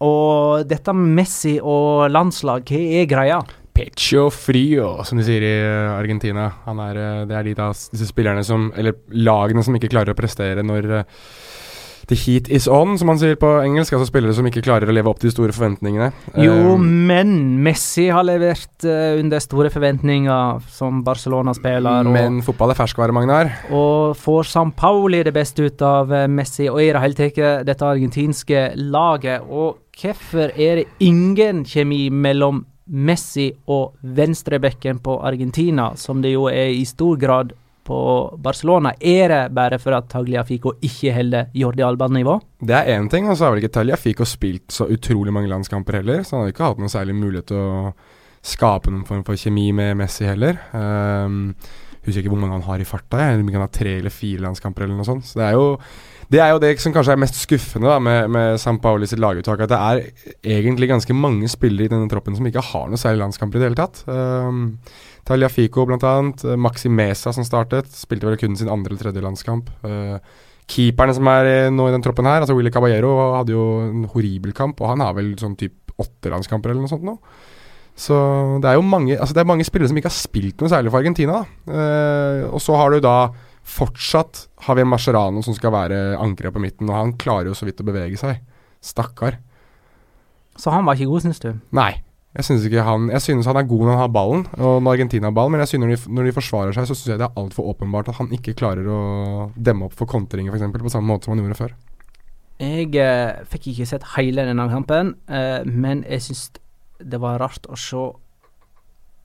Og 0.00 0.66
dette 0.68 0.92
med 0.96 1.16
Messi 1.18 1.58
og 1.60 2.10
landslag, 2.12 2.62
hva 2.68 2.82
er 3.00 3.06
greia? 3.10 3.40
Pecho 3.74 4.26
frio, 4.34 5.02
som 5.04 5.16
de 5.20 5.24
sier 5.24 5.44
i 5.46 5.52
eh, 5.62 5.90
Argentina. 5.96 6.50
Han 6.66 6.80
er, 6.84 6.96
eh, 7.00 7.24
det 7.30 7.36
er 7.36 7.42
de 7.48 7.54
da, 7.54 7.70
disse 7.72 8.08
spillerne 8.08 8.42
som 8.44 8.72
Eller 8.76 8.92
lagene 9.12 9.62
som 9.64 9.74
ikke 9.76 9.88
klarer 9.92 10.12
å 10.12 10.18
prestere 10.18 10.62
når 10.66 11.04
the 12.08 12.16
heat 12.16 12.48
is 12.48 12.68
on, 12.70 12.96
som 12.98 13.10
man 13.10 13.20
sier 13.20 13.36
på 13.40 13.50
engelsk. 13.64 13.94
Altså 13.96 14.08
spillere 14.08 14.34
som 14.36 14.46
ikke 14.48 14.62
klarer 14.64 14.90
å 14.90 14.94
leve 14.94 15.10
opp 15.10 15.20
til 15.20 15.30
de 15.30 15.34
store 15.34 15.54
forventningene. 15.56 16.10
Jo, 16.40 16.76
um, 16.76 16.86
men 17.10 17.34
Messi 17.64 18.08
har 18.12 18.26
levert 18.28 18.86
uh, 18.86 19.18
under 19.20 19.42
store 19.42 19.72
forventninger 19.72 20.64
som 20.72 21.02
Barcelona-spiller. 21.06 22.08
men 22.10 22.40
fotball 22.46 22.74
er 22.74 22.80
ferskvare, 22.80 23.14
Magnar. 23.16 23.52
Og 23.74 24.16
får 24.18 24.50
San 24.50 24.72
Pauli 24.76 25.22
det 25.26 25.34
beste 25.36 25.66
ut 25.66 25.82
av 25.84 26.12
eh, 26.14 26.28
Messi 26.30 26.68
og 26.70 26.80
i 26.82 26.90
det 26.90 27.02
hele 27.02 27.18
tatt 27.18 27.40
dette 27.68 27.86
argentinske 27.86 28.64
laget? 28.80 29.46
Og 29.46 29.90
hvorfor 30.00 30.52
er 30.56 30.80
det 30.80 30.88
ingen 31.04 31.64
kjemi 31.68 32.08
mellom 32.10 32.64
Messi 32.90 33.50
og 33.70 33.94
venstrebekken 34.02 34.98
på 35.04 35.20
Argentina, 35.22 35.92
som 35.96 36.22
det 36.22 36.32
jo 36.34 36.48
er 36.50 36.72
i 36.74 36.84
stor 36.88 37.18
grad 37.20 37.52
på 37.90 37.98
Barcelona? 38.38 38.94
Er 39.00 39.32
det 39.32 39.40
bare 39.56 39.80
for 39.82 39.96
at 39.98 40.08
Tagliafico 40.12 40.76
ikke 40.86 41.14
holder 41.16 41.50
Jordi 41.56 41.84
Alba-nivå? 41.86 42.38
Det 42.62 42.76
er 42.76 42.94
én 42.94 43.10
ting, 43.10 43.28
og 43.28 43.36
så 43.36 43.48
har 43.48 43.54
vel 43.54 43.64
ikke 43.64 43.74
Tagliafico 43.80 44.26
spilt 44.28 44.70
så 44.74 44.86
utrolig 44.90 45.34
mange 45.34 45.50
landskamper 45.50 46.00
heller, 46.00 46.22
så 46.22 46.36
han 46.36 46.46
har 46.46 46.54
ikke 46.54 46.70
hatt 46.70 46.82
noen 46.82 46.92
særlig 46.92 47.18
mulighet 47.18 47.50
til 47.50 47.60
å 47.60 47.92
skape 48.46 48.92
noen 48.92 49.06
form 49.08 49.24
for 49.26 49.36
kjemi 49.36 49.68
med 49.76 49.98
Messi 50.00 50.24
heller. 50.28 50.60
Um, 50.72 51.56
husker 52.04 52.22
ikke 52.22 52.32
hvor 52.32 52.40
mange 52.40 52.56
han 52.56 52.68
har 52.68 52.80
i 52.80 52.88
farta, 52.88 53.20
jeg. 53.20 53.42
Om 53.42 53.52
han 53.52 53.66
har 53.66 53.74
tre 53.74 53.98
eller 53.98 54.14
fire 54.14 54.46
landskamper 54.46 54.86
eller 54.86 54.96
noe 54.96 55.08
sånt. 55.08 55.26
Så 55.28 55.40
det 55.40 55.50
er 55.50 55.58
jo 55.58 55.66
Det 56.30 56.38
er 56.38 56.52
jo 56.52 56.60
det 56.62 56.68
som 56.78 56.92
kanskje 56.94 57.16
er 57.16 57.18
mest 57.18 57.34
skuffende 57.34 57.88
da, 57.90 57.96
med, 57.98 58.28
med 58.30 58.60
San 58.62 58.78
Pauli 58.78 59.08
sitt 59.10 59.18
laguttak. 59.18 59.64
At 59.64 59.72
det 59.72 59.78
er 59.82 60.02
egentlig 60.46 60.86
ganske 60.88 61.14
mange 61.14 61.48
spillere 61.50 61.88
i 61.88 61.90
denne 61.90 62.06
troppen 62.08 62.36
som 62.38 62.46
ikke 62.46 62.62
har 62.62 62.86
noe 62.86 63.00
særlig 63.02 63.24
landskamper 63.24 63.58
i 63.58 63.60
det 63.60 63.70
hele 63.72 63.80
tatt. 63.80 64.04
Um, 64.06 64.78
Taliafico 65.30 65.86
blant 65.88 66.06
annet. 66.06 66.44
Uh, 66.46 66.56
Maxi 66.60 66.90
Mesa 66.92 67.32
som 67.34 67.46
startet, 67.46 67.90
spilte 67.94 68.28
vel 68.28 68.38
kun 68.40 68.58
sin 68.58 68.70
andre 68.72 68.94
eller 68.94 69.04
tredje 69.06 69.24
landskamp. 69.24 69.70
Uh, 69.86 70.18
keeperne 70.70 71.14
som 71.16 71.26
er 71.30 71.70
nå 71.74 71.88
i 71.88 71.94
den 71.94 72.04
troppen 72.04 72.28
her, 72.28 72.44
altså 72.44 72.54
Willy 72.54 72.70
Caballero 72.74 73.14
hadde 73.38 73.54
jo 73.56 73.64
en 73.88 74.04
horribel 74.12 74.52
kamp, 74.54 74.78
og 74.82 74.92
han 74.92 75.02
har 75.02 75.16
vel 75.16 75.32
sånn 75.40 75.56
type 75.58 75.94
åtte 76.00 76.30
landskamper 76.32 76.72
eller 76.72 76.84
noe 76.84 76.92
sånt 76.92 77.06
nå. 77.06 77.16
Så 78.00 78.16
det 78.62 78.70
er 78.70 78.78
jo 78.78 78.84
mange, 78.86 79.16
altså 79.18 79.34
det 79.36 79.42
er 79.42 79.48
mange 79.50 79.66
spillere 79.66 79.90
som 79.90 79.98
ikke 79.98 80.08
har 80.08 80.16
spilt 80.16 80.62
noe 80.62 80.70
særlig 80.72 80.92
for 80.92 81.02
Argentina. 81.02 81.42
Uh, 81.68 82.46
og 82.48 82.62
så 82.62 82.78
har 82.78 82.94
du 82.94 83.02
da 83.04 83.16
fortsatt 83.70 84.46
Javier 84.66 84.88
Mascherano 84.88 85.42
som 85.44 85.56
skal 85.56 85.74
være 85.74 85.98
ankeret 86.18 86.54
på 86.54 86.62
midten, 86.62 86.88
og 86.88 86.96
han 86.96 87.16
klarer 87.20 87.50
jo 87.50 87.58
så 87.58 87.68
vidt 87.68 87.82
å 87.82 87.86
bevege 87.86 88.18
seg. 88.20 88.40
Stakkar. 88.80 89.40
Så 90.56 90.72
han 90.72 90.86
var 90.86 90.96
ikke 90.96 91.10
god, 91.10 91.26
syns 91.26 91.42
du? 91.42 91.52
Nei. 91.76 91.92
Jeg 92.30 92.46
synes, 92.46 92.66
han, 92.86 93.08
jeg 93.10 93.22
synes 93.24 93.46
han 93.50 93.58
er 93.58 93.66
god 93.66 93.80
når 93.82 93.90
han 93.90 94.04
har 94.04 94.10
ballen, 94.14 94.42
og 94.54 94.82
når 94.82 94.92
Argentina 94.92 95.26
har 95.26 95.34
ballen, 95.34 95.56
men 95.56 95.64
jeg 95.64 95.72
synes 95.72 95.82
når 95.82 95.90
de, 95.90 96.14
når 96.14 96.28
de 96.28 96.34
forsvarer 96.36 96.76
seg, 96.76 96.86
så 96.86 96.94
syns 96.94 97.10
jeg 97.10 97.18
det 97.18 97.26
er 97.26 97.40
altfor 97.42 97.72
åpenbart 97.72 98.12
at 98.12 98.20
han 98.20 98.30
ikke 98.36 98.54
klarer 98.58 98.86
å 98.86 99.00
demme 99.58 99.88
opp 99.88 99.96
for 99.98 100.06
kontringer, 100.10 100.54
f.eks., 100.54 100.78
på 100.78 100.92
samme 100.94 101.10
måte 101.10 101.26
som 101.26 101.34
han 101.34 101.42
gjorde 101.42 101.58
før. 101.58 101.74
Jeg 102.60 102.92
eh, 103.00 103.40
fikk 103.50 103.70
ikke 103.72 103.88
sett 103.88 104.06
hele 104.14 104.44
denne 104.46 104.68
kampen, 104.70 105.14
eh, 105.26 105.66
men 105.66 106.04
jeg 106.06 106.28
syns 106.28 106.44
det 107.00 107.18
var 107.18 107.40
rart 107.42 107.66
å 107.66 107.78
se 107.80 108.04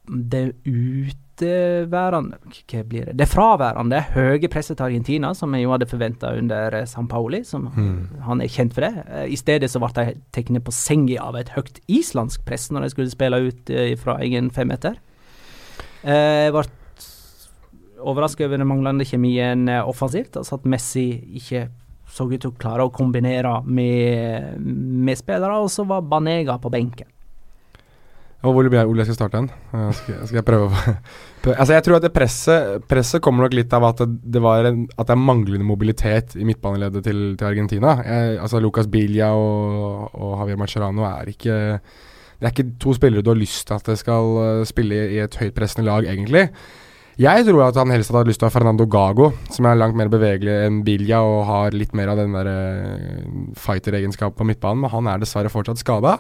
det 0.08 0.48
ut 0.66 1.26
uteværende 1.36 2.38
Hva 2.70 2.84
blir 2.84 3.06
det? 3.06 3.18
Det 3.20 3.28
fraværende 3.28 4.02
høye 4.14 4.48
presset 4.48 4.78
til 4.78 4.86
Argentina, 4.86 5.34
som 5.34 5.54
jeg 5.54 5.64
jo 5.64 5.72
hadde 5.72 5.88
forventa 5.88 6.34
under 6.38 6.74
eh, 6.74 6.86
San 6.86 7.08
Pauli, 7.08 7.44
som 7.44 7.70
mm. 7.76 8.22
han 8.24 8.42
er 8.42 8.48
kjent 8.48 8.74
for 8.74 8.82
det. 8.82 9.04
Eh, 9.10 9.34
I 9.34 9.36
stedet 9.36 9.70
så 9.72 9.80
ble 9.80 9.92
de 9.96 10.16
tatt 10.32 10.64
på 10.64 10.72
senga 10.72 11.22
av 11.22 11.36
et 11.36 11.50
høyt 11.56 11.80
islandsk 11.88 12.46
press 12.46 12.72
når 12.72 12.86
de 12.86 12.90
skulle 12.90 13.12
spille 13.12 13.42
ut 13.50 13.70
uh, 13.70 13.96
fra 13.98 14.20
egen 14.24 14.52
femmeter. 14.52 14.96
Jeg 16.06 16.52
ble 16.54 16.64
overraska 18.06 18.46
over 18.46 18.60
den 18.60 18.68
manglende 18.70 19.06
kjemien 19.06 19.68
offensivt. 19.82 20.38
Altså 20.38 20.60
at 20.60 20.68
Messi 20.70 21.08
ikke 21.40 21.66
så 22.14 22.28
ut 22.30 22.38
til 22.38 22.52
å 22.52 22.58
klare 22.60 22.86
å 22.86 22.94
kombinere 22.94 23.64
med, 23.66 24.62
med 24.62 25.18
spillere, 25.18 25.58
og 25.58 25.72
så 25.74 25.88
var 25.90 26.06
Banega 26.06 26.60
på 26.62 26.70
benken. 26.70 27.10
Og 28.46 28.54
hvor 28.54 28.68
blir 28.68 28.78
jeg, 28.78 28.90
Ole, 28.90 29.02
jeg 29.02 29.10
skal 29.10 29.18
starte 29.18 29.42
en? 29.42 29.50
Skal, 29.98 30.20
skal 30.30 30.40
jeg 30.40 30.46
prøve 30.46 30.70
Altså 31.60 31.76
Jeg 31.76 31.86
tror 31.86 31.98
at 31.98 32.06
det 32.06 32.14
presset, 32.14 32.86
presset 32.90 33.22
kommer 33.24 33.46
nok 33.46 33.56
litt 33.58 33.74
av 33.76 33.86
at 33.90 34.02
det, 34.06 34.08
det, 34.34 34.42
en, 34.42 34.86
at 34.96 35.10
det 35.10 35.14
er 35.14 35.22
manglende 35.22 35.68
mobilitet 35.68 36.34
i 36.40 36.48
midtbaneleddet 36.48 37.06
til, 37.06 37.20
til 37.38 37.50
Argentina. 37.50 38.00
Jeg, 38.02 38.40
altså 38.42 38.62
Lucas 38.64 38.90
Bilia 38.90 39.30
og, 39.38 40.10
og 40.14 40.40
Javier 40.42 40.62
Macerano 40.62 41.06
er 41.10 41.30
ikke 41.34 41.60
Det 41.76 42.48
er 42.48 42.54
ikke 42.54 42.72
to 42.82 42.96
spillere 42.98 43.26
du 43.26 43.30
har 43.30 43.38
lyst 43.38 43.68
til 43.68 43.78
at 43.78 43.86
det 43.92 44.00
skal 44.02 44.32
uh, 44.40 44.66
spille 44.68 45.06
i 45.14 45.22
et 45.24 45.38
høytpressende 45.40 45.86
lag, 45.88 46.10
egentlig. 46.10 46.50
Jeg 47.22 47.46
tror 47.48 47.70
at 47.70 47.78
han 47.80 47.94
helst 47.94 48.12
hadde 48.12 48.28
lyst 48.28 48.42
til 48.42 48.50
å 48.50 48.50
ha 48.50 48.58
Fernando 48.58 48.90
Gago, 48.92 49.30
som 49.54 49.70
er 49.70 49.78
langt 49.80 49.96
mer 49.96 50.10
bevegelig 50.12 50.58
enn 50.66 50.82
Bilja 50.84 51.22
og 51.24 51.46
har 51.48 51.78
litt 51.78 51.94
mer 51.96 52.12
av 52.12 52.20
den 52.20 52.36
der 52.36 52.50
uh, 52.50 53.54
fighter-egenskapen 53.56 54.36
på 54.42 54.50
midtbanen, 54.50 54.84
men 54.84 54.92
han 54.92 55.14
er 55.14 55.22
dessverre 55.22 55.54
fortsatt 55.54 55.80
skada. 55.80 56.18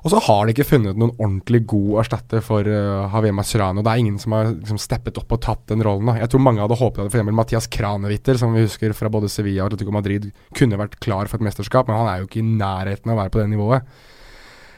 Og 0.00 0.12
så 0.12 0.20
har 0.24 0.46
de 0.46 0.54
ikke 0.54 0.64
funnet 0.64 0.96
noen 0.96 1.12
ordentlig 1.18 1.60
god 1.68 1.98
erstatter 2.02 2.44
for 2.44 2.64
uh, 2.64 3.10
Javier 3.12 3.34
Mascherano. 3.36 3.82
Det 3.84 3.92
er 3.92 4.02
ingen 4.02 4.20
som 4.20 4.32
har 4.36 4.52
liksom, 4.54 4.78
steppet 4.80 5.18
opp 5.20 5.34
og 5.36 5.42
tatt 5.44 5.66
den 5.68 5.84
rollen. 5.84 6.08
Da. 6.08 6.16
Jeg 6.22 6.32
tror 6.32 6.44
mange 6.44 6.62
hadde 6.64 6.78
håpet 6.80 7.02
at 7.04 7.12
f.eks. 7.12 7.32
Mathias 7.36 7.68
Kranewitter, 7.72 8.38
som 8.40 8.54
vi 8.56 8.64
husker 8.64 8.94
fra 8.96 9.10
både 9.12 9.28
Sevilla 9.32 9.66
og 9.66 9.70
Atletico 9.70 9.92
Madrid, 9.92 10.30
kunne 10.56 10.78
vært 10.80 10.96
klar 11.04 11.28
for 11.28 11.36
et 11.36 11.50
mesterskap, 11.50 11.90
men 11.90 12.00
han 12.00 12.08
er 12.08 12.22
jo 12.22 12.30
ikke 12.30 12.40
i 12.40 12.46
nærheten 12.48 13.12
av 13.12 13.18
å 13.18 13.20
være 13.20 13.34
på 13.34 13.42
det 13.42 13.50
nivået. 13.52 13.92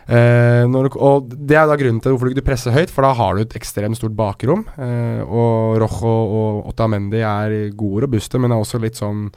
Uh, 0.02 0.64
når, 0.66 0.88
og 0.98 1.28
Det 1.30 1.54
er 1.54 1.68
da 1.70 1.76
grunnen 1.78 2.00
til 2.02 2.16
hvorfor 2.16 2.26
du 2.26 2.34
ikke 2.34 2.48
presser 2.48 2.74
høyt, 2.74 2.90
for 2.90 3.06
da 3.06 3.12
har 3.14 3.38
du 3.38 3.44
et 3.44 3.54
ekstremt 3.60 4.00
stort 4.00 4.16
bakrom. 4.18 4.64
Uh, 4.74 5.22
og 5.22 5.78
Rojo 5.84 6.16
og 6.40 6.72
Otamendi 6.72 7.22
er 7.22 7.70
gode 7.78 8.08
robuste, 8.08 8.42
men 8.42 8.50
er 8.50 8.64
også 8.64 8.82
litt 8.82 8.98
sånn 8.98 9.28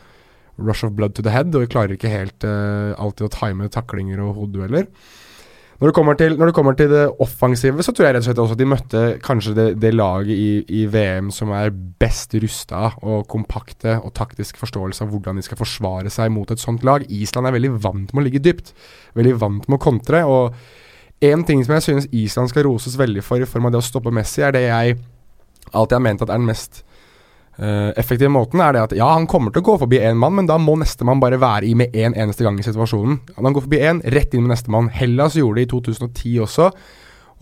rush 0.57 0.87
of 0.87 0.95
blood 0.97 1.13
to 1.13 1.21
the 1.21 1.29
head, 1.29 1.53
og 1.53 1.67
vi 1.67 1.69
klarer 1.69 1.93
ikke 1.93 2.09
helt 2.09 2.45
alltid 2.47 3.25
å 3.27 3.31
time 3.33 3.67
taklinger 3.69 4.21
og 4.23 4.37
hodedueller. 4.39 4.85
Når 5.75 5.91
det, 5.91 6.17
til, 6.21 6.37
når 6.39 6.47
det 6.47 6.55
kommer 6.55 6.75
til 6.79 6.87
det 6.87 7.03
offensive, 7.19 7.83
så 7.83 7.91
tror 7.91 8.05
jeg 8.05 8.15
rett 8.15 8.23
og 8.23 8.27
slett 8.29 8.39
også 8.39 8.55
at 8.55 8.59
de 8.61 8.67
møtte 8.71 9.01
kanskje 9.23 9.55
det, 9.57 9.65
det 9.83 9.91
laget 9.91 10.31
i, 10.31 10.51
i, 10.71 10.85
VM 10.87 11.27
som 11.35 11.51
er 11.51 11.73
best 11.99 12.31
rusta 12.39 12.93
og 13.03 13.25
kompakte 13.27 13.97
og 13.99 14.13
taktisk 14.15 14.61
forståelse 14.61 15.03
av 15.03 15.11
hvordan 15.11 15.35
de 15.35 15.43
skal 15.43 15.59
forsvare 15.59 16.13
seg 16.13 16.31
mot 16.31 16.51
et 16.51 16.63
sånt 16.63 16.85
lag. 16.87 17.03
Island 17.11 17.49
er 17.49 17.57
veldig 17.57 17.73
vant 17.83 18.15
med 18.15 18.23
å 18.23 18.25
ligge 18.29 18.43
dypt. 18.45 18.71
Veldig 19.19 19.35
vant 19.41 19.67
med 19.67 19.75
å 19.75 19.83
kontre. 19.83 20.23
Og 20.23 21.27
en 21.27 21.43
ting 21.43 21.65
som 21.67 21.75
jeg 21.75 21.87
synes 21.89 22.07
Island 22.15 22.53
skal 22.53 22.69
roses 22.69 22.95
veldig 22.99 23.25
for 23.27 23.43
i 23.43 23.49
form 23.49 23.67
av 23.67 23.75
det 23.75 23.83
å 23.83 23.89
stoppe 23.89 24.15
Messi, 24.15 24.45
er 24.47 24.55
det 24.55 24.63
jeg 24.69 24.95
alltid 25.73 25.97
har 25.97 26.05
ment 26.07 26.23
at 26.23 26.31
er 26.31 26.39
den 26.39 26.47
mest 26.47 26.85
Uh, 27.55 27.93
effektive 27.95 28.27
måten 28.35 28.59
er 28.59 28.75
det 28.75 28.81
at 28.83 28.93
ja, 28.97 29.07
han 29.13 29.29
kommer 29.31 29.53
til 29.53 29.63
å 29.63 29.67
gå 29.69 29.77
forbi 29.85 30.01
én 30.03 30.19
mann, 30.19 30.35
men 30.35 30.49
da 30.49 30.57
må 30.59 30.75
nestemann 30.81 31.21
bare 31.23 31.39
være 31.39 31.69
i 31.69 31.75
med 31.77 31.95
én 31.95 32.11
en 32.11 32.25
eneste 32.25 32.43
gang 32.43 32.59
i 32.59 32.65
situasjonen. 32.65 33.21
Han 33.37 33.55
går 33.55 33.63
forbi 33.69 33.79
én, 33.79 34.03
rett 34.15 34.35
inn 34.35 34.43
med 34.43 34.55
nestemann. 34.57 34.91
Hellas 34.91 35.37
gjorde 35.39 35.61
det 35.61 35.69
i 35.69 35.71
2010 35.71 36.43
også. 36.43 36.69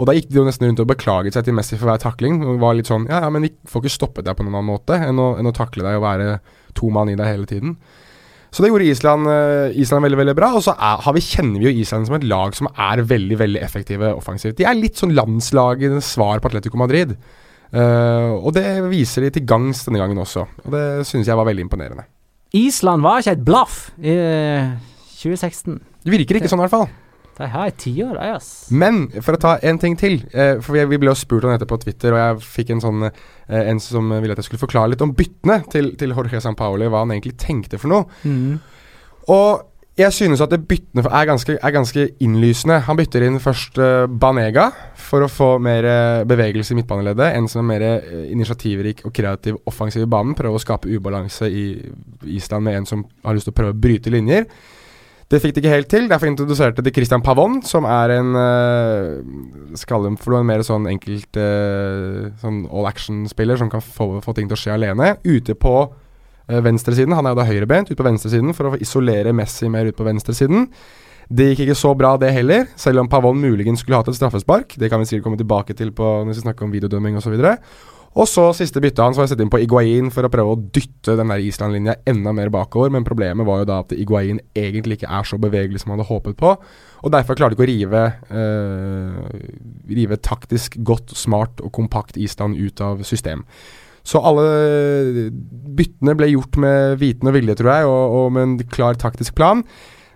Og 0.01 0.09
da 0.09 0.15
gikk 0.17 0.31
de 0.31 0.39
jo 0.39 0.45
nesten 0.47 0.65
rundt 0.67 0.81
og 0.81 0.89
beklaget 0.89 1.35
seg 1.35 1.45
til 1.45 1.55
Messi 1.57 1.77
for 1.77 1.89
hver 1.89 2.01
takling. 2.01 2.39
Og 2.45 2.61
var 2.61 2.77
litt 2.77 2.89
sånn 2.89 3.05
Ja, 3.09 3.23
ja, 3.25 3.33
men 3.33 3.45
vi 3.45 3.51
får 3.69 3.83
ikke 3.83 3.97
stoppet 3.97 4.25
deg 4.25 4.37
på 4.37 4.45
noen 4.45 4.57
annen 4.57 4.71
måte 4.71 4.97
enn 4.97 5.21
å, 5.21 5.33
enn 5.37 5.49
å 5.49 5.53
takle 5.55 5.85
deg 5.85 5.99
og 5.99 6.05
være 6.05 6.39
to 6.77 6.89
mann 6.93 7.11
i 7.13 7.17
deg 7.19 7.29
hele 7.29 7.49
tiden. 7.49 7.75
Så 8.53 8.61
det 8.61 8.69
gjorde 8.69 8.85
Island, 8.85 9.29
uh, 9.29 9.73
Island 9.81 10.05
veldig 10.05 10.19
veldig 10.19 10.35
bra. 10.37 10.51
Og 10.57 10.65
så 10.65 10.75
er, 10.77 11.05
vi, 11.17 11.25
kjenner 11.25 11.61
vi 11.61 11.69
jo 11.69 11.83
Island 11.83 12.09
som 12.09 12.17
et 12.17 12.25
lag 12.29 12.57
som 12.57 12.69
er 12.73 13.01
veldig 13.09 13.37
veldig 13.41 13.61
effektive 13.65 14.11
offensivt. 14.13 14.57
De 14.59 14.67
er 14.69 14.77
litt 14.77 14.99
sånn 15.01 15.15
landslagets 15.17 16.13
svar 16.13 16.41
på 16.41 16.51
Atletico 16.51 16.77
Madrid. 16.81 17.15
Uh, 17.73 18.37
og 18.37 18.51
det 18.53 18.65
viser 18.91 19.25
de 19.25 19.31
til 19.33 19.47
gangs 19.49 19.81
denne 19.87 20.01
gangen 20.01 20.19
også. 20.21 20.45
Og 20.65 20.73
det 20.75 21.07
synes 21.09 21.29
jeg 21.29 21.37
var 21.37 21.47
veldig 21.49 21.65
imponerende. 21.65 22.05
Island 22.53 23.01
var 23.01 23.23
ikke 23.23 23.33
et 23.33 23.45
blaff 23.45 23.77
i 23.97 24.13
2016. 25.17 25.79
Det 26.05 26.13
virker 26.13 26.37
ikke 26.37 26.51
sånn 26.51 26.61
i 26.61 26.67
hvert 26.67 26.75
fall. 26.75 26.91
De 27.33 27.47
har 27.49 27.71
et 27.71 27.77
tiår, 27.81 28.19
ass. 28.35 28.67
Men 28.69 29.07
for 29.25 29.33
å 29.33 29.41
ta 29.41 29.55
en 29.65 29.79
ting 29.81 29.95
til. 29.97 30.19
uh, 30.35 30.61
for 30.61 30.77
vi, 30.77 30.85
vi, 30.91 31.01
ble 31.01 31.09
jo 31.09 31.17
spurt 31.17 31.47
om 31.47 31.53
dette 31.55 31.69
på 31.69 31.79
Twitter, 31.81 32.13
og 32.13 32.21
jeg 32.21 32.49
fikk 32.59 32.75
en 32.75 32.83
sånn 32.83 33.07
uh, 33.09 33.63
En 33.63 33.81
som 33.81 34.13
ville 34.13 34.37
at 34.37 34.43
jeg 34.43 34.51
skulle 34.51 34.61
forklare 34.61 34.93
litt 34.93 35.01
om 35.05 35.15
byttene 35.17 35.63
til, 35.73 35.95
til 35.97 36.13
Jorge 36.13 36.43
Sampaoli, 36.45 36.91
hva 36.93 37.01
han 37.07 37.15
egentlig 37.15 37.39
tenkte 37.41 37.81
for 37.81 37.89
noe. 37.89 38.05
Mm. 38.21 38.61
Og 39.33 39.72
jeg 39.93 40.09
synes 40.15 40.41
at 40.41 40.49
det 40.49 40.63
byttene 40.65 41.05
er 41.05 41.25
ganske, 41.29 41.53
er 41.53 41.73
ganske 41.73 42.07
innlysende. 42.25 42.79
Han 42.87 42.97
bytter 42.97 43.27
inn 43.27 43.37
først 43.41 43.77
uh, 43.77 44.07
Banega 44.09 44.71
for 44.97 45.21
å 45.21 45.29
få 45.29 45.49
mer 45.61 45.85
uh, 45.85 46.23
bevegelse 46.25 46.73
i 46.73 46.79
midtbaneleddet. 46.79 47.35
En 47.37 47.49
som 47.51 47.61
er 47.61 47.67
mer 47.69 47.85
uh, 48.01 48.23
initiativrik 48.25 49.03
og 49.05 49.13
kreativ 49.13 49.59
offensiv 49.69 50.07
i 50.07 50.09
banen. 50.09 50.33
Prøve 50.37 50.57
å 50.57 50.63
skape 50.63 50.89
ubalanse 50.89 51.45
i 51.45 51.67
Island 52.25 52.65
med 52.65 52.79
en 52.79 52.89
som 52.89 53.05
har 53.21 53.37
lyst 53.37 53.51
til 53.51 53.53
å 53.53 53.59
prøve 53.61 53.75
å 53.75 53.81
bryte 53.85 54.13
linjer. 54.13 54.49
Det 55.29 55.37
fikk 55.41 55.53
de 55.53 55.61
ikke 55.61 55.75
helt 55.75 55.91
til. 55.93 56.09
Derfor 56.09 56.31
introduserte 56.31 56.81
de 56.81 56.93
Christian 56.93 57.21
Pavon, 57.25 57.61
som 57.65 57.85
er 57.85 58.17
en 58.17 58.33
uh, 58.33 59.77
Skal 59.77 60.09
for 60.17 60.33
noe 60.33 60.45
mer 60.47 60.65
sånn 60.65 60.89
enkelt 60.89 61.37
sånn 62.41 62.63
all 62.65 62.89
action-spiller 62.89 63.61
som 63.61 63.69
kan 63.69 63.81
få, 63.81 64.15
få 64.25 64.33
ting 64.33 64.49
til 64.49 64.57
å 64.57 64.63
skje 64.65 64.73
alene. 64.73 65.19
Ute 65.21 65.53
på 65.53 65.83
Eh, 65.85 66.02
venstresiden. 66.47 67.15
Han 67.15 67.25
er 67.25 67.33
jo 67.33 67.39
da 67.41 67.47
høyrebeint 67.47 67.91
ut 67.91 67.97
på 67.99 68.05
venstresiden 68.05 68.55
for 68.57 68.71
å 68.71 68.81
isolere 68.81 69.33
Messi 69.35 69.69
mer 69.71 69.89
ut 69.89 69.97
på 69.97 70.07
venstresiden. 70.07 70.67
Det 71.33 71.49
gikk 71.53 71.63
ikke 71.65 71.79
så 71.79 71.93
bra, 71.97 72.13
det 72.19 72.33
heller, 72.35 72.67
selv 72.75 73.01
om 73.01 73.09
Pavon 73.09 73.39
muligens 73.39 73.81
skulle 73.81 73.97
hatt 73.99 74.09
et 74.11 74.17
straffespark. 74.17 74.75
Det 74.79 74.89
kan 74.91 75.01
vi 75.01 75.07
sikkert 75.09 75.29
komme 75.29 75.39
tilbake 75.39 75.75
til 75.77 75.93
på, 75.95 76.09
når 76.21 76.33
vi 76.33 76.43
snakker 76.43 76.67
om 76.67 76.73
videodømming 76.73 77.17
osv. 77.17 77.37
Og 78.13 78.27
så 78.29 78.43
siste 78.53 78.81
byttet 78.81 79.01
hans 79.01 79.17
var 79.17 79.25
å 79.25 79.29
sette 79.31 79.41
inn 79.41 79.49
på 79.49 79.57
Iguain 79.63 80.11
for 80.13 80.27
å 80.27 80.29
prøve 80.29 80.53
å 80.53 80.59
dytte 80.75 81.15
den 81.17 81.31
der 81.33 81.41
Island-linja 81.41 81.95
enda 82.09 82.33
mer 82.35 82.51
bakover, 82.53 82.91
men 82.93 83.05
problemet 83.07 83.47
var 83.47 83.63
jo 83.63 83.69
da 83.71 83.79
at 83.81 83.95
Iguain 83.95 84.41
egentlig 84.53 84.99
ikke 84.99 85.13
er 85.17 85.25
så 85.25 85.39
bevegelig 85.41 85.81
som 85.81 85.93
han 85.93 86.03
hadde 86.03 86.11
håpet 86.11 86.37
på. 86.37 86.51
Og 87.03 87.13
derfor 87.15 87.39
klarte 87.39 87.57
ikke 87.57 87.65
å 87.65 87.71
rive, 87.71 88.03
øh, 88.29 89.17
rive 89.89 90.19
taktisk 90.21 90.77
godt, 90.85 91.15
smart 91.17 91.63
og 91.65 91.73
kompakt 91.73 92.19
Island 92.21 92.61
ut 92.61 92.85
av 92.85 93.01
system. 93.07 93.41
Så 94.03 94.19
alle 94.19 95.29
byttene 95.73 96.15
ble 96.19 96.33
gjort 96.33 96.57
med 96.59 96.97
viten 97.01 97.29
og 97.31 97.37
vilje, 97.37 97.55
tror 97.59 97.71
jeg, 97.71 97.89
og, 97.89 98.15
og 98.19 98.33
med 98.35 98.45
en 98.45 98.71
klar 98.71 98.99
taktisk 98.99 99.35
plan. 99.37 99.63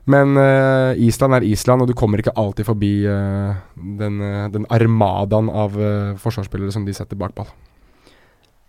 Men 0.07 0.39
uh, 0.39 0.95
Island 1.03 1.35
er 1.35 1.43
Island, 1.43 1.83
og 1.83 1.89
du 1.89 1.95
kommer 1.97 2.21
ikke 2.21 2.35
alltid 2.39 2.67
forbi 2.67 2.91
uh, 3.07 3.55
den, 3.75 4.21
uh, 4.23 4.45
den, 4.51 4.67
armadaen 4.71 5.49
av 5.51 5.75
forsvarsspillere 6.23 6.71
som 6.71 6.85
de 6.87 6.95
setter 6.95 7.19
bak 7.19 7.35
ball. 7.35 7.49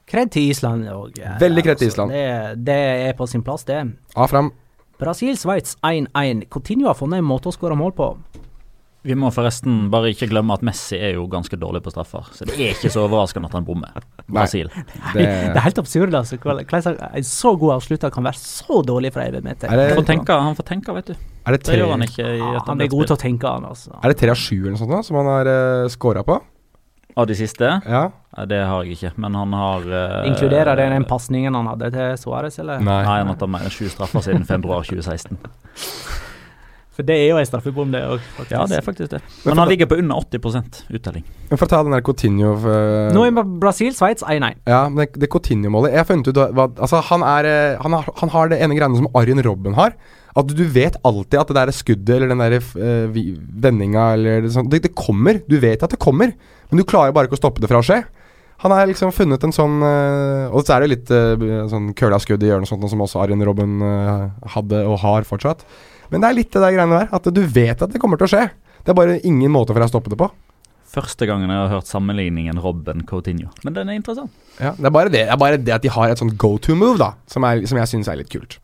Kred 0.09 0.33
til 0.35 0.49
Island 0.51 0.89
òg. 0.89 1.19
Veldig 1.39 1.63
kred 1.67 1.83
til 1.83 1.93
Island. 1.93 2.15
Altså, 2.15 2.57
det, 2.57 2.67
det, 2.67 2.79
er 3.11 3.15
på 3.19 3.27
sin 3.29 3.45
plass, 3.47 3.67
det. 3.69 3.83
A 4.17 4.27
fram. 4.27 4.51
Brasil-Sveits 4.99 5.77
1-1. 5.87 6.49
Coutinho 6.51 6.89
har 6.89 6.97
funnet 6.99 7.21
en 7.21 7.29
måte 7.29 7.51
å 7.51 7.55
skåre 7.55 7.77
mål 7.79 7.93
på. 7.95 8.09
Vi 9.07 9.15
må 9.15 9.29
forresten 9.31 9.87
bare 9.93 10.11
ikke 10.11 10.27
glemme 10.31 10.57
at 10.57 10.63
Messi 10.67 10.99
er 10.99 11.15
jo 11.15 11.29
ganske 11.31 11.55
dårlig 11.61 11.81
på 11.85 11.93
straffer. 11.95 12.27
Så 12.35 12.45
det 12.49 12.57
er 12.59 12.73
ikke 12.75 12.91
så 12.91 13.05
overraskende 13.07 13.47
at 13.47 13.55
han 13.55 13.67
bommer. 13.67 13.95
Brasil. 14.27 14.69
Det, 14.75 15.23
det 15.23 15.55
er 15.55 15.65
helt 15.65 15.79
absurd, 15.79 16.15
altså. 16.19 16.37
Hvordan 16.43 16.99
en 17.13 17.29
så 17.29 17.55
god 17.61 17.77
avslutter 17.79 18.11
kan 18.15 18.27
være 18.27 18.41
så 18.43 18.83
dårlig 18.85 19.13
fra 19.15 19.29
11 19.31 19.45
meter. 19.47 19.71
Er 19.71 19.77
det- 19.77 19.89
Han 19.95 20.03
får 20.03 20.09
tenke, 20.11 20.41
han 20.49 20.59
får 20.59 20.69
tenke, 20.75 20.95
vet 20.99 21.07
du. 21.07 21.15
er, 21.15 21.53
det 21.57 21.65
Det 21.65 21.79
gjør 21.79 21.91
han 21.95 22.03
ikke 22.03 22.27
i 22.27 22.43
et 22.43 22.67
han 22.67 22.81
er 22.81 22.89
god 22.89 23.07
til 23.07 23.17
å 23.17 23.21
tenke, 23.23 23.49
han, 23.49 23.65
altså. 23.65 23.95
er 24.03 24.09
det 24.09 24.19
tre 24.19 24.31
av 24.31 24.37
sju 24.37 24.57
eller 24.59 24.75
noe 24.75 24.79
sånt 24.83 24.91
da, 24.91 25.03
som 25.03 25.17
han 25.17 25.27
har 25.27 25.47
uh, 25.49 25.89
scora 25.89 26.23
på? 26.27 26.41
Av 27.17 27.27
de 27.27 27.35
siste? 27.35 27.65
Ja. 27.87 28.11
Ja, 28.37 28.45
det 28.45 28.61
har 28.67 28.85
jeg 28.85 28.99
ikke, 28.99 29.13
men 29.17 29.35
han 29.35 29.53
har 29.57 29.87
uh, 29.89 30.27
Inkluderer 30.29 30.77
det 30.77 30.91
den 30.93 31.07
pasningen 31.09 31.55
han 31.55 31.67
hadde 31.67 31.91
til 31.95 32.19
Suárez, 32.21 32.59
eller? 32.61 32.83
Nei. 32.83 33.01
Nei, 33.03 33.19
han 33.23 33.33
har 33.33 33.39
tatt 33.41 33.51
mer 33.51 33.65
enn 33.65 33.73
sju 33.73 33.89
straffer 33.89 34.21
siden 34.27 34.45
februar 34.47 34.85
2016. 34.85 35.39
For 36.99 37.07
det 37.07 37.15
er 37.15 37.29
jo 37.31 37.37
en 37.39 37.47
straffebom, 37.47 37.93
det 37.95 38.01
òg. 38.03 38.23
Ja, 38.51 38.65
det 38.67 38.81
er 38.81 38.83
faktisk 38.83 39.13
det. 39.13 39.21
Men 39.45 39.53
Men 39.53 39.61
han 39.63 39.69
ligger 39.71 39.87
på 39.87 40.01
under 40.01 40.19
80 40.19 40.89
uttelling. 40.99 41.23
Men 41.47 41.59
for 41.61 41.69
å 41.69 41.71
ta 41.71 41.79
den 41.87 41.93
der 41.95 42.03
Coutinho 42.03 42.57
eh, 42.59 43.11
Nå 43.15 43.21
er 43.23 43.37
Brasil-Sveits 43.63 44.25
1-1. 44.27 44.57
Ja, 44.67 44.81
men 44.91 45.05
det, 45.05 45.13
det 45.23 45.29
Coutinho-målet 45.31 45.93
Jeg 45.95 46.01
har 46.03 46.09
funnet 46.09 46.31
ut 46.33 46.41
hva 46.59 46.65
Altså, 46.75 46.99
han 47.07 47.23
er 47.23 47.47
eh, 47.47 47.77
han 47.85 47.95
har, 47.95 48.09
han 48.19 48.33
har 48.33 48.51
det 48.51 48.59
ene 48.65 48.75
greiene 48.75 48.99
som 48.99 49.07
Arjen 49.15 49.39
Robben 49.47 49.77
har. 49.79 49.95
At 50.35 50.51
du 50.51 50.65
vet 50.75 50.99
alltid 51.07 51.39
at 51.39 51.53
det 51.53 51.57
der 51.61 51.73
skuddet 51.77 52.17
eller 52.17 52.33
den 52.33 52.43
der 52.43 52.57
uh, 52.59 53.21
vendinga 53.63 54.09
eller 54.17 54.43
det, 54.43 54.51
sånt 54.57 54.71
det, 54.75 54.81
det 54.89 54.91
kommer. 54.99 55.39
Du 55.47 55.55
vet 55.63 55.85
at 55.87 55.95
det 55.95 56.01
kommer, 56.03 56.33
men 56.35 56.83
du 56.83 56.87
klarer 56.87 57.15
bare 57.15 57.31
ikke 57.31 57.39
å 57.39 57.43
stoppe 57.45 57.63
det 57.63 57.71
fra 57.71 57.79
å 57.79 57.87
skje. 57.87 58.01
Han 58.65 58.75
har 58.75 58.91
liksom 58.91 59.15
funnet 59.15 59.45
en 59.47 59.55
sånn 59.55 59.77
Og 59.87 60.65
så 60.67 60.75
er 60.75 60.83
det 60.83 60.91
litt 60.91 61.13
uh, 61.15 61.69
sånn 61.71 61.93
skudd 61.95 62.43
i 62.43 62.51
hjørnet 62.51 62.67
sånt, 62.67 62.83
som 62.91 63.07
også 63.07 63.23
Arjen 63.23 63.47
Robben 63.47 63.79
hadde 64.57 64.83
og 64.83 64.99
har 65.05 65.31
fortsatt. 65.31 65.63
Men 66.13 66.23
det 66.23 66.29
er 66.29 66.39
litt 66.39 66.53
det 66.55 66.63
der 66.65 66.75
greiene 66.75 67.01
der. 67.03 67.09
At 67.19 67.31
du 67.35 67.41
vet 67.45 67.85
at 67.85 67.93
det 67.93 68.01
kommer 68.03 68.21
til 68.21 68.29
å 68.29 68.33
skje. 68.33 68.45
Det 68.85 68.93
er 68.93 68.99
bare 68.99 69.19
ingen 69.27 69.53
måte 69.53 69.75
for 69.75 69.83
deg 69.83 69.91
å 69.91 69.95
stoppe 69.95 70.13
det 70.13 70.21
på. 70.21 70.31
Første 70.89 71.27
gangen 71.29 71.51
jeg 71.53 71.61
har 71.61 71.75
hørt 71.75 71.91
sammenligningen 71.91 72.61
Robben 72.65 73.05
Coutinho. 73.09 73.51
Men 73.67 73.77
den 73.77 73.91
er 73.91 73.99
interessant. 73.99 74.33
Ja, 74.57 74.73
det 74.79 74.89
er 74.89 74.95
bare 74.95 75.13
det, 75.13 75.27
det, 75.27 75.35
er 75.35 75.41
bare 75.41 75.59
det 75.61 75.75
at 75.77 75.85
de 75.85 75.93
har 75.93 76.09
et 76.09 76.21
sånt 76.21 76.39
go 76.41 76.57
to 76.57 76.77
move, 76.79 76.97
da, 77.01 77.13
som, 77.29 77.45
er, 77.45 77.61
som 77.69 77.81
jeg 77.81 77.93
syns 77.93 78.09
er 78.09 78.23
litt 78.23 78.33
kult. 78.33 78.57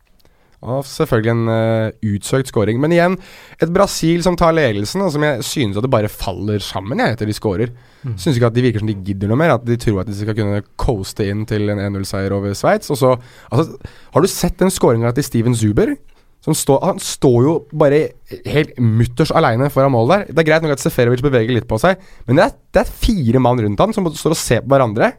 Og 0.64 0.86
selvfølgelig 0.88 1.32
en 1.34 1.51
uh, 1.53 2.14
utsøkt 2.14 2.49
scoring. 2.49 2.78
Men 2.80 2.95
igjen, 2.97 3.18
et 3.61 3.72
Brasil 3.72 4.22
som 4.24 4.38
tar 4.40 4.55
ledelsen, 4.57 5.03
og 5.05 5.12
som 5.12 5.26
jeg 5.26 5.45
synes 5.45 5.76
at 5.76 5.84
det 5.84 5.92
bare 5.92 6.09
faller 6.09 6.62
sammen 6.64 7.03
jeg, 7.05 7.18
etter 7.18 7.28
de 7.28 7.36
scorer. 7.36 7.74
Mm. 8.01 8.16
Syns 8.16 8.38
ikke 8.38 8.49
at 8.49 8.57
de 8.57 8.64
virker 8.64 8.80
som 8.80 8.88
de 8.88 8.97
gidder 9.05 9.28
noe 9.28 9.40
mer. 9.42 9.59
At 9.59 9.68
de 9.68 9.76
tror 9.80 10.01
at 10.01 10.09
de 10.09 10.16
skal 10.16 10.36
kunne 10.38 10.64
coaste 10.80 11.28
inn 11.28 11.45
til 11.51 11.68
en 11.68 11.82
1-0-seier 11.90 12.32
over 12.32 12.57
Sveits. 12.57 12.88
Og 12.95 13.01
så 13.01 13.12
altså, 13.53 13.76
Har 14.16 14.24
du 14.24 14.32
sett 14.32 14.57
den 14.62 14.72
scoringa 14.72 15.12
til 15.12 15.28
Steven 15.28 15.57
Zuber? 15.59 15.92
Som 16.45 16.57
står, 16.57 16.80
han 16.84 16.99
står 17.01 17.36
jo 17.47 17.53
bare 17.72 18.01
helt 18.53 18.74
mutters 18.76 19.32
aleine 19.32 19.70
foran 19.72 19.95
målet 19.95 20.26
der. 20.26 20.34
Det 20.34 20.42
er 20.42 20.49
greit 20.51 20.66
nok 20.66 20.74
at 20.76 20.82
Seferovic 20.82 21.22
beveger 21.24 21.57
litt 21.57 21.68
på 21.70 21.78
seg, 21.80 22.03
men 22.28 22.36
det 22.36 22.45
er, 22.45 22.57
det 22.76 22.82
er 22.82 22.90
fire 23.07 23.40
mann 23.40 23.62
rundt 23.64 23.80
han 23.80 23.97
som 23.97 24.11
står 24.12 24.36
og 24.36 24.40
ser 24.40 24.61
på 24.64 24.74
hverandre. 24.74 25.14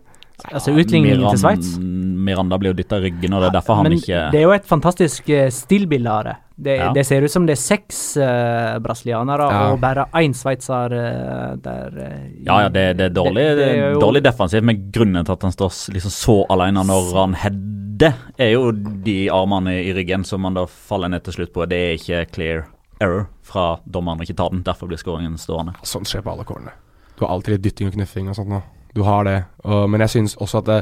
Altså 0.51 0.73
utligningen 0.75 1.23
til 1.31 1.39
Sveits. 1.41 1.75
Miranda 1.79 2.59
blir 2.61 2.73
jo 2.73 2.77
dytta 2.77 2.99
i 2.99 3.07
ryggen, 3.07 3.33
og 3.33 3.41
det 3.41 3.49
er 3.49 3.55
derfor 3.57 3.79
han 3.79 3.87
Men 3.87 3.97
ikke 3.97 4.25
det 4.33 4.41
er 4.41 4.45
jo 4.45 4.53
et 4.53 4.67
fantastisk 4.69 5.29
uh, 5.31 5.47
stillbilde 5.53 6.11
av 6.11 6.27
det. 6.27 6.35
Det, 6.57 6.77
Ja. 6.77 6.93
det 6.93 7.03
ser 7.05 7.21
ut 7.21 7.31
som 7.31 7.45
det 7.45 7.57
er 7.57 7.59
seks 7.61 7.97
uh, 8.17 8.79
brasilianere 8.79 9.47
Ja. 9.51 9.71
og 9.73 9.79
bare 9.81 10.05
én 10.15 10.33
sveitser 10.33 10.93
uh, 10.93 11.55
der 11.59 11.91
Uh, 11.91 12.43
Ja, 12.45 12.61
ja, 12.61 12.69
det, 12.69 12.97
det 12.97 13.05
er 13.09 13.09
dårlig, 13.15 13.43
det 13.57 13.67
er 13.77 13.99
dårlig 13.99 14.23
defensivt, 14.23 14.63
men 14.63 14.89
grunnen 14.91 15.25
til 15.25 15.33
at 15.33 15.41
han 15.43 15.51
står 15.51 15.73
liksom 15.93 16.11
så 16.11 16.45
alene 16.49 16.83
når 16.87 17.11
han 17.15 17.33
header, 17.33 18.13
er 18.39 18.51
jo 18.53 18.71
de 18.71 19.29
armene 19.31 19.73
i 19.83 19.91
ryggen 19.93 20.23
som 20.23 20.43
han 20.43 20.53
da 20.53 20.65
faller 20.65 21.09
ned 21.11 21.23
til 21.23 21.33
slutt 21.33 21.51
på. 21.53 21.65
Det 21.67 21.77
er 21.77 21.93
ikke 21.99 22.31
clear 22.31 22.63
error 23.01 23.27
fra 23.43 23.79
dommeren 23.85 24.19
å 24.19 24.23
ikke 24.23 24.35
ta 24.39 24.47
den. 24.49 24.63
Derfor 24.63 24.87
blir 24.87 24.97
skåringen 24.99 25.37
stående. 25.37 25.75
Sånt 25.83 26.07
skjer 26.07 26.21
på 26.23 26.31
alle 26.31 26.43
kårene. 26.47 26.71
Du 27.17 27.25
har 27.25 27.31
alltid 27.35 27.53
litt 27.57 27.63
dytting 27.63 27.87
og 27.91 27.93
knuffing 27.95 28.29
og 28.31 28.35
sånt 28.35 28.49
nå. 28.51 28.61
Du 28.95 29.03
har 29.03 29.23
det. 29.27 29.37
Og, 29.63 29.89
men 29.89 29.99
jeg 30.03 30.09
syns 30.09 30.35
også 30.39 30.59
at 30.63 30.65
det 30.71 30.79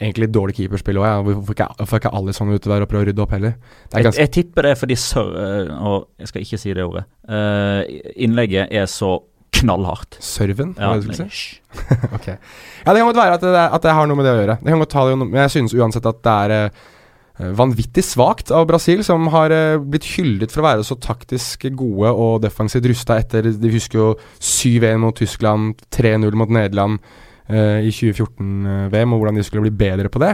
egentlig 0.00 0.30
dårlig 0.34 0.56
keeperspill 0.58 0.98
òg. 1.00 1.28
Hvorfor 1.28 1.54
ikke, 1.56 1.68
hvorfor 1.78 2.00
ikke 2.00 2.14
alle 2.18 2.34
sånne 2.36 2.56
ute 2.58 2.70
der 2.70 2.84
og 2.84 2.90
prøve 2.90 3.06
å 3.06 3.10
rydde 3.10 3.22
opp 3.24 3.34
heller? 3.36 3.54
Det 3.92 4.00
er 4.00 4.08
Jeg, 4.08 4.18
jeg 4.24 4.32
tipper 4.38 4.66
det 4.66 4.72
er 4.74 4.80
fordi 4.80 4.96
øh, 5.20 5.70
Og 5.90 6.08
jeg 6.18 6.32
skal 6.32 6.46
ikke 6.46 6.58
si 6.58 6.74
det 6.74 6.84
ordet. 6.84 7.04
Uh, 7.28 7.82
innlegget 8.16 8.74
er 8.74 8.90
så 8.90 9.18
knallhardt. 9.54 10.18
Serven, 10.24 10.74
Ja, 10.78 10.94
det 10.94 11.04
du 11.04 11.12
skulle 11.12 11.20
si? 11.20 11.28
hysj. 11.28 11.60
Ok. 12.16 12.26
Ja, 12.26 12.92
det 12.92 12.98
kan 12.98 13.06
godt 13.06 13.20
være 13.22 13.38
at 13.38 13.44
det, 13.44 13.54
at 13.78 13.86
det 13.86 13.94
har 13.94 14.08
noe 14.10 14.18
med 14.18 14.26
det 14.26 14.34
å 14.34 14.40
gjøre. 14.42 14.58
Det 14.60 14.74
kan 14.74 14.82
godt 14.82 14.92
ta 14.94 15.06
det, 15.08 15.14
men 15.22 15.40
jeg 15.44 15.54
synes 15.54 15.76
uansett 15.78 16.08
at 16.10 16.20
det 16.26 16.34
er 16.44 16.54
eh, 16.58 17.52
vanvittig 17.58 18.04
svakt 18.04 18.52
av 18.54 18.66
Brasil, 18.70 19.04
som 19.06 19.28
har 19.34 19.54
eh, 19.54 19.76
blitt 19.78 20.08
hyllet 20.16 20.52
for 20.52 20.62
å 20.62 20.68
være 20.68 20.86
så 20.86 20.98
taktisk 20.98 21.68
gode 21.78 22.10
og 22.12 22.42
defensivt 22.44 22.90
rusta 22.90 23.20
etter 23.22 23.52
De 23.54 23.72
husker 23.72 24.00
jo 24.00 24.08
7-1 24.42 24.98
mot 25.02 25.16
Tyskland, 25.16 25.78
3-0 25.94 26.34
mot 26.38 26.50
Nederland 26.50 26.98
eh, 26.98 27.23
i 27.44 27.90
2014-VM, 27.92 29.12
og 29.12 29.18
hvordan 29.20 29.36
de 29.36 29.42
skulle 29.44 29.66
bli 29.66 29.74
bedre 29.84 30.08
på 30.08 30.22
det. 30.22 30.30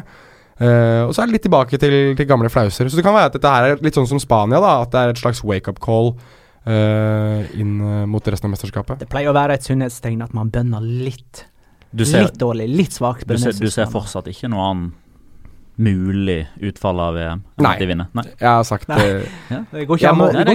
Uh, 0.61 1.09
og 1.09 1.15
så 1.17 1.23
er 1.23 1.31
det 1.31 1.39
litt 1.39 1.47
tilbake 1.47 1.79
til, 1.81 1.95
til 2.19 2.27
gamle 2.29 2.51
flauser. 2.53 2.91
Så 2.91 2.99
det 2.99 3.05
kan 3.07 3.17
være 3.17 3.31
at 3.31 3.37
dette 3.39 3.53
her 3.55 3.69
er 3.71 3.85
litt 3.85 3.97
sånn 3.97 4.09
som 4.11 4.21
Spania, 4.21 4.61
da. 4.61 4.75
At 4.85 4.93
det 4.93 5.01
er 5.01 5.13
et 5.15 5.23
slags 5.23 5.41
wake-up 5.47 5.81
call 5.81 6.13
uh, 6.13 7.41
inn 7.57 7.79
uh, 7.81 8.03
mot 8.11 8.29
resten 8.29 8.51
av 8.51 8.55
mesterskapet. 8.59 9.01
Det 9.01 9.09
pleier 9.09 9.33
å 9.33 9.37
være 9.37 9.57
et 9.57 9.65
sunnhetstegn 9.65 10.21
at 10.27 10.35
man 10.37 10.53
bønner 10.53 10.85
litt. 10.85 11.47
Ser, 11.97 12.29
litt 12.29 12.37
dårlig, 12.39 12.69
litt 12.71 12.95
svakt. 12.95 13.25
du, 13.27 13.39
ser, 13.41 13.57
du 13.57 13.73
ser 13.73 13.89
fortsatt 13.91 14.29
ikke 14.31 14.53
noe 14.53 14.69
annet 14.69 14.99
mulig 15.81 16.39
utfall 16.69 17.01
av 17.01 17.15
VM 17.17 17.41
Nei. 17.65 17.73
de? 17.79 17.97
Nei. 17.97 18.25
Jeg 18.41 18.49
har 18.49 18.67
sagt 18.69 18.89
Nei. 18.91 18.99
Ja. 19.51 19.63
Det 19.73 19.87
går 19.89 20.01
ikke 20.01 20.11
an 20.13 20.21
å- 20.21 20.29
Nei, 20.33 20.45
Nei, 20.45 20.55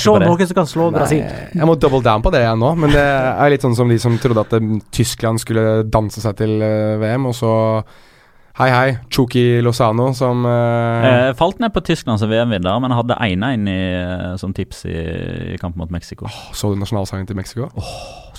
se 0.00 0.10
på 0.10 0.18
det. 0.20 0.28
noen 0.28 0.46
som 0.50 0.58
kan 0.60 0.68
slå 0.74 0.90
Brasil. 0.92 1.24
Jeg 1.54 1.66
må 1.70 1.78
double 1.80 2.02
down 2.04 2.22
på 2.22 2.32
det 2.34 2.42
jeg 2.44 2.60
nå, 2.60 2.74
men 2.76 2.90
det 2.94 3.06
er 3.06 3.50
litt 3.50 3.64
sånn 3.64 3.76
som 3.76 3.88
de 3.88 3.98
som 3.98 4.18
trodde 4.18 4.44
at 4.44 4.52
eh, 4.60 4.70
Tyskland 4.92 5.40
skulle 5.40 5.82
danse 5.90 6.20
seg 6.20 6.36
til 6.36 6.60
eh, 6.62 6.96
VM, 7.02 7.26
og 7.26 7.34
så 7.34 7.56
Hei, 8.60 8.66
hei, 8.68 8.88
Chuki 9.08 9.62
Lozano 9.62 10.10
som 10.12 10.42
eh, 10.44 11.04
Jeg 11.06 11.36
falt 11.38 11.60
ned 11.62 11.72
på 11.72 11.80
Tyskland 11.86 12.18
som 12.20 12.28
VM-vinner, 12.28 12.80
men 12.82 12.92
hadde 12.92 13.16
1-1 13.16 13.68
eh, 13.72 14.36
som 14.42 14.52
tips 14.52 14.84
i, 14.90 14.96
i 15.54 15.56
kampen 15.56 15.78
mot 15.80 15.90
Mexico. 15.94 16.28
Så 16.52 16.74
du 16.74 16.80
nasjonalsangen 16.82 17.28
til 17.30 17.38
Mexico? 17.38 17.70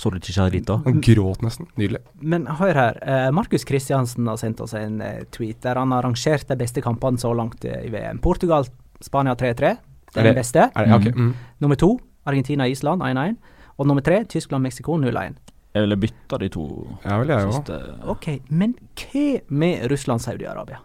Så 0.02 0.10
du 0.10 0.16
ikke 0.18 0.34
Charito? 0.34 0.80
Han 0.82 0.98
gråt 1.04 1.44
nesten. 1.46 1.68
Nydelig. 1.78 2.00
Men 2.26 2.48
hør 2.58 2.74
her. 2.74 2.96
eh, 3.06 3.28
Markus 3.30 3.62
Kristiansen 3.68 4.26
har 4.26 4.40
sendt 4.40 4.60
oss 4.64 4.74
en 4.74 5.00
eh, 5.00 5.20
tweet 5.30 5.60
der 5.62 5.78
han 5.78 5.92
har 5.94 6.02
rangert 6.02 6.48
de 6.48 6.56
beste 6.58 6.82
kampene 6.82 7.20
så 7.22 7.30
langt 7.38 7.62
eh, 7.64 7.84
i 7.86 7.90
VM. 7.92 8.18
Portugal-Spania 8.24 9.36
3-3. 9.38 9.76
Det 10.12 10.18
Er 10.20 10.26
den 10.26 10.34
beste. 10.34 10.66
Er 10.74 10.88
det, 10.88 10.96
ok, 10.98 11.14
mm. 11.14 11.34
Nummer 11.62 11.78
to 11.78 11.92
Argentina-Island 12.26 13.02
1-1. 13.02 13.36
Og 13.78 13.86
nummer 13.86 14.02
tre 14.04 14.24
Tyskland-Mexico 14.28 14.98
0-1. 14.98 15.38
Jeg 15.72 15.86
ville 15.86 15.96
bytta 15.96 16.38
de 16.42 16.48
to 16.52 16.66
Ja 17.06 17.16
vel, 17.22 17.30
jeg 17.32 17.46
òg. 17.46 17.52
siste. 17.54 17.78
Ok, 18.12 18.26
men 18.50 18.74
hva 18.98 19.40
med 19.48 19.86
Russland-Saudi-Arabia? 19.90 20.82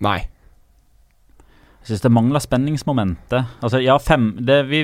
Nei. 0.00 0.20
Jeg 1.80 1.94
syns 1.94 2.02
det 2.04 2.10
mangler 2.12 2.42
spenningsmomentet. 2.44 3.46
Altså, 3.64 3.78
ja, 3.80 3.94
fem 4.04 4.26
det 4.44 4.58
vi, 4.68 4.82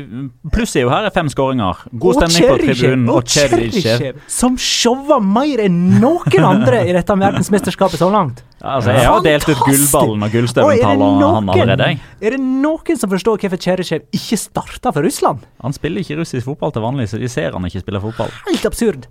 Plusset 0.52 0.78
er 0.80 0.86
jo 0.86 0.90
her 0.94 1.04
er 1.04 1.12
fem 1.12 1.28
skåringer. 1.28 1.82
God 1.92 2.16
stemning 2.16 2.46
på 2.48 2.56
tribunen. 2.62 3.02
Og 3.12 3.28
Cheryshev. 3.28 3.82
Cheryshev, 3.84 4.20
som 4.32 4.56
showa 4.56 5.18
mer 5.20 5.60
enn 5.66 5.76
noen 6.00 6.46
andre 6.48 6.80
i 6.88 6.94
dette 6.96 7.16
verdensmesterskapet 7.20 8.00
så 8.00 8.08
langt. 8.12 8.40
Altså, 8.64 8.94
jeg 8.96 9.04
har 9.04 9.20
delt 9.26 9.44
ut 9.50 9.60
gullballen 9.60 10.24
og 10.24 10.32
gullstøvelen 10.32 10.80
til 10.80 11.26
han 11.36 11.50
allerede. 11.52 11.90
er 12.24 12.36
det 12.38 12.40
noen 12.40 13.02
som 13.02 13.12
forstår 13.12 13.42
hvorfor 13.44 13.60
Cheryshev 13.66 14.08
ikke 14.16 14.40
starta 14.40 14.94
for 14.96 15.04
Russland? 15.04 15.44
Han 15.62 15.76
spiller 15.76 16.00
ikke 16.00 16.16
russisk 16.22 16.48
fotball 16.48 16.72
til 16.72 16.86
vanlig, 16.86 17.10
så 17.12 17.20
de 17.20 17.28
ser 17.28 17.52
han 17.52 17.68
ikke 17.68 17.84
spille 17.84 18.00
fotball. 18.00 18.32
Helt 18.48 18.64
absurd. 18.72 19.04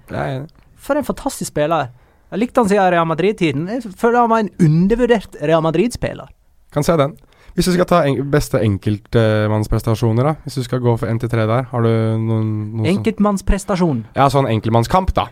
For 0.75 0.97
en 0.97 1.05
fantastisk 1.05 1.53
spiller. 1.53 1.93
Jeg 2.33 2.41
likte 2.41 2.65
han 2.65 2.69
siden 2.73 2.89
Real 2.91 3.05
Madrid-tiden. 3.07 3.69
Jeg 3.69 3.93
føler 3.93 4.25
han 4.25 4.33
var 4.33 4.41
en 4.43 4.51
undervurdert 4.57 5.37
Real 5.45 5.61
Madrid-spiller. 5.61 6.33
Kan 6.73 6.83
se 6.83 6.97
den. 6.97 7.13
Hvis 7.55 7.69
du 7.69 7.71
skal 7.71 7.87
ta 7.87 8.01
en 8.03 8.17
beste 8.31 8.59
enkeltmannsprestasjoner, 8.59 10.27
da. 10.27 10.33
Hvis 10.43 10.57
du 10.59 10.63
skal 10.65 10.81
gå 10.83 10.97
for 10.99 11.07
1-3 11.07 11.45
der, 11.47 11.63
har 11.71 11.85
du 11.85 11.89
noen, 12.19 12.49
noen 12.75 12.83
sånn- 12.83 12.89
Enkeltmannsprestasjon. 12.97 14.01
Ja, 14.17 14.27
sånn 14.29 14.49
enkeltmannskamp, 14.51 15.13
da. 15.15 15.29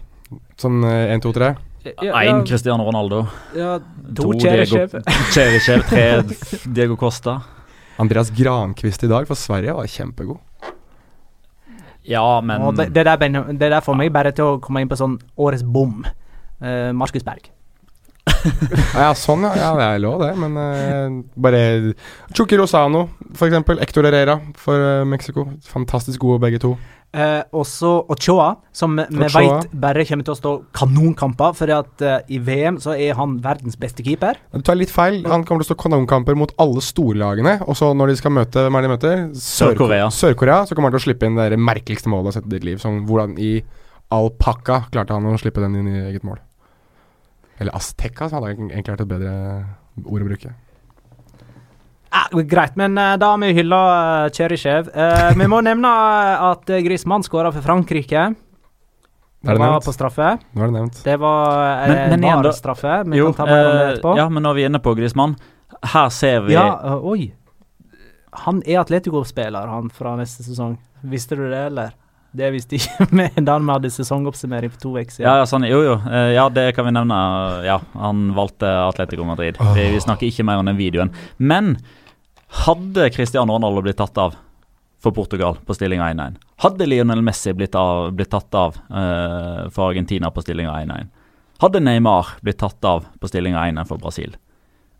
Sånn 0.57 0.79
1-2-3. 0.87 1.55
Én 1.83 2.45
Cristiano 2.47 2.85
Ronaldo. 2.87 3.25
ja, 3.55 3.77
To 4.15 4.31
to 4.31 4.39
Cheryshev. 4.39 4.93
Cheryshev. 5.35 5.83
Tre 5.89 6.23
Diego 6.71 6.95
Costa. 6.95 7.41
Andreas 7.99 8.31
Grankvist 8.31 9.03
i 9.03 9.07
dag 9.11 9.27
for 9.27 9.35
Sverige 9.35 9.75
var 9.75 9.85
kjempegod. 9.85 10.39
Ja, 12.03 12.41
men 12.41 12.63
det, 12.75 12.89
det, 12.93 13.03
der, 13.05 13.17
det 13.53 13.69
der 13.69 13.81
får 13.81 13.95
meg 13.95 14.11
bare 14.15 14.31
til 14.35 14.45
å 14.45 14.59
komme 14.63 14.81
inn 14.83 14.89
på 14.91 14.95
sånn 14.99 15.17
årets 15.39 15.63
bom. 15.63 16.05
Uh, 16.63 16.91
Markus 16.95 17.23
Berg. 17.23 17.51
Ja, 19.03 19.11
sånn, 19.17 19.45
ja. 19.47 19.53
ja. 19.57 19.69
Det 19.77 19.85
er 19.87 20.01
lov, 20.03 20.23
det. 20.23 20.33
Men 20.39 20.57
uh, 20.59 21.21
bare 21.39 21.93
Chucky 22.35 22.59
Rosano, 22.59 23.07
for 23.35 23.49
eksempel. 23.49 23.79
Hector 23.83 24.07
Herrera 24.07 24.39
for 24.59 24.79
uh, 24.79 25.05
Mexico. 25.07 25.47
Fantastisk 25.69 26.23
gode 26.23 26.41
begge 26.43 26.61
to. 26.63 26.75
Eh, 27.13 27.43
også 27.53 27.89
Ochoa, 28.09 28.55
som 28.73 28.95
vi 28.97 29.27
veit 29.29 29.67
bare 29.77 30.01
kommer 30.09 30.25
til 30.25 30.33
å 30.33 30.37
stå 30.39 30.53
kanonkamper, 30.73 31.51
for 31.53 31.73
at 31.75 32.01
uh, 32.01 32.15
i 32.25 32.39
VM 32.41 32.79
så 32.81 32.95
er 32.97 33.13
han 33.19 33.35
verdens 33.43 33.77
beste 33.77 34.01
keeper. 34.05 34.39
Du 34.49 34.63
tar 34.65 34.79
litt 34.79 34.89
feil. 34.89 35.19
Han 35.29 35.45
kommer 35.45 35.61
til 35.61 35.69
å 35.69 35.71
stå 35.73 35.77
kanonkamper 35.83 36.37
mot 36.39 36.55
alle 36.63 36.81
storlagene. 36.81 37.59
Og 37.67 37.77
så 37.77 37.91
når 37.93 38.13
de 38.13 38.17
skal 38.21 38.33
møte 38.33 38.65
Hvem 38.65 38.79
er 38.79 38.85
de 38.85 38.91
møter? 38.95 39.21
Sør-Korea. 39.37 40.09
Sør 40.09 40.33
Sør 40.33 40.55
Så 40.65 40.73
kommer 40.73 40.89
han 40.89 40.97
til 40.97 41.03
å 41.03 41.05
slippe 41.05 41.29
inn 41.29 41.37
det 41.37 41.59
merkeligste 41.61 42.09
målet 42.09 42.31
jeg 42.31 42.33
har 42.33 42.39
sett 42.41 42.49
i 42.49 42.55
ditt 42.55 42.67
liv. 42.71 42.81
Som 42.81 43.03
hvordan 43.05 43.37
i 43.37 43.53
alpakka 44.13 44.87
klarte 44.93 45.13
han 45.13 45.29
å 45.29 45.37
slippe 45.41 45.61
den 45.61 45.77
inn 45.81 45.93
i 45.93 46.01
eget 46.07 46.25
mål. 46.25 46.41
Eller 47.61 47.75
azteca, 47.77 48.27
så 48.29 48.39
hadde 48.39 48.53
egentlig 48.55 48.93
vært 48.95 49.01
et 49.05 49.11
bedre 49.11 49.33
ord 50.05 50.23
å 50.25 50.29
bruke. 50.29 50.53
Ah, 52.13 52.27
greit, 52.45 52.75
men 52.77 52.97
eh, 52.97 53.15
da 53.17 53.31
har 53.33 53.39
vi 53.41 53.53
hylla 53.57 53.77
uh, 54.25 54.29
Cheryshev. 54.33 54.89
Eh, 54.93 55.31
vi 55.37 55.47
må 55.49 55.61
nevne 55.65 55.89
eh, 55.89 56.43
at 56.51 56.69
Griezmann 56.85 57.25
skåra 57.25 57.49
for 57.55 57.65
Frankrike. 57.65 58.27
Nå 59.43 59.49
er 59.51 59.57
det 59.57 59.59
var 59.59 59.71
nevnt. 59.73 59.87
på 59.87 59.93
straffe. 59.95 60.27
Nå 60.53 60.61
er 60.61 60.69
det 60.69 60.75
nevnt. 60.77 60.99
Det 61.03 61.15
var 61.19 61.63
eh, 61.83 61.87
Men- 61.89 62.11
men 62.13 62.27
igjen 62.29 62.51
straffe. 62.55 62.99
Vi 63.09 63.17
Jo, 63.17 63.31
kan 63.33 63.39
ta 63.41 63.47
mer 63.49 63.65
om 63.65 63.71
det 63.77 63.81
eh, 63.87 63.89
etterpå. 63.95 64.13
ja, 64.21 64.27
men 64.29 64.45
når 64.45 64.53
vi 64.59 64.63
er 64.63 64.69
inne 64.71 64.79
på 64.85 64.93
Griezmann 64.95 65.33
Her 65.93 66.09
ser 66.13 66.45
vi 66.45 66.53
Ja, 66.53 66.67
uh, 66.85 67.01
oi. 67.11 67.33
Han 68.45 68.61
er 68.65 68.79
Atletico-spiller, 68.79 69.67
han, 69.67 69.89
fra 69.93 70.15
neste 70.17 70.45
sesong. 70.45 70.77
Visste 71.03 71.35
du 71.35 71.43
det, 71.51 71.65
eller? 71.71 71.91
Det 72.33 72.47
visste 72.55 72.79
ikke 72.79 73.05
vi 73.19 73.27
da 73.45 73.57
vi 73.61 73.69
hadde 73.69 73.91
sesongoppsummering 73.93 74.71
for 74.73 74.81
to 74.81 74.93
uker 74.95 75.05
Ja, 75.05 75.13
siden. 75.13 75.35
ja, 75.41 75.49
sånn, 75.49 75.67
jo, 75.69 75.81
jo. 75.85 75.97
Eh, 76.09 76.31
ja, 76.33 76.47
det 76.49 76.71
kan 76.75 76.87
vi 76.87 76.93
nevne. 76.95 77.17
Ja, 77.67 77.79
han 77.93 78.31
valgte 78.33 78.69
Atletico 78.87 79.25
Madrid. 79.27 79.59
Vi, 79.75 79.89
vi 79.93 79.99
snakker 80.01 80.27
ikke 80.29 80.45
mer 80.47 80.61
om 80.63 80.65
den 80.71 80.79
videoen. 80.79 81.13
Men 81.37 81.75
hadde 82.65 83.09
Cristiano 83.13 83.53
Ronaldo 83.53 83.81
blitt 83.85 83.97
tatt 84.01 84.17
av 84.17 84.35
for 85.03 85.11
Portugal 85.11 85.57
på 85.65 85.75
stillinga 85.75 86.09
1-1? 86.13 86.37
Hadde 86.63 86.85
Lionel 86.87 87.21
Messi 87.25 87.53
blitt, 87.53 87.75
av, 87.75 88.11
blitt 88.15 88.29
tatt 88.31 88.55
av 88.55 88.77
uh, 88.89 89.69
for 89.73 89.89
Argentina 89.91 90.29
på 90.31 90.41
stillinga 90.45 90.71
1-1? 90.85 91.09
Hadde 91.63 91.81
Neymar 91.83 92.33
blitt 92.41 92.57
tatt 92.61 92.85
av 92.87 93.05
på 93.19 93.27
stillinga 93.29 93.59
1-1 93.67 93.89
for 93.89 93.99
Brasil? 94.01 94.37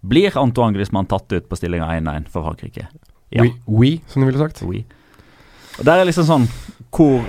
Blir 0.04 0.36
Antoine 0.38 0.76
Griezmann 0.76 1.08
tatt 1.08 1.32
ut 1.32 1.48
på 1.50 1.56
stillinga 1.56 1.88
1-1 1.98 2.28
for 2.34 2.44
Frankrike? 2.44 2.90
Ja. 3.34 3.42
Oui, 3.46 3.54
oui, 3.66 3.94
som 4.12 4.22
du 4.22 4.28
ville 4.30 4.42
sagt. 4.44 4.62
Oui. 4.68 4.84
Og 5.80 5.86
Der 5.86 6.00
er 6.00 6.06
liksom 6.06 6.28
sånn 6.28 6.50
hvor, 6.94 7.24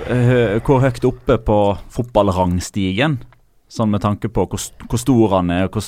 hvor 0.65 0.83
høyt 0.83 1.07
oppe 1.07 1.39
på 1.41 1.59
fotballrangstigen, 1.95 3.17
sånn 3.75 3.89
med 3.89 4.03
tanke 4.03 4.29
på 4.29 4.45
hvor, 4.45 4.61
hvor 4.85 5.01
stor 5.01 5.33
han 5.39 5.49
er, 5.49 5.69
hvor, 5.73 5.87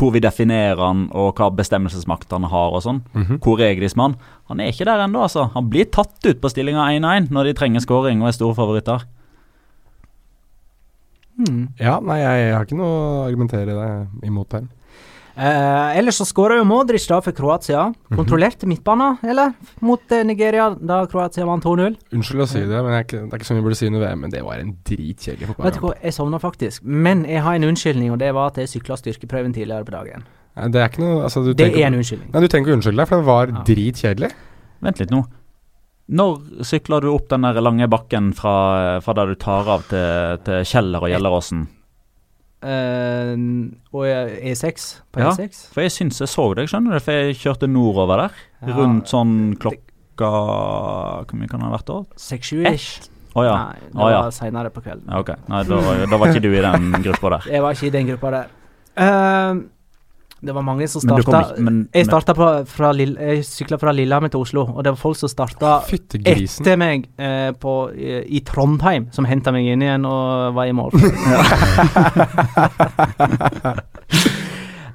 hvor 0.00 0.14
vi 0.14 0.22
definerer 0.24 0.80
han, 0.80 1.04
og 1.12 1.36
hva 1.36 1.50
bestemmelsesmakt 1.52 2.32
han 2.32 2.48
har 2.48 2.76
og 2.78 2.84
sånn. 2.86 3.02
Mhm. 3.12 3.42
Hvor 3.44 3.60
er 3.60 3.76
Griezmann? 3.76 4.16
Han 4.48 4.60
er 4.60 4.72
ikke 4.72 4.88
der 4.88 5.04
ennå, 5.04 5.26
altså. 5.26 5.50
Han 5.52 5.68
blir 5.68 5.90
tatt 5.92 6.16
ut 6.24 6.40
på 6.40 6.50
stillinga 6.50 6.88
1-1 6.96 7.28
når 7.30 7.50
de 7.50 7.58
trenger 7.60 7.84
scoring 7.84 8.24
og 8.24 8.32
er 8.32 8.38
store 8.38 8.56
favoritter. 8.56 9.04
Mm. 11.36 11.68
Ja, 11.80 11.98
nei, 12.04 12.18
jeg, 12.20 12.40
jeg 12.46 12.56
har 12.56 12.66
ikke 12.66 12.80
noe 12.80 12.96
å 12.96 13.20
argumentere 13.26 13.76
deg 13.76 14.26
imot 14.28 14.56
her. 14.56 14.66
Eh, 15.34 15.96
ellers 15.96 16.18
så 16.20 16.26
skåra 16.28 16.58
jo 16.58 16.64
Modric 16.68 17.06
da 17.08 17.20
for 17.24 17.32
Kroatia. 17.32 17.86
Mhm. 17.88 18.16
Kontrollerte 18.18 18.66
midtbanen, 18.68 19.16
eller? 19.24 19.54
Mot 19.80 20.12
eh, 20.12 20.24
Nigeria, 20.28 20.66
da 20.76 21.06
Kroatia 21.08 21.46
vant 21.48 21.64
2-0. 21.64 21.96
Unnskyld 22.12 22.44
å 22.44 22.48
si 22.50 22.60
det, 22.60 22.82
men 22.84 22.92
jeg, 22.98 23.06
det 23.14 23.32
er 23.32 23.40
ikke 23.40 23.48
sånn 23.48 23.56
vi 23.62 23.64
burde 23.64 23.78
si 23.80 23.88
under 23.88 24.04
VM, 24.04 24.20
men 24.26 24.30
det 24.34 24.42
var 24.44 24.60
en 24.60 24.74
dritkjedelig 24.84 25.48
Vet 25.56 25.78
du 25.78 25.80
hva, 25.86 25.94
jeg 26.02 26.12
sovna 26.18 26.38
faktisk. 26.42 26.84
Men 26.84 27.24
jeg 27.24 27.40
har 27.46 27.56
en 27.56 27.64
unnskyldning, 27.70 28.12
og 28.12 28.18
det 28.20 28.32
var 28.36 28.52
at 28.52 28.60
jeg 28.60 28.68
sykla 28.74 28.98
styrkeprøven 29.00 29.54
tidligere 29.56 29.88
på 29.88 29.96
dagen. 29.96 30.26
Nei, 30.56 30.68
Det 30.68 30.80
er 30.82 30.88
ikke 30.92 31.00
noe 31.00 31.22
altså, 31.24 31.44
du 31.46 31.54
Det 31.54 31.64
tenker- 31.64 31.80
er 31.80 31.86
en 31.86 31.94
unnskyldning. 32.02 32.30
Nei, 32.34 32.40
du 32.40 32.48
trenger 32.48 32.68
ikke 32.68 32.76
unnskylde 32.76 33.00
deg, 33.00 33.08
for 33.08 33.16
det 33.16 33.24
var 33.32 33.46
Ja. 33.48 33.62
dritkjedelig. 33.64 34.32
Vent 34.82 34.98
litt 35.00 35.10
nå. 35.10 35.24
Når 36.12 36.64
sykler 36.66 37.00
du 37.00 37.08
opp 37.14 37.28
den 37.30 37.40
der 37.40 37.54
lange 37.62 37.88
bakken 37.88 38.34
fra, 38.34 39.00
fra 39.00 39.14
der 39.14 39.26
du 39.32 39.34
tar 39.36 39.64
av 39.66 39.84
til, 39.88 40.36
til 40.44 40.60
Kjeller 40.66 41.00
og 41.00 41.08
Gjelleråsen? 41.08 41.68
Eh, 42.62 43.32
og 43.92 44.04
E6 44.06 44.88
på 45.12 45.20
Ja. 45.22 45.30
E6. 45.34 45.64
For 45.74 45.82
jeg 45.82 45.92
syns 45.94 46.20
jeg 46.22 46.28
så 46.30 46.44
deg, 46.54 46.68
skjønner 46.70 46.96
du, 46.98 47.00
for 47.04 47.12
jeg 47.12 47.36
kjørte 47.40 47.68
nordover 47.70 48.24
der. 48.26 48.42
Ja, 48.62 48.76
Rundt 48.78 49.10
sånn 49.10 49.56
klokka 49.58 49.80
Hvor 50.22 51.34
mye 51.34 51.48
kan 51.50 51.60
det 51.62 51.66
ha 51.66 51.72
vært 51.74 51.88
da? 51.90 51.96
6-7-ish. 52.20 53.08
Oh, 53.34 53.42
ja. 53.46 53.54
Nei, 53.72 53.78
det 53.88 53.96
oh, 53.96 54.10
ja. 54.12 54.18
var 54.26 54.34
seinere 54.36 54.70
på 54.70 54.82
kvelden. 54.84 55.06
ja. 55.08 55.18
Ok. 55.24 55.30
Nei, 55.48 55.62
da, 55.64 55.78
da 56.10 56.18
var 56.20 56.28
ikke 56.34 56.42
du 56.44 56.50
i 56.52 56.60
den 56.62 56.90
gruppa 57.06 57.30
der. 57.38 57.46
Jeg 57.54 57.62
var 57.64 57.72
ikke 57.78 57.86
i 57.88 57.94
den 57.94 58.10
gruppa 58.12 58.30
der. 58.34 58.50
Eh, 59.00 59.62
det 60.42 60.54
var 60.54 60.64
mange 60.66 60.88
som 60.90 61.02
starta 61.04 61.40
ikke 61.52 61.62
men, 61.62 61.76
Jeg 61.94 62.08
starta 62.08 62.34
på, 62.34 62.46
fra 62.66 62.90
Lill- 62.96 63.14
Jeg 63.20 63.44
sykla 63.46 63.78
fra 63.78 63.92
Lillehammer 63.94 64.32
til 64.32 64.42
Oslo, 64.42 64.64
og 64.72 64.82
det 64.82 64.90
var 64.94 64.98
folk 64.98 65.18
som 65.20 65.30
starta 65.30 65.76
etter 65.86 66.78
meg 66.80 67.06
eh, 67.14 67.52
på, 67.54 67.74
i, 67.94 68.16
i 68.38 68.42
Trondheim, 68.46 69.06
som 69.14 69.28
henta 69.28 69.54
meg 69.54 69.70
inn 69.70 69.84
igjen 69.86 70.06
og 70.08 70.56
var 70.56 70.66
i 70.66 70.74
mål. 70.74 70.90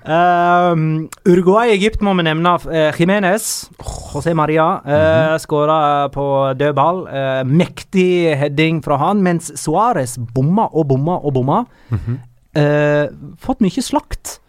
Um, 0.08 1.08
Uruguay-Egypt 1.32 2.04
må 2.04 2.14
vi 2.20 2.28
nevne. 2.28 2.58
Uh, 2.68 2.92
Jimenez, 3.00 3.68
José 4.12 4.36
Maria, 4.36 4.68
uh, 4.84 5.36
skåra 5.40 6.08
på 6.12 6.28
dødball. 6.60 7.06
Uh, 7.08 7.44
mektig 7.48 8.36
heading 8.40 8.84
fra 8.84 9.00
han, 9.00 9.24
mens 9.24 9.52
Suárez 9.60 10.18
bomma 10.20 10.68
og 10.74 10.90
bomma 10.92 11.22
og 11.24 11.40
bomma. 11.40 11.64
Mhm. 11.96 12.20
Eh, 12.58 13.06
fått 13.38 13.60
mye 13.62 13.84
slakt, 13.86 14.40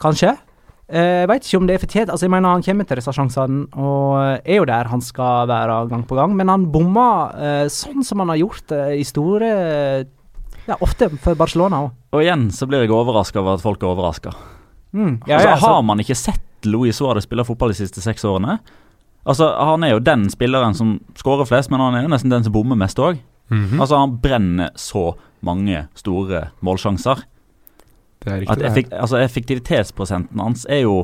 kanskje. 0.00 0.36
Eh, 0.88 1.20
Jeg 1.20 1.28
veit 1.28 1.44
ikke 1.44 1.58
om 1.60 1.66
det 1.68 1.74
er 1.76 1.82
fortjent. 1.86 2.08
Altså, 2.10 2.24
jeg 2.24 2.30
mener 2.30 2.48
Han 2.54 2.62
kommer 2.62 2.86
til 2.88 2.96
disse 2.96 3.12
sjansene 3.12 3.66
og 3.76 4.40
er 4.44 4.56
jo 4.56 4.64
der 4.64 4.84
han 4.88 5.00
skal 5.04 5.46
være 5.50 5.88
gang 5.90 6.04
på 6.08 6.16
gang, 6.16 6.34
men 6.36 6.48
han 6.48 6.66
bomma 6.72 7.08
eh, 7.36 7.66
sånn 7.68 8.02
som 8.04 8.18
han 8.20 8.28
har 8.32 8.40
gjort 8.40 8.72
eh, 8.72 8.94
i 9.00 9.04
store 9.04 9.50
Ja, 10.68 10.76
ofte 10.80 11.08
for 11.22 11.34
Barcelona 11.34 11.82
òg. 11.86 11.90
og 12.12 12.20
igjen 12.22 12.50
så 12.52 12.66
blir 12.68 12.82
jeg 12.84 12.90
overraska 12.92 13.40
over 13.40 13.54
at 13.54 13.60
folk 13.64 13.82
er 13.82 13.88
overraska. 13.88 14.32
Mm. 14.92 15.20
Ja, 15.26 15.36
altså, 15.38 15.48
ja, 15.48 15.56
så- 15.56 15.66
har 15.74 15.82
man 15.82 15.98
ikke 15.98 16.16
sett 16.16 16.40
Luis 16.64 16.98
Suárez 17.00 17.22
spille 17.24 17.44
fotball 17.44 17.68
de 17.70 17.74
siste 17.74 18.00
seks 18.00 18.24
årene? 18.24 18.58
Altså, 19.26 19.44
Han 19.58 19.84
er 19.84 19.90
jo 19.90 19.98
den 20.00 20.28
spilleren 20.30 20.74
som 20.74 21.00
skårer 21.14 21.46
flest, 21.46 21.70
men 21.70 21.80
han 21.80 21.94
er 21.94 22.02
jo 22.02 22.08
nesten 22.08 22.30
den 22.30 22.42
som 22.44 22.52
bommer 22.52 22.76
mest 22.76 22.96
òg. 22.98 23.18
Mhm. 23.50 23.78
Altså, 23.80 23.96
han 23.98 24.16
brenner 24.20 24.70
så 24.74 25.14
mange 25.42 25.86
store 25.94 26.50
målsjanser. 26.62 27.22
Det 28.28 28.34
er 28.34 28.42
At 28.42 28.42
riktig. 28.42 28.58
det 28.62 28.68
effek 28.70 28.92
altså, 28.92 29.22
effektivitetsprosenten 29.24 30.44
hans 30.44 30.66
er 30.68 30.84
jo 30.86 30.98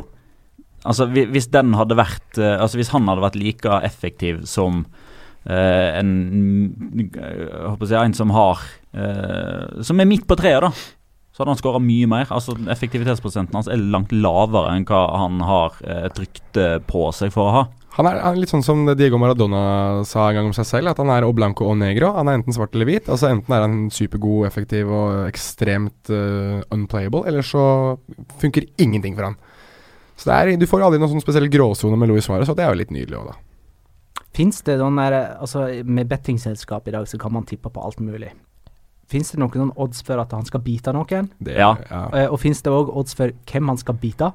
Altså, 0.85 1.07
hvis 1.09 1.47
den 1.49 1.72
hadde 1.79 1.97
vært 1.97 2.37
eh, 2.37 2.59
Altså, 2.61 2.77
hvis 2.77 2.93
han 2.93 3.09
hadde 3.09 3.25
vært 3.25 3.39
like 3.41 3.79
effektiv 3.87 4.43
som 4.45 4.83
uh, 5.49 5.89
en 5.97 6.11
Jeg 6.93 7.49
håper 7.70 7.87
å 7.87 7.89
si 7.89 7.97
en 7.97 8.16
som 8.18 8.35
har 8.37 8.61
uh, 8.93 9.81
Som 9.81 10.03
er 10.03 10.11
midt 10.11 10.27
på 10.29 10.37
treet, 10.37 10.61
da. 10.61 10.68
Så 11.35 11.43
hadde 11.43 11.51
han 11.57 11.59
skåra 11.59 11.81
mye 11.83 12.07
mer. 12.07 12.29
Altså 12.31 12.55
Effektivitetsprosenten 12.70 13.57
hans 13.59 13.66
er 13.66 13.81
langt 13.81 14.12
lavere 14.14 14.77
enn 14.77 14.85
hva 14.87 15.01
han 15.18 15.41
har 15.43 15.81
eh, 15.83 16.05
et 16.07 16.20
rykte 16.22 16.66
på 16.87 17.09
seg 17.16 17.33
for 17.35 17.51
å 17.51 17.55
ha. 17.57 17.62
Han 17.95 18.09
er, 18.11 18.18
han 18.24 18.34
er 18.34 18.40
litt 18.42 18.51
sånn 18.51 18.64
som 18.66 18.80
Diego 18.99 19.20
Maradona 19.22 20.03
sa 20.09 20.26
en 20.26 20.38
gang 20.38 20.49
om 20.49 20.55
seg 20.57 20.66
selv, 20.66 20.90
at 20.90 20.99
han 20.99 21.12
er 21.14 21.22
oblanco 21.22 21.62
blanco 21.62 21.70
og 21.70 21.78
negro. 21.78 22.11
Han 22.16 22.26
er 22.26 22.40
enten 22.40 22.57
svart 22.57 22.74
eller 22.74 22.88
hvit. 22.88 23.07
Altså 23.07 23.30
Enten 23.30 23.55
er 23.55 23.62
han 23.62 23.76
supergod, 23.95 24.49
effektiv 24.49 24.90
og 24.90 25.28
ekstremt 25.28 26.11
uh, 26.11 26.59
unplayable, 26.74 27.22
eller 27.30 27.47
så 27.47 27.64
funker 28.42 28.66
ingenting 28.82 29.14
for 29.14 29.28
han. 29.30 29.36
Så 30.18 30.30
det 30.30 30.38
er, 30.38 30.59
Du 30.59 30.66
får 30.66 30.82
aldri 30.86 30.99
noen 30.99 31.12
sånn 31.14 31.22
spesiell 31.22 31.47
gråsone 31.51 31.99
med 31.99 32.11
Louis 32.11 32.26
Suárez, 32.26 32.51
og 32.51 32.59
det 32.59 32.66
er 32.66 32.74
jo 32.74 32.80
litt 32.82 32.95
nydelig 32.95 33.20
òg, 33.20 33.30
da. 33.30 34.24
Fins 34.34 34.59
det 34.66 34.80
noen 34.80 34.99
der 34.99 35.14
Altså, 35.38 35.68
med 35.86 36.11
bettingselskap 36.11 36.90
i 36.90 36.95
dag 36.97 37.07
så 37.07 37.20
kan 37.22 37.34
man 37.34 37.47
tippe 37.47 37.70
på 37.70 37.82
alt 37.82 38.03
mulig. 38.03 38.32
Fins 39.11 39.30
det 39.30 39.38
noen 39.38 39.70
odds 39.78 40.03
for 40.03 40.18
at 40.18 40.32
han 40.34 40.47
skal 40.49 40.62
bite 40.64 40.95
noen? 40.97 41.30
Det, 41.38 41.55
Ja. 41.59 41.76
Eh, 42.11 42.26
og 42.26 42.40
fins 42.42 42.62
det 42.62 42.72
òg 42.72 42.90
odds 42.90 43.14
for 43.14 43.30
hvem 43.51 43.70
han 43.70 43.78
skal 43.78 43.95
bite? 44.01 44.32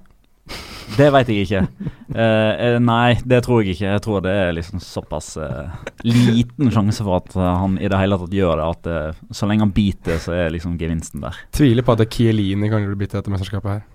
Det 0.98 1.08
veit 1.14 1.30
jeg 1.30 1.46
ikke. 1.46 1.62
Eh, 2.10 2.54
eh, 2.66 2.78
nei, 2.82 3.20
det 3.30 3.44
tror 3.46 3.62
jeg 3.62 3.76
ikke. 3.76 3.92
Jeg 3.94 4.04
tror 4.04 4.24
det 4.26 4.34
er 4.34 4.56
liksom 4.58 4.82
såpass 4.84 5.36
uh, 5.38 5.70
liten 6.04 6.72
sjanse 6.74 7.06
for 7.06 7.20
at 7.22 7.36
han 7.38 7.78
i 7.80 7.88
det 7.92 8.00
hele 8.02 8.18
tatt 8.20 8.34
gjør 8.36 8.60
det. 8.60 8.68
At 8.74 8.90
uh, 8.90 9.22
så 9.32 9.50
lenge 9.50 9.68
han 9.68 9.76
biter, 9.76 10.18
så 10.22 10.34
er 10.36 10.52
liksom 10.56 10.80
gevinsten 10.82 11.24
der. 11.24 11.38
Tviler 11.56 11.86
på 11.86 11.96
at 11.96 12.04
Kielini 12.12 12.72
kan 12.72 12.88
bli 12.88 13.00
bitt 13.00 13.14
i 13.14 13.20
dette 13.20 13.34
mesterskapet 13.34 13.78
her. 13.78 13.88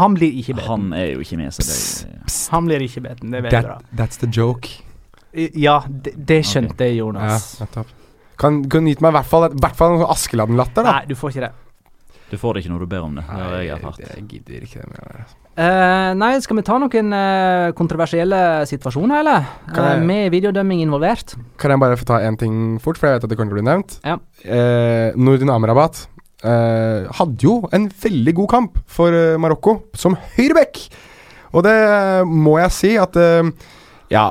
Han 0.00 0.14
blir 0.16 0.32
ikke 0.40 0.56
beten. 0.58 0.68
Han 0.70 0.92
er 0.96 1.12
jo 1.12 1.24
ikke 1.24 1.36
med, 1.36 1.52
så 1.52 1.64
det 1.66 2.40
Han 2.54 2.68
blir 2.68 2.84
ikke 2.84 3.04
beten, 3.04 3.32
det 3.34 3.42
vet 3.44 3.52
That, 3.52 3.66
bra. 3.66 3.78
That, 3.80 3.98
that's 4.00 4.20
the 4.20 4.30
joke. 4.30 4.70
Ja, 5.34 5.82
det, 5.88 6.14
det 6.28 6.44
skjønte 6.46 6.86
jeg, 6.86 6.96
Ja, 6.96 7.02
Jonas. 7.02 7.54
nettopp. 7.60 7.90
Kan, 8.38 8.64
kan 8.70 8.86
gi 8.86 8.96
meg 8.98 9.12
i 9.12 9.16
hvert 9.18 9.28
fall, 9.30 9.48
i 9.50 9.60
hvert 9.62 9.76
fall 9.78 9.98
sånn 9.98 10.10
Askeladden-latter, 10.10 10.86
da. 10.86 10.98
Nei, 10.98 11.10
du 11.10 11.14
får 11.18 11.34
ikke 11.34 11.46
det. 11.46 11.52
Du 12.30 12.38
får 12.40 12.54
det 12.54 12.64
ikke 12.64 12.72
når 12.72 12.84
du 12.84 12.90
ber 12.90 13.04
om 13.06 13.16
det. 13.18 13.24
Det 13.28 13.64
jeg 13.66 14.24
gidder 14.30 14.64
ikke 14.66 14.82
det 14.82 14.90
mer. 14.94 15.24
Eh, 15.54 16.10
nei, 16.18 16.32
skal 16.42 16.58
vi 16.58 16.64
ta 16.66 16.80
noen 16.82 17.14
uh, 17.14 17.68
kontroversielle 17.78 18.38
situasjoner, 18.66 19.20
eller? 19.20 19.52
Kan 19.70 19.84
Eh, 19.92 20.02
med 20.02 20.32
videodømming 20.34 20.82
involvert? 20.82 21.36
Kan 21.60 21.70
jeg 21.70 21.82
bare 21.84 21.98
få 22.00 22.08
ta 22.08 22.18
én 22.26 22.38
ting 22.40 22.80
fort, 22.82 22.98
for 22.98 23.06
jeg 23.06 23.20
vet 23.20 23.28
at 23.28 23.30
det 23.30 23.38
kommer 23.38 23.54
til 23.54 23.60
å 23.60 23.62
bli 23.62 23.68
nevnt. 23.70 23.98
Ja. 24.02 24.18
Uh, 24.42 25.14
Nordin 25.14 25.52
Amrabat 25.54 26.08
eh, 26.44 27.06
hadde 27.20 27.46
jo 27.46 27.60
en 27.72 27.86
veldig 27.88 28.34
god 28.40 28.50
kamp 28.50 28.78
for 28.90 29.14
Marokko 29.38 29.78
som 29.94 30.18
høyreback. 30.36 30.80
Og 31.54 31.62
det 31.62 31.76
må 32.26 32.58
jeg 32.58 32.74
si 32.74 32.92
at 32.98 33.14
eh, 33.20 33.46
ja, 34.12 34.24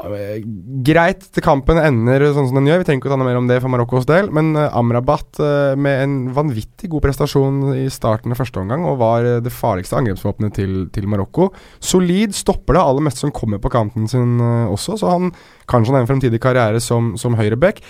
greit 0.86 1.24
til 1.34 1.44
kampen 1.44 1.80
ender 1.82 2.28
sånn 2.36 2.50
som 2.50 2.60
den 2.60 2.68
gjør. 2.70 2.84
Vi 2.84 2.88
trenger 2.88 3.02
ikke 3.02 3.10
å 3.10 3.14
ta 3.14 3.18
noe 3.20 3.28
mer 3.28 3.40
om 3.40 3.50
det 3.50 3.58
for 3.64 3.74
Marokkos 3.74 4.06
del. 4.10 4.30
Men 4.36 4.52
eh, 4.60 4.78
Amrabat 4.78 5.42
eh, 5.42 5.74
med 5.80 6.04
en 6.04 6.16
vanvittig 6.36 6.92
god 6.94 7.06
prestasjon 7.08 7.74
i 7.80 7.88
starten 7.94 8.34
av 8.34 8.40
første 8.40 8.62
omgang, 8.62 8.86
og 8.90 9.00
var 9.02 9.26
eh, 9.28 9.42
det 9.44 9.54
farligste 9.54 9.98
angrepsvåpenet 10.00 10.56
til, 10.60 10.76
til 10.94 11.10
Marokko. 11.10 11.50
Solid 11.84 12.38
stopper 12.38 12.78
det 12.78 12.86
aller 12.86 13.08
meste 13.10 13.26
som 13.26 13.34
kommer 13.36 13.62
på 13.64 13.74
kanten 13.74 14.06
sin 14.10 14.38
også, 14.44 14.98
så 15.00 15.10
han 15.12 15.32
kanskje 15.70 15.96
har 15.96 16.04
en 16.04 16.10
fremtidig 16.10 16.42
karriere 16.44 16.82
som, 16.84 17.14
som 17.20 17.38
høyreback. 17.40 17.82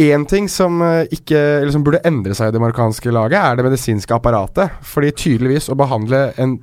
Én 0.00 0.24
ting 0.28 0.46
som 0.48 0.80
ikke 1.12 1.68
som 1.74 1.82
burde 1.84 2.00
endre 2.08 2.32
seg 2.36 2.48
i 2.48 2.54
det 2.54 2.62
marokkanske 2.62 3.12
laget, 3.12 3.36
er 3.42 3.58
det 3.58 3.66
medisinske 3.66 4.16
apparatet. 4.16 4.78
Fordi 4.86 5.10
tydeligvis 5.12 5.68
å 5.68 5.76
behandle 5.76 6.30
en 6.40 6.56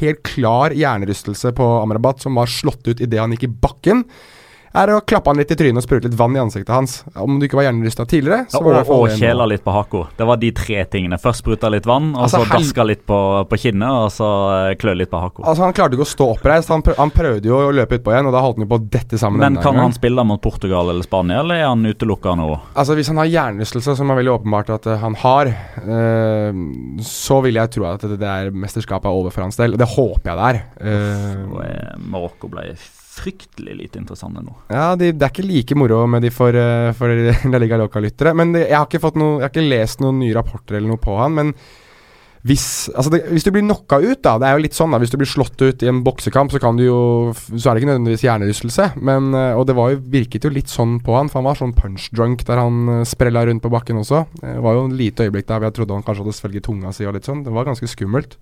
helt 0.00 0.22
klar 0.26 0.74
hjernerystelse 0.76 1.52
på 1.56 1.68
Amrabat, 1.80 2.20
som 2.24 2.36
var 2.38 2.50
slått 2.50 2.86
ut 2.88 3.00
idet 3.00 3.20
han 3.20 3.32
gikk 3.34 3.48
i 3.48 3.54
bakken, 3.64 4.04
er 4.72 4.92
å 4.94 5.00
klappe 5.04 5.32
han 5.32 5.40
litt 5.40 5.52
i 5.52 5.56
trynet 5.58 5.82
og 5.82 5.84
sprute 5.84 6.08
litt 6.08 6.18
vann 6.18 6.36
i 6.36 6.40
ansiktet 6.42 6.72
hans. 6.72 7.02
Om 7.18 7.38
du 7.40 7.46
ikke 7.46 7.58
var 7.60 7.68
hjernerysta 7.68 8.06
tidligere, 8.08 8.46
så 8.50 8.60
Ja, 8.60 8.64
var 8.64 8.78
i 8.78 8.82
og 8.82 9.02
og 9.02 9.16
kjela 9.20 9.46
litt 9.48 9.64
på 9.64 9.74
haka. 9.74 10.04
Det 10.16 10.26
var 10.28 10.40
de 10.40 10.50
tre 10.56 10.84
tingene. 10.92 11.18
Først 11.20 11.42
spruta 11.44 11.70
litt 11.72 11.86
vann, 11.88 12.12
og 12.14 12.22
Altså, 12.22 12.42
så 12.42 12.58
daska 12.58 12.86
litt 12.86 13.04
på, 13.06 13.18
på 13.48 13.58
kinnet, 13.58 13.90
og 13.90 14.12
så 14.14 14.28
eh, 14.70 14.76
klø 14.80 14.94
litt 14.96 15.10
på 15.12 15.20
haka. 15.20 15.44
Altså 15.44 15.66
Han 15.66 15.76
klarte 15.76 15.98
ikke 15.98 16.06
å 16.06 16.12
stå 16.12 16.28
oppreist. 16.36 16.72
Han, 16.72 16.84
prøv, 16.86 16.96
han 16.98 17.12
prøvde 17.14 17.50
jo 17.50 17.58
å 17.58 17.74
løpe 17.74 17.98
utpå 18.00 18.14
igjen, 18.14 18.30
og 18.30 18.36
da 18.36 18.44
holdt 18.44 18.60
han 18.60 18.66
jo 18.66 18.70
på 18.72 18.80
å 18.80 18.86
dette 18.96 19.20
sammen. 19.20 19.42
Men 19.42 19.60
kan 19.60 19.76
gang. 19.76 19.82
han 19.88 19.96
spille 19.96 20.24
mot 20.26 20.42
Portugal 20.42 20.92
eller 20.92 21.06
Spania, 21.06 21.42
eller 21.42 21.60
er 21.60 21.68
han 21.68 21.84
utelukka 21.84 22.36
nå? 22.38 22.48
Altså 22.72 22.96
Hvis 22.98 23.12
han 23.12 23.20
har 23.20 23.30
hjernerystelse, 23.32 23.96
som 23.98 24.12
er 24.12 24.20
veldig 24.22 24.34
åpenbart 24.38 24.72
at 24.78 24.88
eh, 24.88 25.02
han 25.02 25.18
har, 25.22 25.52
eh, 25.82 26.64
så 27.06 27.42
vil 27.44 27.60
jeg 27.60 27.74
tro 27.76 27.88
at 27.90 28.08
det 28.14 28.20
der 28.22 28.50
mesterskapet 28.54 29.10
er 29.10 29.20
over 29.22 29.34
for 29.34 29.44
hans 29.44 29.60
del. 29.60 29.76
Og 29.76 29.82
det 29.82 29.90
håper 29.92 30.32
jeg 30.32 30.38
det 30.38 30.48
er. 30.48 30.60
Uh, 30.82 31.96
Marokko 32.12 32.50
ble 32.52 32.70
fryktelig 33.22 33.76
lite 33.78 34.00
interessante 34.02 34.42
nå. 34.44 34.56
ja, 34.72 34.92
de, 34.98 35.12
Det 35.12 35.26
er 35.28 35.34
ikke 35.34 35.46
like 35.46 35.78
moro 35.78 36.02
med 36.10 36.26
de 36.26 36.32
for, 36.34 36.56
eh, 36.56 36.90
for 36.98 37.12
La 37.52 37.62
Liga 37.62 37.78
Loca-lyttere. 37.80 38.34
Men 38.36 38.54
jeg 38.58 38.74
har 38.74 38.88
noe 39.20 39.38
Jeg 39.40 39.48
har 39.48 39.54
ikke 39.54 39.70
lest 39.70 40.04
noen 40.04 40.20
nye 40.22 40.36
rapporter 40.36 40.78
eller 40.78 40.92
noe 40.92 41.02
på 41.02 41.16
han. 41.20 41.38
Men 41.38 41.56
hvis, 42.42 42.90
altså 42.90 43.12
det, 43.12 43.20
hvis 43.30 43.44
du 43.46 43.52
blir 43.54 43.62
knocka 43.62 44.00
ut, 44.02 44.18
da 44.24 44.34
Det 44.42 44.48
er 44.48 44.56
jo 44.56 44.62
litt 44.64 44.74
sånn 44.74 44.90
da 44.90 44.98
Hvis 44.98 45.12
du 45.12 45.18
blir 45.20 45.30
slått 45.30 45.62
ut 45.62 45.82
i 45.84 45.90
en 45.90 46.00
boksekamp, 46.02 46.50
så 46.50 46.58
jo 46.82 46.96
Så 47.36 47.70
er 47.70 47.74
det 47.74 47.82
ikke 47.82 47.90
nødvendigvis 47.92 48.26
hjernerystelse. 48.26 48.88
Men, 48.98 49.30
eh, 49.38 49.54
og 49.54 49.68
det 49.68 49.76
jo, 49.78 50.00
virket 50.10 50.48
jo 50.48 50.50
litt 50.50 50.72
sånn 50.72 50.98
på 51.04 51.14
han, 51.14 51.30
for 51.30 51.40
han 51.40 51.50
var 51.50 51.60
sånn 51.60 51.76
punch-drunk 51.76 52.42
der 52.48 52.58
han 52.58 52.88
eh, 52.88 53.04
sprella 53.06 53.46
rundt 53.46 53.62
på 53.62 53.70
bakken 53.70 54.02
også. 54.02 54.24
Det 54.40 54.58
var 54.64 54.74
jo 54.74 54.86
en 54.88 54.98
lite 54.98 55.28
øyeblikk 55.28 55.46
der 55.46 55.60
hvor 55.60 55.70
jeg 55.70 55.78
trodde 55.78 55.94
han 55.94 56.06
kanskje 56.06 56.26
hadde 56.26 56.38
svelget 56.40 56.66
tunga 56.66 56.92
si 56.92 57.06
og 57.06 57.14
litt 57.14 57.28
sånn. 57.28 57.44
Det 57.46 57.54
var 57.54 57.68
ganske 57.68 57.86
skummelt. 57.90 58.36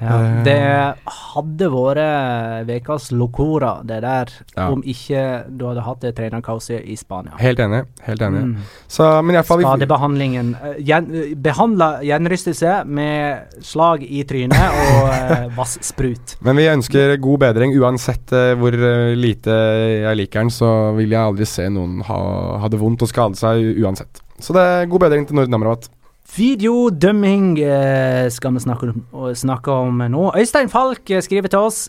Ja, 0.00 0.16
Eh. 0.20 0.42
det 0.44 0.94
hadde 1.06 1.66
vært 1.70 2.66
ukas 2.70 3.10
locora, 3.12 3.82
det 3.84 4.00
der, 4.02 4.26
Ja. 4.56 4.68
om 4.72 4.82
ikke 4.82 5.44
du 5.56 5.66
hadde 5.66 5.82
hatt 5.84 6.00
det 6.00 6.14
trenerkaoset 6.16 6.84
i 6.88 6.96
Spania. 6.96 7.32
Helt 7.38 7.58
enig. 7.58 7.84
Helt 8.06 8.20
enig. 8.22 8.42
Mm. 8.42 8.56
Så, 8.88 9.22
men 9.24 9.36
i 9.36 9.42
fall 9.42 9.60
Skadebehandlingen. 9.60 10.54
eh, 10.62 10.80
gjen- 10.82 11.14
eh, 11.14 11.34
Behandla 11.34 12.00
gjenrystelse 12.02 12.84
med 12.86 13.42
slag 13.60 14.02
i 14.02 14.22
trynet 14.24 14.56
og 14.56 15.08
uh, 15.48 15.48
vassprut. 15.56 16.36
Men 16.42 16.56
vi 16.56 16.66
ønsker 16.68 17.16
god 17.20 17.38
bedring. 17.40 17.76
Uansett 17.78 18.32
eh, 18.32 18.54
hvor 18.54 18.72
eh, 18.74 19.14
lite 19.14 19.50
jeg 19.50 20.16
liker 20.16 20.40
den, 20.40 20.50
så 20.50 20.96
vil 20.96 21.10
jeg 21.10 21.20
aldri 21.20 21.44
se 21.46 21.68
noen 21.68 22.00
ha, 22.08 22.58
ha 22.58 22.68
det 22.68 22.80
vondt 22.80 23.02
og 23.02 23.08
skade 23.08 23.36
seg 23.36 23.76
uansett. 23.84 24.20
Så 24.40 24.54
det 24.56 24.62
er 24.64 24.86
god 24.86 25.00
bedring 25.00 25.26
til 25.28 25.36
Norden 25.36 25.54
Amrabat. 25.54 25.88
Videodømming 26.36 27.58
eh, 27.58 28.28
skal 28.32 28.54
vi 28.54 28.62
snakke 28.62 28.90
om, 28.92 29.00
snakke 29.36 29.72
om 29.72 30.02
nå. 30.12 30.28
Øystein 30.38 30.70
Falk 30.72 31.10
eh, 31.10 31.22
skriver 31.24 31.50
til 31.50 31.64
oss 31.66 31.80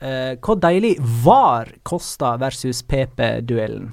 eh, 0.00 0.36
hvor 0.44 0.58
deilig 0.62 0.94
VAR 1.24 1.70
Kosta 1.88 2.36
versus 2.40 2.82
PP-duellen. 2.86 3.90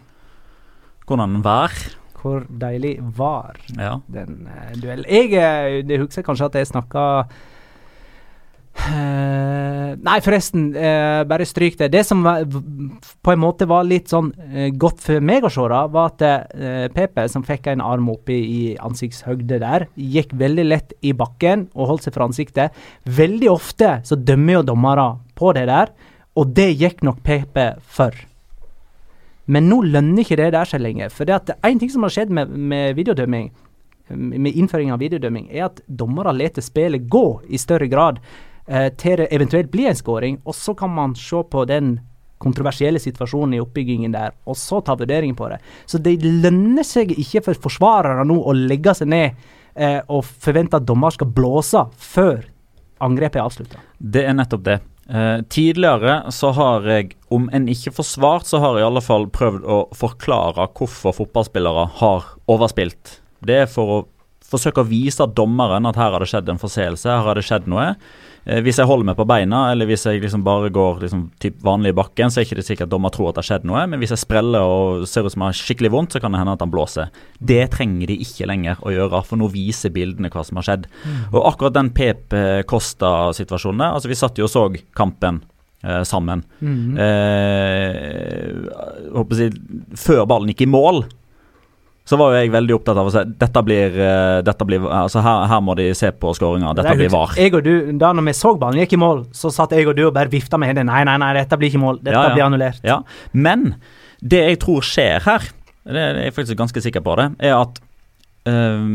Hvordan 1.06 1.40
var? 1.46 1.74
Hvor 2.22 2.46
deilig 2.50 2.96
var 3.18 3.58
Ja. 3.78 3.98
den 4.10 4.48
duellen? 4.82 5.06
Jeg 5.10 5.86
det 5.88 6.00
husker 6.02 6.26
kanskje 6.26 6.46
at 6.50 6.56
jeg 6.62 6.68
snakka 6.74 7.04
Eh, 8.76 9.92
nei, 10.04 10.16
forresten, 10.22 10.68
uh, 10.76 11.24
bare 11.26 11.46
stryk 11.48 11.78
det. 11.80 11.88
Det 11.94 12.04
som 12.06 12.22
var, 12.26 12.44
på 12.46 13.32
en 13.32 13.42
måte 13.42 13.68
var 13.70 13.88
litt 13.88 14.12
sånn 14.12 14.30
uh, 14.36 14.68
godt 14.76 15.00
for 15.06 15.24
meg 15.26 15.48
å 15.48 15.52
se, 15.54 15.64
da, 15.72 15.86
var 15.92 16.12
at 16.12 16.92
Pepe, 16.94 17.26
som 17.32 17.46
fikk 17.48 17.72
en 17.72 17.84
arm 17.84 18.12
oppi 18.14 18.36
i 18.36 18.62
ansiktshøgde 18.84 19.62
der, 19.64 19.88
gikk 19.96 20.36
veldig 20.38 20.68
lett 20.68 20.94
i 21.02 21.16
bakken 21.18 21.70
og 21.74 21.94
holdt 21.94 22.08
seg 22.08 22.18
for 22.18 22.28
ansiktet. 22.28 22.86
Veldig 23.08 23.50
ofte 23.54 23.98
så 24.06 24.20
dømmer 24.20 24.60
jo 24.60 24.70
dommere 24.74 25.10
på 25.40 25.56
det 25.58 25.68
der, 25.72 25.94
og 26.36 26.52
det 26.56 26.74
gikk 26.76 27.04
nok 27.08 27.24
PP 27.26 27.60
for. 27.96 28.16
Men 29.46 29.70
nå 29.70 29.82
lønner 29.86 30.24
ikke 30.24 30.40
det 30.40 30.52
der 30.56 30.68
seg 30.68 30.82
lenger. 30.84 31.14
For 31.14 31.28
det 31.28 31.38
at 31.38 31.54
en 31.56 31.80
ting 31.80 31.92
som 31.94 32.06
har 32.06 32.14
skjedd 32.14 32.34
med, 32.34 32.52
med 32.52 32.98
videodømming, 32.98 33.52
med 34.10 34.52
innføring 34.54 34.92
av 34.94 35.02
videodømming, 35.02 35.48
er 35.50 35.70
at 35.70 35.82
dommere 35.88 36.34
lar 36.36 36.62
spillet 36.62 37.08
gå 37.10 37.26
i 37.50 37.62
større 37.62 37.90
grad 37.90 38.20
eh, 38.68 38.90
til 38.98 39.22
det 39.22 39.30
eventuelt 39.36 39.72
blir 39.72 39.90
en 39.92 40.00
skåring. 40.00 40.42
og 40.46 40.56
så 40.56 40.74
kan 40.74 40.90
man 40.90 41.16
se 41.16 41.44
på 41.44 41.66
den 41.66 42.00
kontroversielle 42.38 43.00
situasjonen 43.00 43.56
i 43.56 43.62
oppbyggingen 43.64 44.12
der, 44.12 44.34
og 44.46 44.58
så 44.60 44.82
ta 44.82 44.96
vurderingen 45.00 45.36
på 45.36 45.50
det. 45.50 45.60
Så 45.86 45.98
det 45.98 46.18
lønner 46.24 46.84
seg 46.84 47.14
ikke 47.16 47.42
for 47.46 47.68
forsvarere 47.68 48.26
nå 48.28 48.36
å 48.44 48.54
legge 48.54 48.94
seg 48.94 49.08
ned 49.08 49.46
eh, 49.76 50.02
og 50.08 50.26
forvente 50.26 50.78
at 50.78 50.86
dommer 50.88 51.16
skal 51.16 51.32
blåse 51.32 51.86
før 51.96 52.44
angrepet 53.06 53.40
er 53.40 53.48
avslutta. 53.48 53.82
Det 53.98 54.26
er 54.28 54.36
nettopp 54.38 54.66
det. 54.66 54.80
Eh, 55.10 55.42
tidligere 55.54 56.32
så 56.34 56.50
har 56.58 56.88
jeg, 56.90 57.14
om 57.30 57.48
en 57.54 57.68
ikke 57.70 57.94
forsvart, 57.94 58.48
så 58.50 58.60
har 58.64 58.78
jeg 58.78 58.86
i 58.86 58.90
alle 58.90 59.04
fall 59.06 59.28
prøvd 59.30 59.66
å 59.70 59.80
forklare 59.96 60.68
hvorfor 60.74 61.16
fotballspillere 61.20 61.88
har 62.02 62.30
overspilt. 62.52 63.20
Det 63.46 63.60
er 63.66 63.70
for 63.70 63.94
å 63.94 64.00
forsøke 64.46 64.82
å 64.82 64.90
vise 64.90 65.26
dommeren 65.38 65.86
at 65.90 65.98
her 66.00 66.14
har 66.14 66.24
det 66.24 66.30
skjedd 66.32 66.50
en 66.50 66.62
forseelse, 66.62 67.10
her 67.10 67.26
har 67.28 67.38
det 67.38 67.46
skjedd 67.46 67.70
noe. 67.70 67.94
Eh, 68.46 68.62
hvis 68.62 68.78
jeg 68.78 68.86
holder 68.86 69.10
meg 69.10 69.18
på 69.18 69.26
beina, 69.26 69.64
eller 69.74 69.90
hvis 69.90 70.06
jeg 70.06 70.22
liksom 70.22 70.44
bare 70.46 70.70
går 70.74 71.02
liksom 71.02 71.24
typ 71.42 71.58
vanlig 71.66 71.94
i 71.94 71.98
bakken, 71.98 72.30
så 72.30 72.40
er 72.40 72.46
ikke 72.48 72.60
det 72.60 72.68
sikkert 72.68 72.92
dommer 72.92 73.14
tror 73.14 73.32
at 73.32 73.40
det 73.40 73.44
har 73.44 73.50
skjedd 73.50 73.66
noe, 73.70 73.82
men 73.90 74.02
hvis 74.02 74.14
jeg 74.14 74.22
spreller 74.22 74.62
og 74.62 75.08
ser 75.10 75.26
ut 75.26 75.34
som 75.34 75.46
jeg 75.46 75.56
har 75.56 75.60
skikkelig 75.62 75.92
vondt, 75.96 76.14
så 76.14 76.22
kan 76.22 76.36
det 76.36 76.44
hende 76.44 76.54
at 76.54 76.62
han 76.62 76.74
blåser. 76.74 77.10
Det 77.42 77.64
trenger 77.74 78.14
de 78.14 78.20
ikke 78.28 78.50
lenger 78.52 78.86
å 78.86 78.94
gjøre, 78.94 79.24
for 79.26 79.42
nå 79.42 79.50
viser 79.54 79.94
bildene 79.96 80.30
hva 80.34 80.46
som 80.46 80.62
har 80.62 80.70
skjedd. 80.70 80.88
Og 81.32 81.42
akkurat 81.50 81.76
den 81.80 81.92
Pep 81.98 82.38
Costa-situasjonen 82.70 83.82
der, 83.82 83.98
altså 83.98 84.12
vi 84.12 84.20
satt 84.20 84.38
jo 84.40 84.46
og 84.46 84.52
så 84.54 84.68
kampen 84.98 85.42
eh, 85.84 86.04
sammen. 86.06 86.44
Mhm. 86.62 86.98
Eh, 87.02 88.50
å 89.16 89.26
før 89.98 90.26
ballen 90.30 90.52
gikk 90.54 90.66
i 90.68 90.70
mål, 90.70 91.06
så 92.06 92.18
var 92.22 92.34
jo 92.36 92.38
jeg 92.44 92.52
veldig 92.54 92.76
opptatt 92.76 93.00
av 93.02 93.08
å 93.10 93.12
si 93.14 93.22
dette 93.42 93.62
blir, 93.66 93.96
eh, 93.98 94.42
dette 94.46 94.66
blir 94.70 94.84
altså 94.86 95.24
her, 95.26 95.48
her 95.50 95.62
må 95.66 95.74
de 95.80 95.88
se 95.98 96.12
på 96.14 96.34
skåringa. 96.38 96.76
Dette 96.78 96.92
Det 96.94 97.00
blir 97.00 97.10
var. 97.14 97.34
Jeg 97.40 97.54
og 97.58 97.64
du, 97.66 97.92
da 97.98 98.12
når 98.14 98.28
vi 98.30 98.34
så 98.38 98.52
ballen 98.62 98.82
gikk 98.84 98.94
i 98.94 99.02
mål, 99.02 99.24
så 99.34 99.50
satt 99.54 99.74
jeg 99.74 99.88
og 99.90 99.96
du 99.98 100.04
og 100.08 100.14
bare 100.14 100.30
vifta 100.30 100.60
med 100.62 100.70
hendene. 100.70 100.92
Nei, 100.92 101.04
nei, 101.10 101.18
nei, 101.24 101.32
dette 101.40 101.58
blir 101.58 101.72
ikke 101.74 101.82
mål. 101.82 102.00
Dette 102.04 102.14
Ja, 102.14 102.28
ja. 102.30 102.34
blir 102.36 102.46
annullert. 102.46 102.80
Ja, 102.86 103.00
Men 103.34 103.76
det 104.22 104.44
jeg 104.46 104.60
tror 104.62 104.86
skjer 104.86 105.26
her, 105.26 105.50
det 105.86 106.02
er 106.02 106.22
jeg 106.26 106.34
faktisk 106.38 106.58
ganske 106.62 106.82
sikker 106.82 107.02
på 107.06 107.16
det, 107.18 107.28
er 107.46 107.58
at 107.58 107.82
eh, 108.50 108.86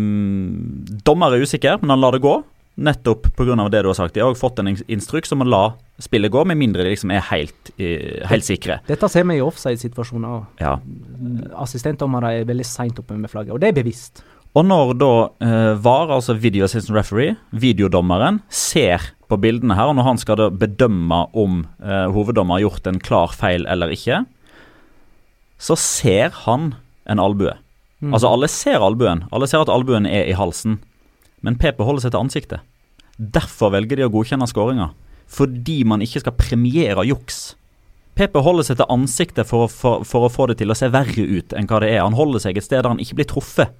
dommer 1.04 1.34
er 1.34 1.42
usikker, 1.44 1.80
men 1.82 1.90
han 1.96 2.00
lar 2.02 2.12
det 2.16 2.22
gå. 2.24 2.36
Nettopp 2.80 3.28
pga. 3.36 3.68
det 3.68 3.82
du 3.84 3.88
har 3.90 3.94
sagt. 3.98 4.14
De 4.14 4.20
har 4.22 4.30
også 4.32 4.40
fått 4.46 4.58
en 4.62 4.70
ins- 4.72 4.84
instruks 4.88 5.32
om 5.32 5.42
å 5.44 5.48
la 5.48 5.62
spillet 6.00 6.32
gå, 6.32 6.44
med 6.48 6.56
mindre 6.56 6.82
de 6.86 6.94
liksom 6.94 7.12
er 7.12 7.20
helt, 7.28 7.70
eh, 7.78 8.24
helt 8.26 8.44
sikre. 8.46 8.80
Dette 8.88 9.08
ser 9.12 9.24
vi 9.28 9.36
i 9.36 9.44
offside-situasjoner 9.44 10.28
òg. 10.28 10.46
Ja. 10.60 10.78
Assistentdommere 11.60 12.40
er 12.40 12.48
veldig 12.48 12.64
seint 12.66 12.98
oppe 13.02 13.16
med 13.18 13.30
flagget, 13.30 13.52
og 13.52 13.60
det 13.60 13.68
er 13.68 13.82
bevisst. 13.82 14.22
Og 14.56 14.64
når 14.66 14.94
da 14.98 15.10
eh, 15.46 15.74
VAR, 15.78 16.10
altså 16.16 16.34
Video 16.40 16.64
Assistant 16.64 16.96
Referee, 16.96 17.36
videodommeren, 17.52 18.40
ser 18.48 19.12
på 19.30 19.38
bildene 19.38 19.76
her, 19.78 19.92
og 19.92 19.96
når 19.98 20.08
han 20.08 20.18
skal 20.18 20.48
bedømme 20.50 21.20
om 21.38 21.60
eh, 21.84 22.08
hoveddommer 22.10 22.58
har 22.58 22.64
gjort 22.64 22.88
en 22.90 22.98
klar 22.98 23.36
feil 23.36 23.66
eller 23.70 23.92
ikke, 23.94 24.24
så 25.60 25.76
ser 25.78 26.32
han 26.46 26.72
en 27.06 27.20
albue. 27.22 27.52
Mm. 28.00 28.14
Altså 28.16 28.30
alle 28.32 28.48
ser 28.48 28.80
albuen. 28.82 29.26
Alle 29.30 29.46
ser 29.46 29.60
at 29.62 29.68
albuen 29.70 30.06
er 30.08 30.24
i 30.30 30.34
halsen. 30.34 30.78
Men 31.44 31.56
PP 31.60 31.84
holder 31.84 32.06
seg 32.06 32.14
til 32.14 32.22
ansiktet. 32.24 32.66
Derfor 33.20 33.74
velger 33.74 34.00
de 34.00 34.06
å 34.08 34.12
godkjenne 34.12 34.48
skåringa. 34.48 34.90
Fordi 35.30 35.82
man 35.84 36.00
ikke 36.00 36.22
skal 36.22 36.36
premiere 36.38 37.04
juks. 37.06 37.52
PP 38.16 38.40
holder 38.42 38.66
seg 38.66 38.80
til 38.80 38.90
ansiktet 38.92 39.48
for, 39.48 39.68
for, 39.68 40.06
for 40.08 40.26
å 40.26 40.32
få 40.32 40.48
det 40.50 40.58
til 40.60 40.72
å 40.72 40.76
se 40.76 40.88
verre 40.92 41.24
ut 41.24 41.54
enn 41.56 41.68
hva 41.68 41.82
det 41.84 41.92
er. 41.92 42.02
Han 42.02 42.18
holder 42.18 42.42
seg 42.42 42.58
et 42.58 42.66
sted 42.66 42.82
der 42.82 42.90
han 42.90 43.02
ikke 43.02 43.20
blir 43.20 43.28
truffet. 43.30 43.72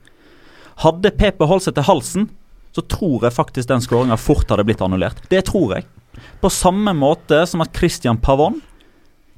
Hadde 0.85 1.13
PP 1.17 1.45
holdt 1.49 1.67
seg 1.67 1.77
til 1.77 1.89
halsen, 1.89 2.29
så 2.77 2.85
tror 2.87 3.27
jeg 3.27 3.37
faktisk 3.37 3.69
den 3.69 3.83
skåringa 3.85 4.17
fort 4.21 4.49
hadde 4.53 4.65
blitt 4.69 4.83
annullert. 4.85 5.19
Det 5.33 5.43
tror 5.49 5.77
jeg. 5.77 5.89
På 6.41 6.53
samme 6.53 6.95
måte 6.97 7.43
som 7.49 7.65
at 7.65 7.75
Christian 7.77 8.21
Pavon 8.21 8.61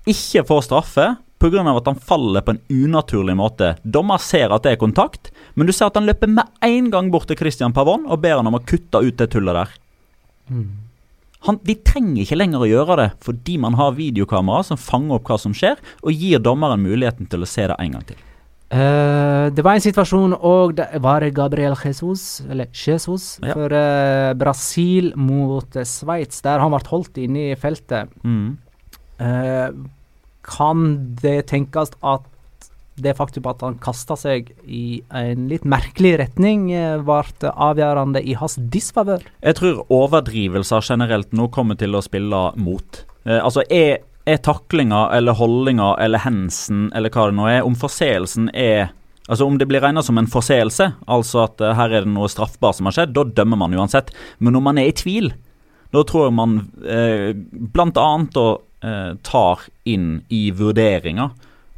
ikke 0.08 0.44
får 0.46 0.66
straffe 0.66 1.12
pga. 1.42 1.62
at 1.76 1.86
han 1.86 1.98
faller 1.98 2.40
på 2.40 2.54
en 2.54 2.60
unaturlig 2.70 3.34
måte. 3.36 3.76
Dommer 3.82 4.18
ser 4.18 4.52
at 4.54 4.62
det 4.62 4.72
er 4.72 4.82
kontakt, 4.82 5.32
men 5.54 5.66
du 5.66 5.72
ser 5.72 5.90
at 5.90 5.98
han 5.98 6.06
løper 6.06 6.30
med 6.30 6.46
en 6.62 6.90
gang 6.90 7.10
bort 7.10 7.26
til 7.26 7.38
Christian 7.38 7.72
Pavon 7.72 8.06
og 8.06 8.20
ber 8.22 8.38
han 8.38 8.46
om 8.46 8.60
å 8.60 8.62
kutte 8.62 9.02
ut 9.02 9.18
det 9.18 9.30
tullet 9.32 9.58
der. 9.58 9.74
Han, 11.42 11.58
de 11.66 11.74
trenger 11.82 12.22
ikke 12.22 12.38
lenger 12.38 12.62
å 12.62 12.68
gjøre 12.70 12.96
det 13.00 13.08
fordi 13.24 13.56
man 13.58 13.74
har 13.78 13.96
videokamera 13.96 14.62
som 14.66 14.78
fanger 14.78 15.16
opp 15.18 15.30
hva 15.30 15.38
som 15.42 15.54
skjer, 15.56 15.80
og 16.02 16.14
gir 16.14 16.42
dommeren 16.42 16.84
muligheten 16.84 17.26
til 17.30 17.42
å 17.42 17.48
se 17.50 17.66
det 17.70 17.78
en 17.82 17.96
gang 17.96 18.04
til. 18.12 18.20
Uh, 18.72 19.50
det 19.52 19.60
var 19.66 19.76
en 19.76 19.84
situasjon 19.84 20.32
og 20.38 20.78
det 20.78 20.86
var 21.04 21.26
Gabriel 21.36 21.74
Jesus, 21.76 22.40
eller 22.48 22.70
Jesus, 22.72 23.38
Ja. 23.42 23.52
for 23.52 23.68
uh, 23.68 24.32
Brasil 24.32 25.12
mot 25.16 25.76
uh, 25.76 25.84
Sveits, 25.84 26.40
der 26.40 26.62
han 26.62 26.72
ble 26.72 26.80
holdt 26.88 27.20
inne 27.20 27.50
i 27.50 27.58
feltet. 27.58 28.08
Mm. 28.24 28.56
Kan 30.42 30.86
det 31.20 31.46
tenkes 31.52 31.92
at 32.00 32.24
det 33.02 33.16
faktum 33.18 33.48
at 33.50 33.62
han 33.64 33.78
kasta 33.82 34.16
seg 34.18 34.52
i 34.64 35.02
en 35.10 35.48
litt 35.50 35.66
merkelig 35.68 36.14
retning, 36.22 36.68
ble 36.70 37.52
avgjørende 37.52 38.22
i 38.22 38.36
hans 38.38 38.58
disfavør? 38.72 39.24
Jeg 39.42 39.58
tror 39.58 39.84
overdrivelser 39.92 40.84
generelt 40.86 41.34
nå 41.36 41.48
kommer 41.54 41.78
til 41.80 41.96
å 41.98 42.04
spille 42.04 42.42
mot. 42.56 43.04
Eh, 43.24 43.38
altså, 43.38 43.64
er, 43.70 44.02
er 44.26 44.42
taklinga 44.42 45.08
eller 45.16 45.38
holdninga 45.38 45.94
eller 46.02 46.24
hensen 46.24 46.88
eller 46.96 47.12
hva 47.12 47.28
det 47.28 47.38
nå 47.38 47.46
er, 47.50 47.62
om 47.66 47.78
forseelsen 47.78 48.50
er 48.54 48.92
Altså 49.30 49.46
Om 49.46 49.54
det 49.54 49.68
blir 49.70 49.80
regna 49.80 50.02
som 50.02 50.18
en 50.18 50.26
forseelse, 50.26 50.88
altså 51.06 51.44
at 51.44 51.60
eh, 51.62 51.76
her 51.78 51.92
er 51.94 52.02
det 52.02 52.10
noe 52.10 52.26
straffbart 52.28 52.74
som 52.74 52.88
har 52.88 52.96
skjedd, 52.96 53.12
da 53.14 53.22
dømmer 53.38 53.60
man 53.60 53.76
uansett. 53.78 54.10
Men 54.42 54.56
når 54.56 54.64
man 54.66 54.80
er 54.82 54.88
i 54.90 54.96
tvil, 54.98 55.30
da 55.94 56.02
tror 56.08 56.26
jeg 56.26 56.34
man 56.34 56.56
eh, 56.82 57.28
bl.a. 57.32 58.08
da 58.34 58.46
eh, 58.82 59.12
tar 59.22 59.62
inn 59.88 60.08
i 60.26 60.42
vurderinga 60.58 61.28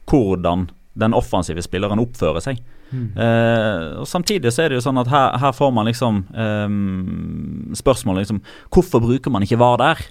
hvordan 0.09 0.64
den 0.99 1.15
offensive 1.17 1.63
spilleren 1.65 2.03
oppfører 2.03 2.45
seg. 2.45 2.61
Eh, 2.95 3.87
og 3.99 4.07
Samtidig 4.07 4.53
så 4.55 4.65
er 4.65 4.71
det 4.71 4.79
jo 4.79 4.85
sånn 4.85 5.01
at 5.03 5.11
her, 5.11 5.33
her 5.43 5.55
får 5.57 5.73
man 5.75 5.89
liksom 5.89 6.21
eh, 6.31 6.77
spørsmål 7.75 8.21
liksom 8.23 8.39
Hvorfor 8.71 9.03
bruker 9.03 9.35
man 9.35 9.43
ikke 9.47 9.59
VAR 9.59 9.81
der? 9.83 10.05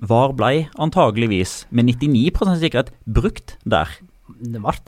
VAR 0.00 0.34
blei 0.34 0.54
antageligvis 0.80 1.66
med 1.70 1.92
99% 1.92 2.58
sikkerhet 2.62 2.90
brukt 3.04 3.58
der. 3.68 3.92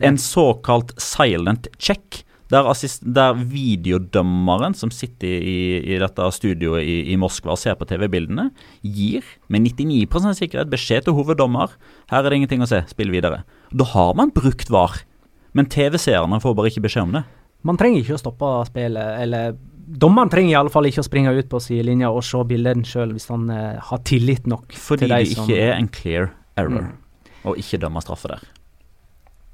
En 0.02 0.18
såkalt 0.18 0.94
silent 1.00 1.68
check. 1.78 2.22
Der, 2.52 2.66
assist, 2.68 3.00
der 3.00 3.32
videodømmeren 3.48 4.74
som 4.76 4.90
sitter 4.92 5.30
i, 5.40 5.78
i 5.94 5.96
dette 6.00 6.26
studioet 6.36 6.84
i, 6.84 6.96
i 7.14 7.16
Moskva 7.20 7.54
og 7.54 7.60
ser 7.60 7.78
på 7.80 7.86
TV-bildene, 7.88 8.50
gir 8.84 9.24
med 9.48 9.64
99 9.70 10.36
sikkerhet 10.36 10.72
beskjed 10.72 11.06
til 11.06 11.16
hoveddommer 11.16 11.72
her 12.12 12.20
er 12.20 12.28
det 12.28 12.42
ingenting 12.42 12.64
å 12.64 12.68
se, 12.68 12.82
spill 12.92 13.12
videre. 13.14 13.40
Da 13.72 13.86
har 13.94 14.12
man 14.18 14.34
brukt 14.36 14.68
VAR, 14.72 15.00
men 15.52 15.68
TV-seerne 15.72 16.40
får 16.42 16.54
bare 16.58 16.70
ikke 16.72 16.84
beskjed 16.86 17.08
om 17.08 17.12
det. 17.18 17.24
Man 17.62 17.78
trenger 17.78 18.02
ikke 18.02 18.16
å 18.16 18.22
stoppe 18.22 18.54
spillet, 18.70 19.20
eller 19.22 19.54
Dommeren 19.92 20.30
trenger 20.30 20.52
i 20.54 20.56
alle 20.56 20.70
fall 20.72 20.86
ikke 20.88 21.02
å 21.02 21.04
springe 21.04 21.32
ut 21.36 21.48
på 21.50 21.58
sidelinja 21.60 22.08
og 22.14 22.22
se 22.24 22.38
bildene 22.48 22.86
sjøl, 22.86 23.10
hvis 23.12 23.26
han 23.28 23.48
eh, 23.50 23.80
har 23.82 24.00
tillit 24.06 24.46
nok 24.48 24.72
Fordi 24.78 25.04
til 25.04 25.10
de 25.10 25.18
det 25.18 25.34
ikke 25.34 25.56
er 25.58 25.72
en 25.74 25.88
clear 25.92 26.28
error, 26.56 26.84
Mm. 26.86 26.92
og 27.50 27.58
ikke 27.58 27.80
dømmer 27.82 28.00
straffe 28.04 28.30
der. 28.30 28.44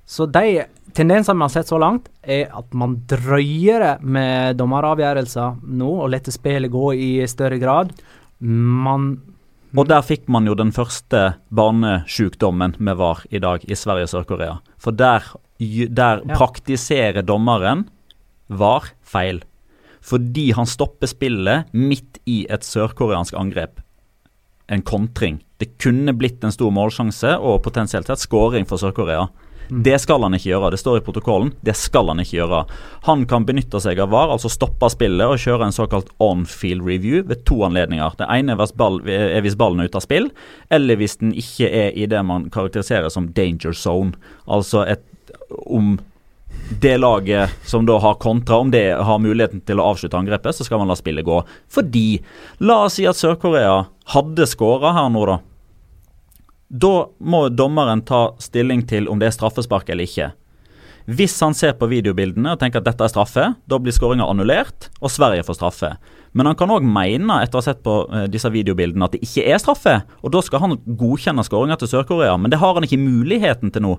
Så 0.08 0.26
de 0.30 0.64
tendensene 0.96 1.36
vi 1.36 1.46
har 1.46 1.52
sett 1.52 1.68
så 1.72 1.80
langt, 1.80 2.06
er 2.22 2.46
at 2.54 2.76
man 2.76 2.98
drøyer 3.10 3.98
med 4.00 4.56
dommeravgjørelser 4.60 5.58
nå, 5.64 5.90
og 6.04 6.12
lar 6.12 6.30
spillet 6.32 6.70
gå 6.72 6.92
i 6.94 7.10
større 7.26 7.58
grad. 7.58 7.92
Man 8.40 9.10
Og 9.76 9.88
der 9.88 10.00
fikk 10.00 10.28
man 10.28 10.46
jo 10.46 10.54
den 10.54 10.70
første 10.72 11.34
barnesjukdommen 11.52 12.76
med 12.78 12.96
VAR 12.96 13.24
i 13.30 13.38
dag 13.42 13.64
i 13.68 13.74
Sverige 13.76 14.06
og 14.08 14.12
Sør-Korea. 14.14 14.54
For 14.78 14.92
der, 14.92 15.24
der 15.58 16.22
Ja. 16.24 16.34
praktiserer 16.34 17.22
dommeren 17.22 17.88
VAR 18.48 18.90
feil. 19.02 19.42
Fordi 20.00 20.52
han 20.54 20.66
stopper 20.66 21.06
spillet 21.06 21.66
midt 21.72 22.18
i 22.26 22.46
et 22.48 22.60
sørkoreansk 22.64 23.34
angrep. 23.34 23.80
En 24.68 24.82
kontring. 24.82 25.40
Det 25.58 25.78
kunne 25.78 26.12
blitt 26.16 26.44
en 26.44 26.52
stor 26.52 26.70
målsjanse 26.70 27.38
og 27.40 27.62
potensielt 27.62 28.06
sett 28.06 28.18
skåring 28.18 28.66
for 28.68 28.78
Sør-Korea. 28.78 29.28
Det 29.68 29.98
skal 30.00 30.22
han 30.24 30.32
ikke 30.32 30.48
gjøre. 30.48 30.70
Det 30.72 30.78
står 30.80 30.98
i 30.98 31.04
protokollen. 31.04 31.50
Det 31.64 31.74
skal 31.76 32.08
han 32.08 32.22
ikke 32.22 32.38
gjøre. 32.38 32.62
Han 33.04 33.26
kan 33.28 33.44
benytte 33.44 33.80
seg 33.84 33.98
av 34.00 34.08
VAR, 34.14 34.30
altså 34.32 34.48
stoppe 34.48 34.88
spillet 34.88 35.28
og 35.28 35.36
kjøre 35.42 35.66
en 35.68 35.76
såkalt 35.76 36.08
on-field 36.24 36.80
review 36.86 37.22
ved 37.28 37.44
to 37.48 37.60
anledninger. 37.66 38.16
Det 38.16 38.28
ene 38.32 38.52
er 38.56 38.62
er 38.62 39.42
hvis 39.42 39.56
ballen 39.58 39.80
er 39.80 39.90
ute 39.90 40.00
av 40.00 40.06
spill, 40.06 40.30
eller 40.70 40.96
hvis 40.96 41.18
den 41.20 41.34
ikke 41.36 41.68
er 41.68 41.92
i 41.92 42.06
det 42.06 42.24
man 42.24 42.48
karakteriserer 42.50 43.10
som 43.10 43.28
danger 43.28 43.72
zone. 43.76 44.14
Altså 44.48 44.86
et 44.88 45.04
om 45.50 45.96
det 46.80 46.96
laget 46.98 47.50
som 47.64 47.86
da 47.86 47.98
har 47.98 48.14
kontra, 48.14 48.56
om 48.56 48.70
det 48.70 48.92
har 48.92 49.20
muligheten 49.22 49.60
til 49.64 49.80
å 49.80 49.90
avslutte 49.92 50.18
angrepet, 50.18 50.56
så 50.56 50.66
skal 50.66 50.80
man 50.82 50.90
la 50.90 50.96
spillet 50.98 51.26
gå. 51.26 51.42
Fordi 51.72 52.20
La 52.58 52.82
oss 52.86 52.98
si 52.98 53.06
at 53.08 53.16
Sør-Korea 53.16 53.86
hadde 54.14 54.48
skåra 54.48 54.92
her 54.96 55.08
nå, 55.12 55.24
da. 55.28 55.38
Da 56.68 57.08
må 57.18 57.46
dommeren 57.48 58.04
ta 58.04 58.34
stilling 58.42 58.84
til 58.88 59.08
om 59.08 59.20
det 59.20 59.30
er 59.30 59.36
straffespark 59.38 59.88
eller 59.88 60.04
ikke. 60.04 60.32
Hvis 61.08 61.38
han 61.40 61.54
ser 61.56 61.72
på 61.78 61.88
videobildene 61.88 62.52
og 62.52 62.60
tenker 62.60 62.82
at 62.82 62.88
dette 62.90 63.06
er 63.06 63.12
straffe, 63.12 63.44
da 63.64 63.78
blir 63.80 63.94
skåringa 63.96 64.26
annullert, 64.28 64.90
og 65.00 65.08
Sverige 65.08 65.46
får 65.46 65.56
straffe. 65.56 65.94
Men 66.36 66.50
han 66.50 66.58
kan 66.60 66.68
òg 66.74 66.84
mene, 66.84 67.38
etter 67.40 67.56
å 67.56 67.62
ha 67.62 67.64
sett 67.70 67.80
på 67.86 67.94
eh, 68.12 68.26
disse 68.28 68.50
videobildene, 68.52 69.08
at 69.08 69.16
det 69.16 69.22
ikke 69.24 69.46
er 69.48 69.62
straffe. 69.62 69.94
Og 70.20 70.34
da 70.34 70.42
skal 70.44 70.60
han 70.66 70.76
godkjenne 70.84 71.46
skåringa 71.46 71.78
til 71.80 71.88
Sør-Korea, 71.94 72.36
men 72.36 72.52
det 72.52 72.60
har 72.60 72.76
han 72.76 72.84
ikke 72.84 73.00
muligheten 73.00 73.72
til 73.72 73.86
nå. 73.86 73.94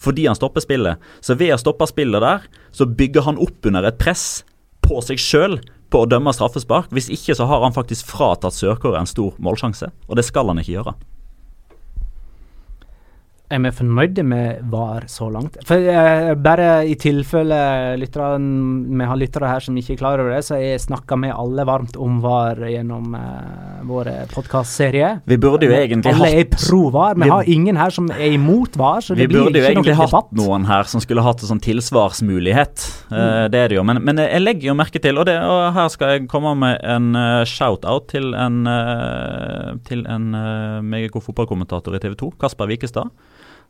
Fordi 0.00 0.26
han 0.26 0.38
stopper 0.38 0.64
spillet. 0.64 1.02
Så 1.20 1.36
ved 1.36 1.54
å 1.54 1.60
stoppe 1.60 1.88
spillet 1.90 2.24
der, 2.24 2.46
så 2.72 2.88
bygger 2.88 3.26
han 3.28 3.40
opp 3.40 3.68
under 3.68 3.86
et 3.88 4.00
press 4.00 4.42
på 4.84 5.02
seg 5.04 5.20
sjøl 5.20 5.58
på 5.90 6.04
å 6.04 6.08
dømme 6.08 6.32
straffespark. 6.34 6.90
Hvis 6.94 7.10
ikke 7.12 7.36
så 7.36 7.48
har 7.50 7.64
han 7.64 7.76
faktisk 7.76 8.08
fratatt 8.10 8.56
Sør-Korea 8.56 9.02
en 9.04 9.10
stor 9.10 9.36
målsjanse, 9.42 9.90
og 10.08 10.18
det 10.18 10.26
skal 10.26 10.50
han 10.50 10.62
ikke 10.62 10.78
gjøre. 10.78 10.96
Er 13.50 13.58
vi 13.64 13.70
fornøyde 13.74 14.22
med 14.22 14.60
VAR 14.70 15.08
så 15.10 15.26
langt? 15.32 15.56
For 15.66 15.82
eh, 15.90 16.28
Bare 16.38 16.84
i 16.86 16.92
tilfelle 16.94 17.56
vi 17.98 19.06
har 19.10 19.18
lyttere 19.18 19.48
her 19.50 19.64
som 19.64 19.74
ikke 19.74 19.96
er 19.96 19.98
klar 19.98 20.22
over 20.22 20.36
det, 20.36 20.44
så 20.46 20.58
jeg 20.60 20.78
snakka 20.84 21.18
med 21.18 21.34
alle 21.34 21.64
varmt 21.66 21.96
om 21.98 22.20
VAR 22.22 22.60
gjennom 22.70 23.16
eh, 23.18 23.80
våre 23.88 24.14
podkastserie. 24.30 25.08
Vi 25.26 25.38
burde 25.42 25.66
jo 25.66 25.74
egentlig 25.74 26.12
Alle 26.12 26.28
er 26.30 26.44
hatt 26.44 26.54
pro-VAR. 26.60 27.18
Vi 27.18 27.24
Vi- 27.26 27.30
har 27.30 27.50
ingen 27.50 27.76
her 27.76 27.90
som 27.90 28.06
er 28.10 28.36
imot 28.36 28.76
VAR, 28.78 29.00
så 29.02 29.16
det 29.16 29.26
blir 29.28 29.48
burde 29.48 29.58
jo 29.58 29.66
egentlig 29.66 29.96
hatt 29.98 30.30
noen 30.32 30.68
her 30.70 30.84
som 30.84 31.02
skulle 31.02 31.26
hatt 31.26 31.42
en 31.42 31.50
sånn 31.50 31.64
tilsvarsmulighet. 31.66 32.86
Mm. 33.10 33.18
Uh, 33.18 33.48
det 33.50 33.64
er 33.64 33.68
det 33.68 33.80
jo. 33.80 33.82
Men, 33.82 33.98
men 34.04 34.22
jeg 34.22 34.44
legger 34.44 34.70
jo 34.70 34.76
merke 34.78 35.02
til, 35.02 35.18
og, 35.18 35.26
det, 35.26 35.34
og 35.42 35.74
her 35.74 35.88
skal 35.90 36.14
jeg 36.14 36.28
komme 36.30 36.54
med 36.54 36.78
en 36.86 37.16
uh, 37.18 37.42
shout-out 37.42 38.06
til 38.14 38.30
en, 38.30 38.62
uh, 38.66 39.74
til 39.90 40.06
en 40.06 40.30
uh, 40.38 40.78
meget 40.86 41.10
god 41.10 41.26
fotballkommentator 41.26 41.98
i 41.98 41.98
TV 41.98 42.14
2, 42.14 42.32
Kasper 42.38 42.70
Wikestad. 42.70 43.10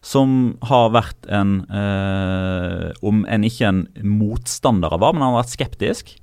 Som 0.01 0.57
har 0.65 0.91
vært 0.95 1.29
en, 1.29 1.61
eh, 1.69 2.91
om 3.05 3.25
en 3.29 3.45
ikke 3.45 3.69
en 3.69 3.87
motstander 4.01 4.95
av 4.97 5.03
VAR, 5.03 5.13
men 5.13 5.23
han 5.23 5.35
har 5.35 5.43
vært 5.43 5.57
skeptisk. 5.57 6.15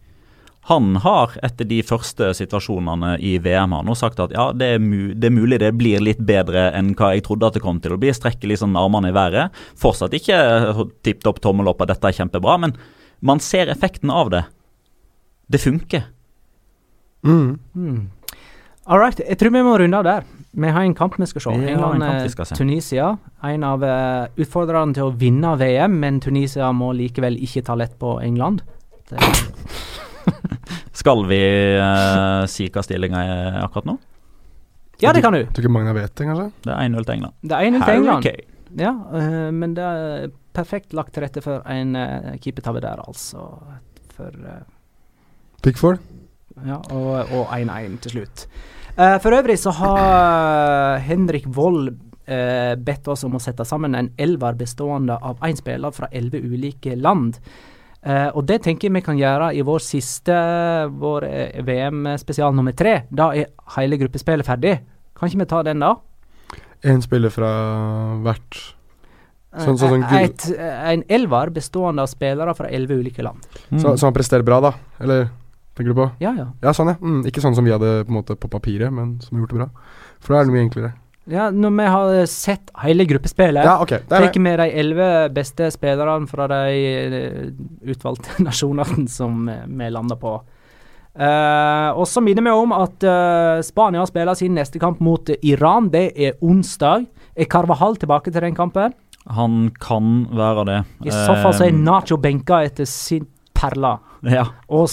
Han 0.67 0.97
har 0.99 1.31
etter 1.45 1.63
de 1.63 1.77
første 1.85 2.33
situasjonene 2.35 3.13
i 3.23 3.37
VM 3.39 3.71
har 3.71 3.85
nå 3.87 3.93
sagt 3.95 4.19
at 4.19 4.33
ja, 4.35 4.49
det 4.51 4.67
er, 4.75 4.81
mu 4.83 5.13
det 5.15 5.29
er 5.29 5.31
mulig 5.31 5.61
det 5.61 5.69
blir 5.79 6.01
litt 6.03 6.19
bedre 6.19 6.65
enn 6.75 6.89
hva 6.97 7.13
jeg 7.15 7.23
trodde 7.23 7.47
at 7.47 7.55
det 7.55 7.63
kom 7.63 7.79
til 7.79 7.95
å 7.95 7.99
bli. 8.01 8.11
Strekke 8.11 8.49
liksom 8.51 8.75
armene 8.75 9.13
i 9.13 9.15
været. 9.15 9.55
Fortsatt 9.79 10.17
ikke 10.17 10.35
tipp 11.07 11.23
topp 11.23 11.39
tommel 11.45 11.71
opp 11.71 11.85
at 11.85 11.93
dette 11.93 12.11
er 12.11 12.17
kjempebra, 12.17 12.57
men 12.65 12.75
man 13.23 13.39
ser 13.39 13.71
effekten 13.71 14.11
av 14.11 14.33
det. 14.33 14.43
Det 15.47 15.63
funker. 15.63 16.09
Mm. 17.23 17.59
Mm. 17.71 18.01
All 18.87 18.99
right, 18.99 19.23
jeg 19.23 19.39
tror 19.39 19.55
vi 19.55 19.63
må 19.63 19.77
runde 19.79 20.03
av 20.03 20.07
der. 20.07 20.27
Vi 20.57 20.69
har 20.73 20.81
en 20.81 20.95
kamp 20.97 21.19
vi 21.19 21.25
skal 21.29 21.41
se. 21.41 21.49
Ja, 21.49 21.57
en 21.57 21.65
vi 21.65 21.71
England, 21.71 22.31
skal 22.31 22.45
se. 22.49 22.55
Tunisia. 22.57 23.11
En 23.45 23.63
av 23.63 23.83
uh, 23.85 24.25
utfordrerne 24.41 24.95
til 24.97 25.05
å 25.05 25.13
vinne 25.13 25.51
VM, 25.59 25.99
men 26.01 26.17
Tunisia 26.23 26.71
må 26.73 26.89
likevel 26.97 27.37
ikke 27.45 27.61
ta 27.67 27.75
lett 27.77 27.93
på 28.01 28.15
England. 28.25 28.63
Det, 29.11 29.21
Skal 31.01 31.21
vi 31.29 31.37
uh, 31.77 32.47
si 32.49 32.71
hva 32.73 32.81
stillinga 32.81 33.21
er 33.21 33.59
akkurat 33.61 33.91
nå? 33.91 33.95
ja, 34.97 35.11
det 35.13 35.21
kan 35.21 35.35
du. 35.37 35.43
Tror 35.45 35.61
ikke 35.61 35.71
Magna 35.75 35.93
vet 35.93 36.15
det, 36.17 36.25
kanskje? 36.25 36.47
Det 36.65 36.73
er 36.73 36.89
1-0 36.89 37.05
til 37.05 37.13
England. 37.13 37.35
Det 37.43 37.59
er 37.59 37.67
1-0 37.69 37.83
til 37.83 37.99
England. 37.99 38.25
Okay. 38.25 38.47
Ja, 38.81 38.93
uh, 39.13 39.51
men 39.53 39.75
det 39.77 39.85
er 39.85 40.31
perfekt 40.57 40.97
lagt 40.97 41.13
til 41.13 41.21
rette 41.27 41.43
for 41.45 41.61
en 41.69 41.93
uh, 41.93 42.33
keepertabbe 42.41 42.81
der, 42.81 43.03
altså. 43.05 43.45
For 44.17 44.33
uh, 44.41 44.65
Pickford? 45.61 46.01
Ja, 46.65 46.81
og 46.89 47.53
1-1 47.53 48.01
til 48.07 48.17
slutt. 48.17 48.47
Eh, 48.97 49.17
for 49.21 49.37
øvrig 49.37 49.59
så 49.61 49.73
har 49.77 50.99
Henrik 51.05 51.45
Wold 51.53 51.91
eh, 52.25 52.73
bedt 52.81 53.07
oss 53.07 53.23
om 53.27 53.37
å 53.37 53.41
sette 53.41 53.65
sammen 53.67 53.95
en 53.95 54.11
elver 54.17 54.57
bestående 54.57 55.17
av 55.21 55.41
én 55.45 55.57
spiller 55.59 55.93
fra 55.93 56.09
elleve 56.11 56.41
ulike 56.41 56.97
land. 56.97 57.37
Uh, 58.07 58.29
og 58.37 58.45
det 58.47 58.61
tenker 58.63 58.87
jeg 58.87 58.93
vi 58.93 59.01
kan 59.03 59.17
gjøre 59.19 59.49
i 59.57 59.63
vår 59.65 59.81
siste 59.83 60.35
vår 61.01 61.25
VM-spesial 61.65 62.53
nummer 62.55 62.71
tre. 62.77 63.01
Da 63.09 63.31
er 63.35 63.49
hele 63.75 63.97
gruppespillet 63.99 64.47
ferdig. 64.47 64.77
Kan 65.17 65.27
ikke 65.27 65.41
vi 65.41 65.47
ta 65.49 65.63
den 65.65 65.81
da? 65.83 65.95
Én 66.87 67.01
spiller 67.03 67.33
fra 67.33 67.49
hvert 68.23 68.61
Sånn- 69.57 69.77
sånn 69.79 70.03
Eh, 70.03 70.23
et, 70.23 70.45
en 70.59 71.03
elver 71.09 71.49
bestående 71.49 72.01
av 72.01 72.07
spillere 72.07 72.53
fra 72.53 72.69
elleve 72.69 72.99
ulike 72.99 73.23
land. 73.23 73.39
Mm. 73.71 73.79
Så, 73.79 73.97
så 73.97 74.05
han 74.05 74.13
presterer 74.13 74.43
bra, 74.43 74.59
da? 74.61 74.73
Eller 74.99 75.29
tenker 75.77 75.93
du 75.93 75.99
på? 76.01 76.07
Ja, 76.23 76.33
ja. 76.37 76.47
Ja, 76.63 76.73
sånn, 76.75 76.91
ja. 76.93 76.97
Mm, 77.01 77.21
ikke 77.29 77.43
sånn 77.43 77.55
som 77.57 77.67
vi 77.67 77.73
hadde 77.75 77.99
på 78.07 78.15
måte 78.15 78.35
på 78.39 78.49
papiret, 78.51 78.91
men 78.93 79.19
som 79.23 79.37
har 79.37 79.45
gjort 79.45 79.53
det 79.53 79.61
bra. 79.61 79.69
For 80.19 80.33
da 80.33 80.41
er 80.41 80.49
det 80.49 80.55
mye 80.57 80.65
enklere. 80.67 80.91
ja 81.27 81.49
når 81.51 81.73
vi 81.77 81.87
har 81.93 82.25
sett 82.31 82.69
hele 82.83 83.05
gruppespillet, 83.05 83.65
Ja, 83.67 83.77
okay. 83.83 83.99
Tar 84.09 84.27
vi 84.33 84.39
med 84.39 84.59
de 84.59 84.69
elleve 84.79 85.09
beste 85.35 85.71
spillerne 85.71 86.27
fra 86.27 86.47
de 86.47 86.61
eh, 86.75 87.49
utvalgte 87.91 88.41
nasjonene 88.47 89.07
som 89.11 89.47
eh, 89.49 89.65
vi 89.67 89.89
lander 89.93 90.19
på. 90.19 90.39
Uh, 91.17 91.97
og 91.97 92.05
så 92.05 92.21
minner 92.21 92.45
vi 92.45 92.51
om 92.53 92.73
at 92.77 93.01
uh, 93.01 93.57
Spania 93.65 94.03
spiller 94.05 94.37
sin 94.37 94.53
neste 94.53 94.77
kamp 94.77 94.99
mot 95.01 95.29
Iran. 95.41 95.87
Det 95.89 96.11
er 96.13 96.37
onsdag. 96.45 97.07
Er 97.33 97.49
Carvahall 97.49 97.97
tilbake 97.97 98.29
til 98.29 98.43
den 98.45 98.53
kampen? 98.57 98.93
Han 99.33 99.71
kan 99.81 100.27
være 100.31 100.65
det. 100.69 100.77
I 101.09 101.11
så 101.11 101.33
fall 101.41 101.55
så 101.57 101.65
er 101.65 101.73
Eh, 101.73 101.79
Nacho 101.81 102.17
benka 102.21 102.61
etter 102.63 102.85
sin 102.85 103.25
perle 103.57 103.97
Ja. 104.23 104.45
og 104.69 104.87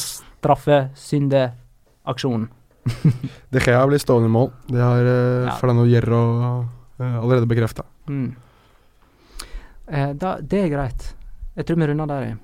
straffesyndeaksjonen. 0.44 2.48
De 3.52 3.60
Gea 3.64 3.86
blir 3.88 3.98
stående 3.98 4.28
i 4.28 4.32
mål. 4.32 4.50
Det 4.68 4.80
har 4.80 5.04
uh, 5.08 5.46
Ja. 5.48 5.56
Fernando 5.60 5.84
Hierro 5.88 6.22
eh, 7.00 7.22
allerede 7.22 7.48
bekrefta. 7.48 7.82
Mm. 8.08 8.34
Eh, 9.88 10.10
det 10.14 10.60
er 10.60 10.68
greit. 10.72 11.14
Jeg 11.56 11.66
tror 11.66 11.80
vi 11.80 11.86
runder 11.86 12.06
der. 12.06 12.36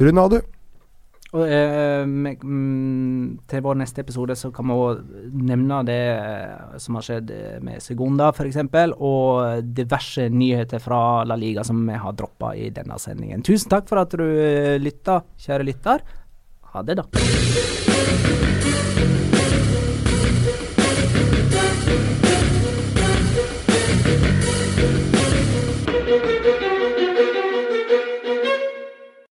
runder 0.00 0.28
du 0.28 0.40
Og 1.34 1.48
eh, 1.50 2.04
mm, 2.06 3.40
til 3.50 3.62
vår 3.62 3.74
neste 3.80 4.04
episode 4.04 4.36
så 4.38 4.52
kan 4.54 4.68
vi 4.70 4.74
òg 4.78 5.00
nevne 5.34 5.80
det 5.86 5.98
eh, 6.14 6.76
som 6.78 6.94
har 6.94 7.06
skjedd 7.06 7.30
eh, 7.34 7.56
med 7.64 7.82
Segunda 7.82 8.28
f.eks., 8.30 8.60
og 9.02 9.64
diverse 9.74 10.28
nyheter 10.30 10.78
fra 10.78 11.24
La 11.26 11.34
Liga 11.34 11.64
som 11.66 11.82
vi 11.88 11.96
har 11.98 12.14
droppa 12.14 12.52
i 12.54 12.70
denne 12.70 12.98
sendingen. 13.02 13.42
Tusen 13.42 13.72
takk 13.72 13.90
for 13.90 13.98
at 14.04 14.14
du 14.14 14.24
eh, 14.24 14.76
lytta, 14.78 15.24
kjære 15.42 15.66
lytter. 15.66 16.06
Ha 16.74 16.82
det, 16.82 16.94
da. 16.94 17.04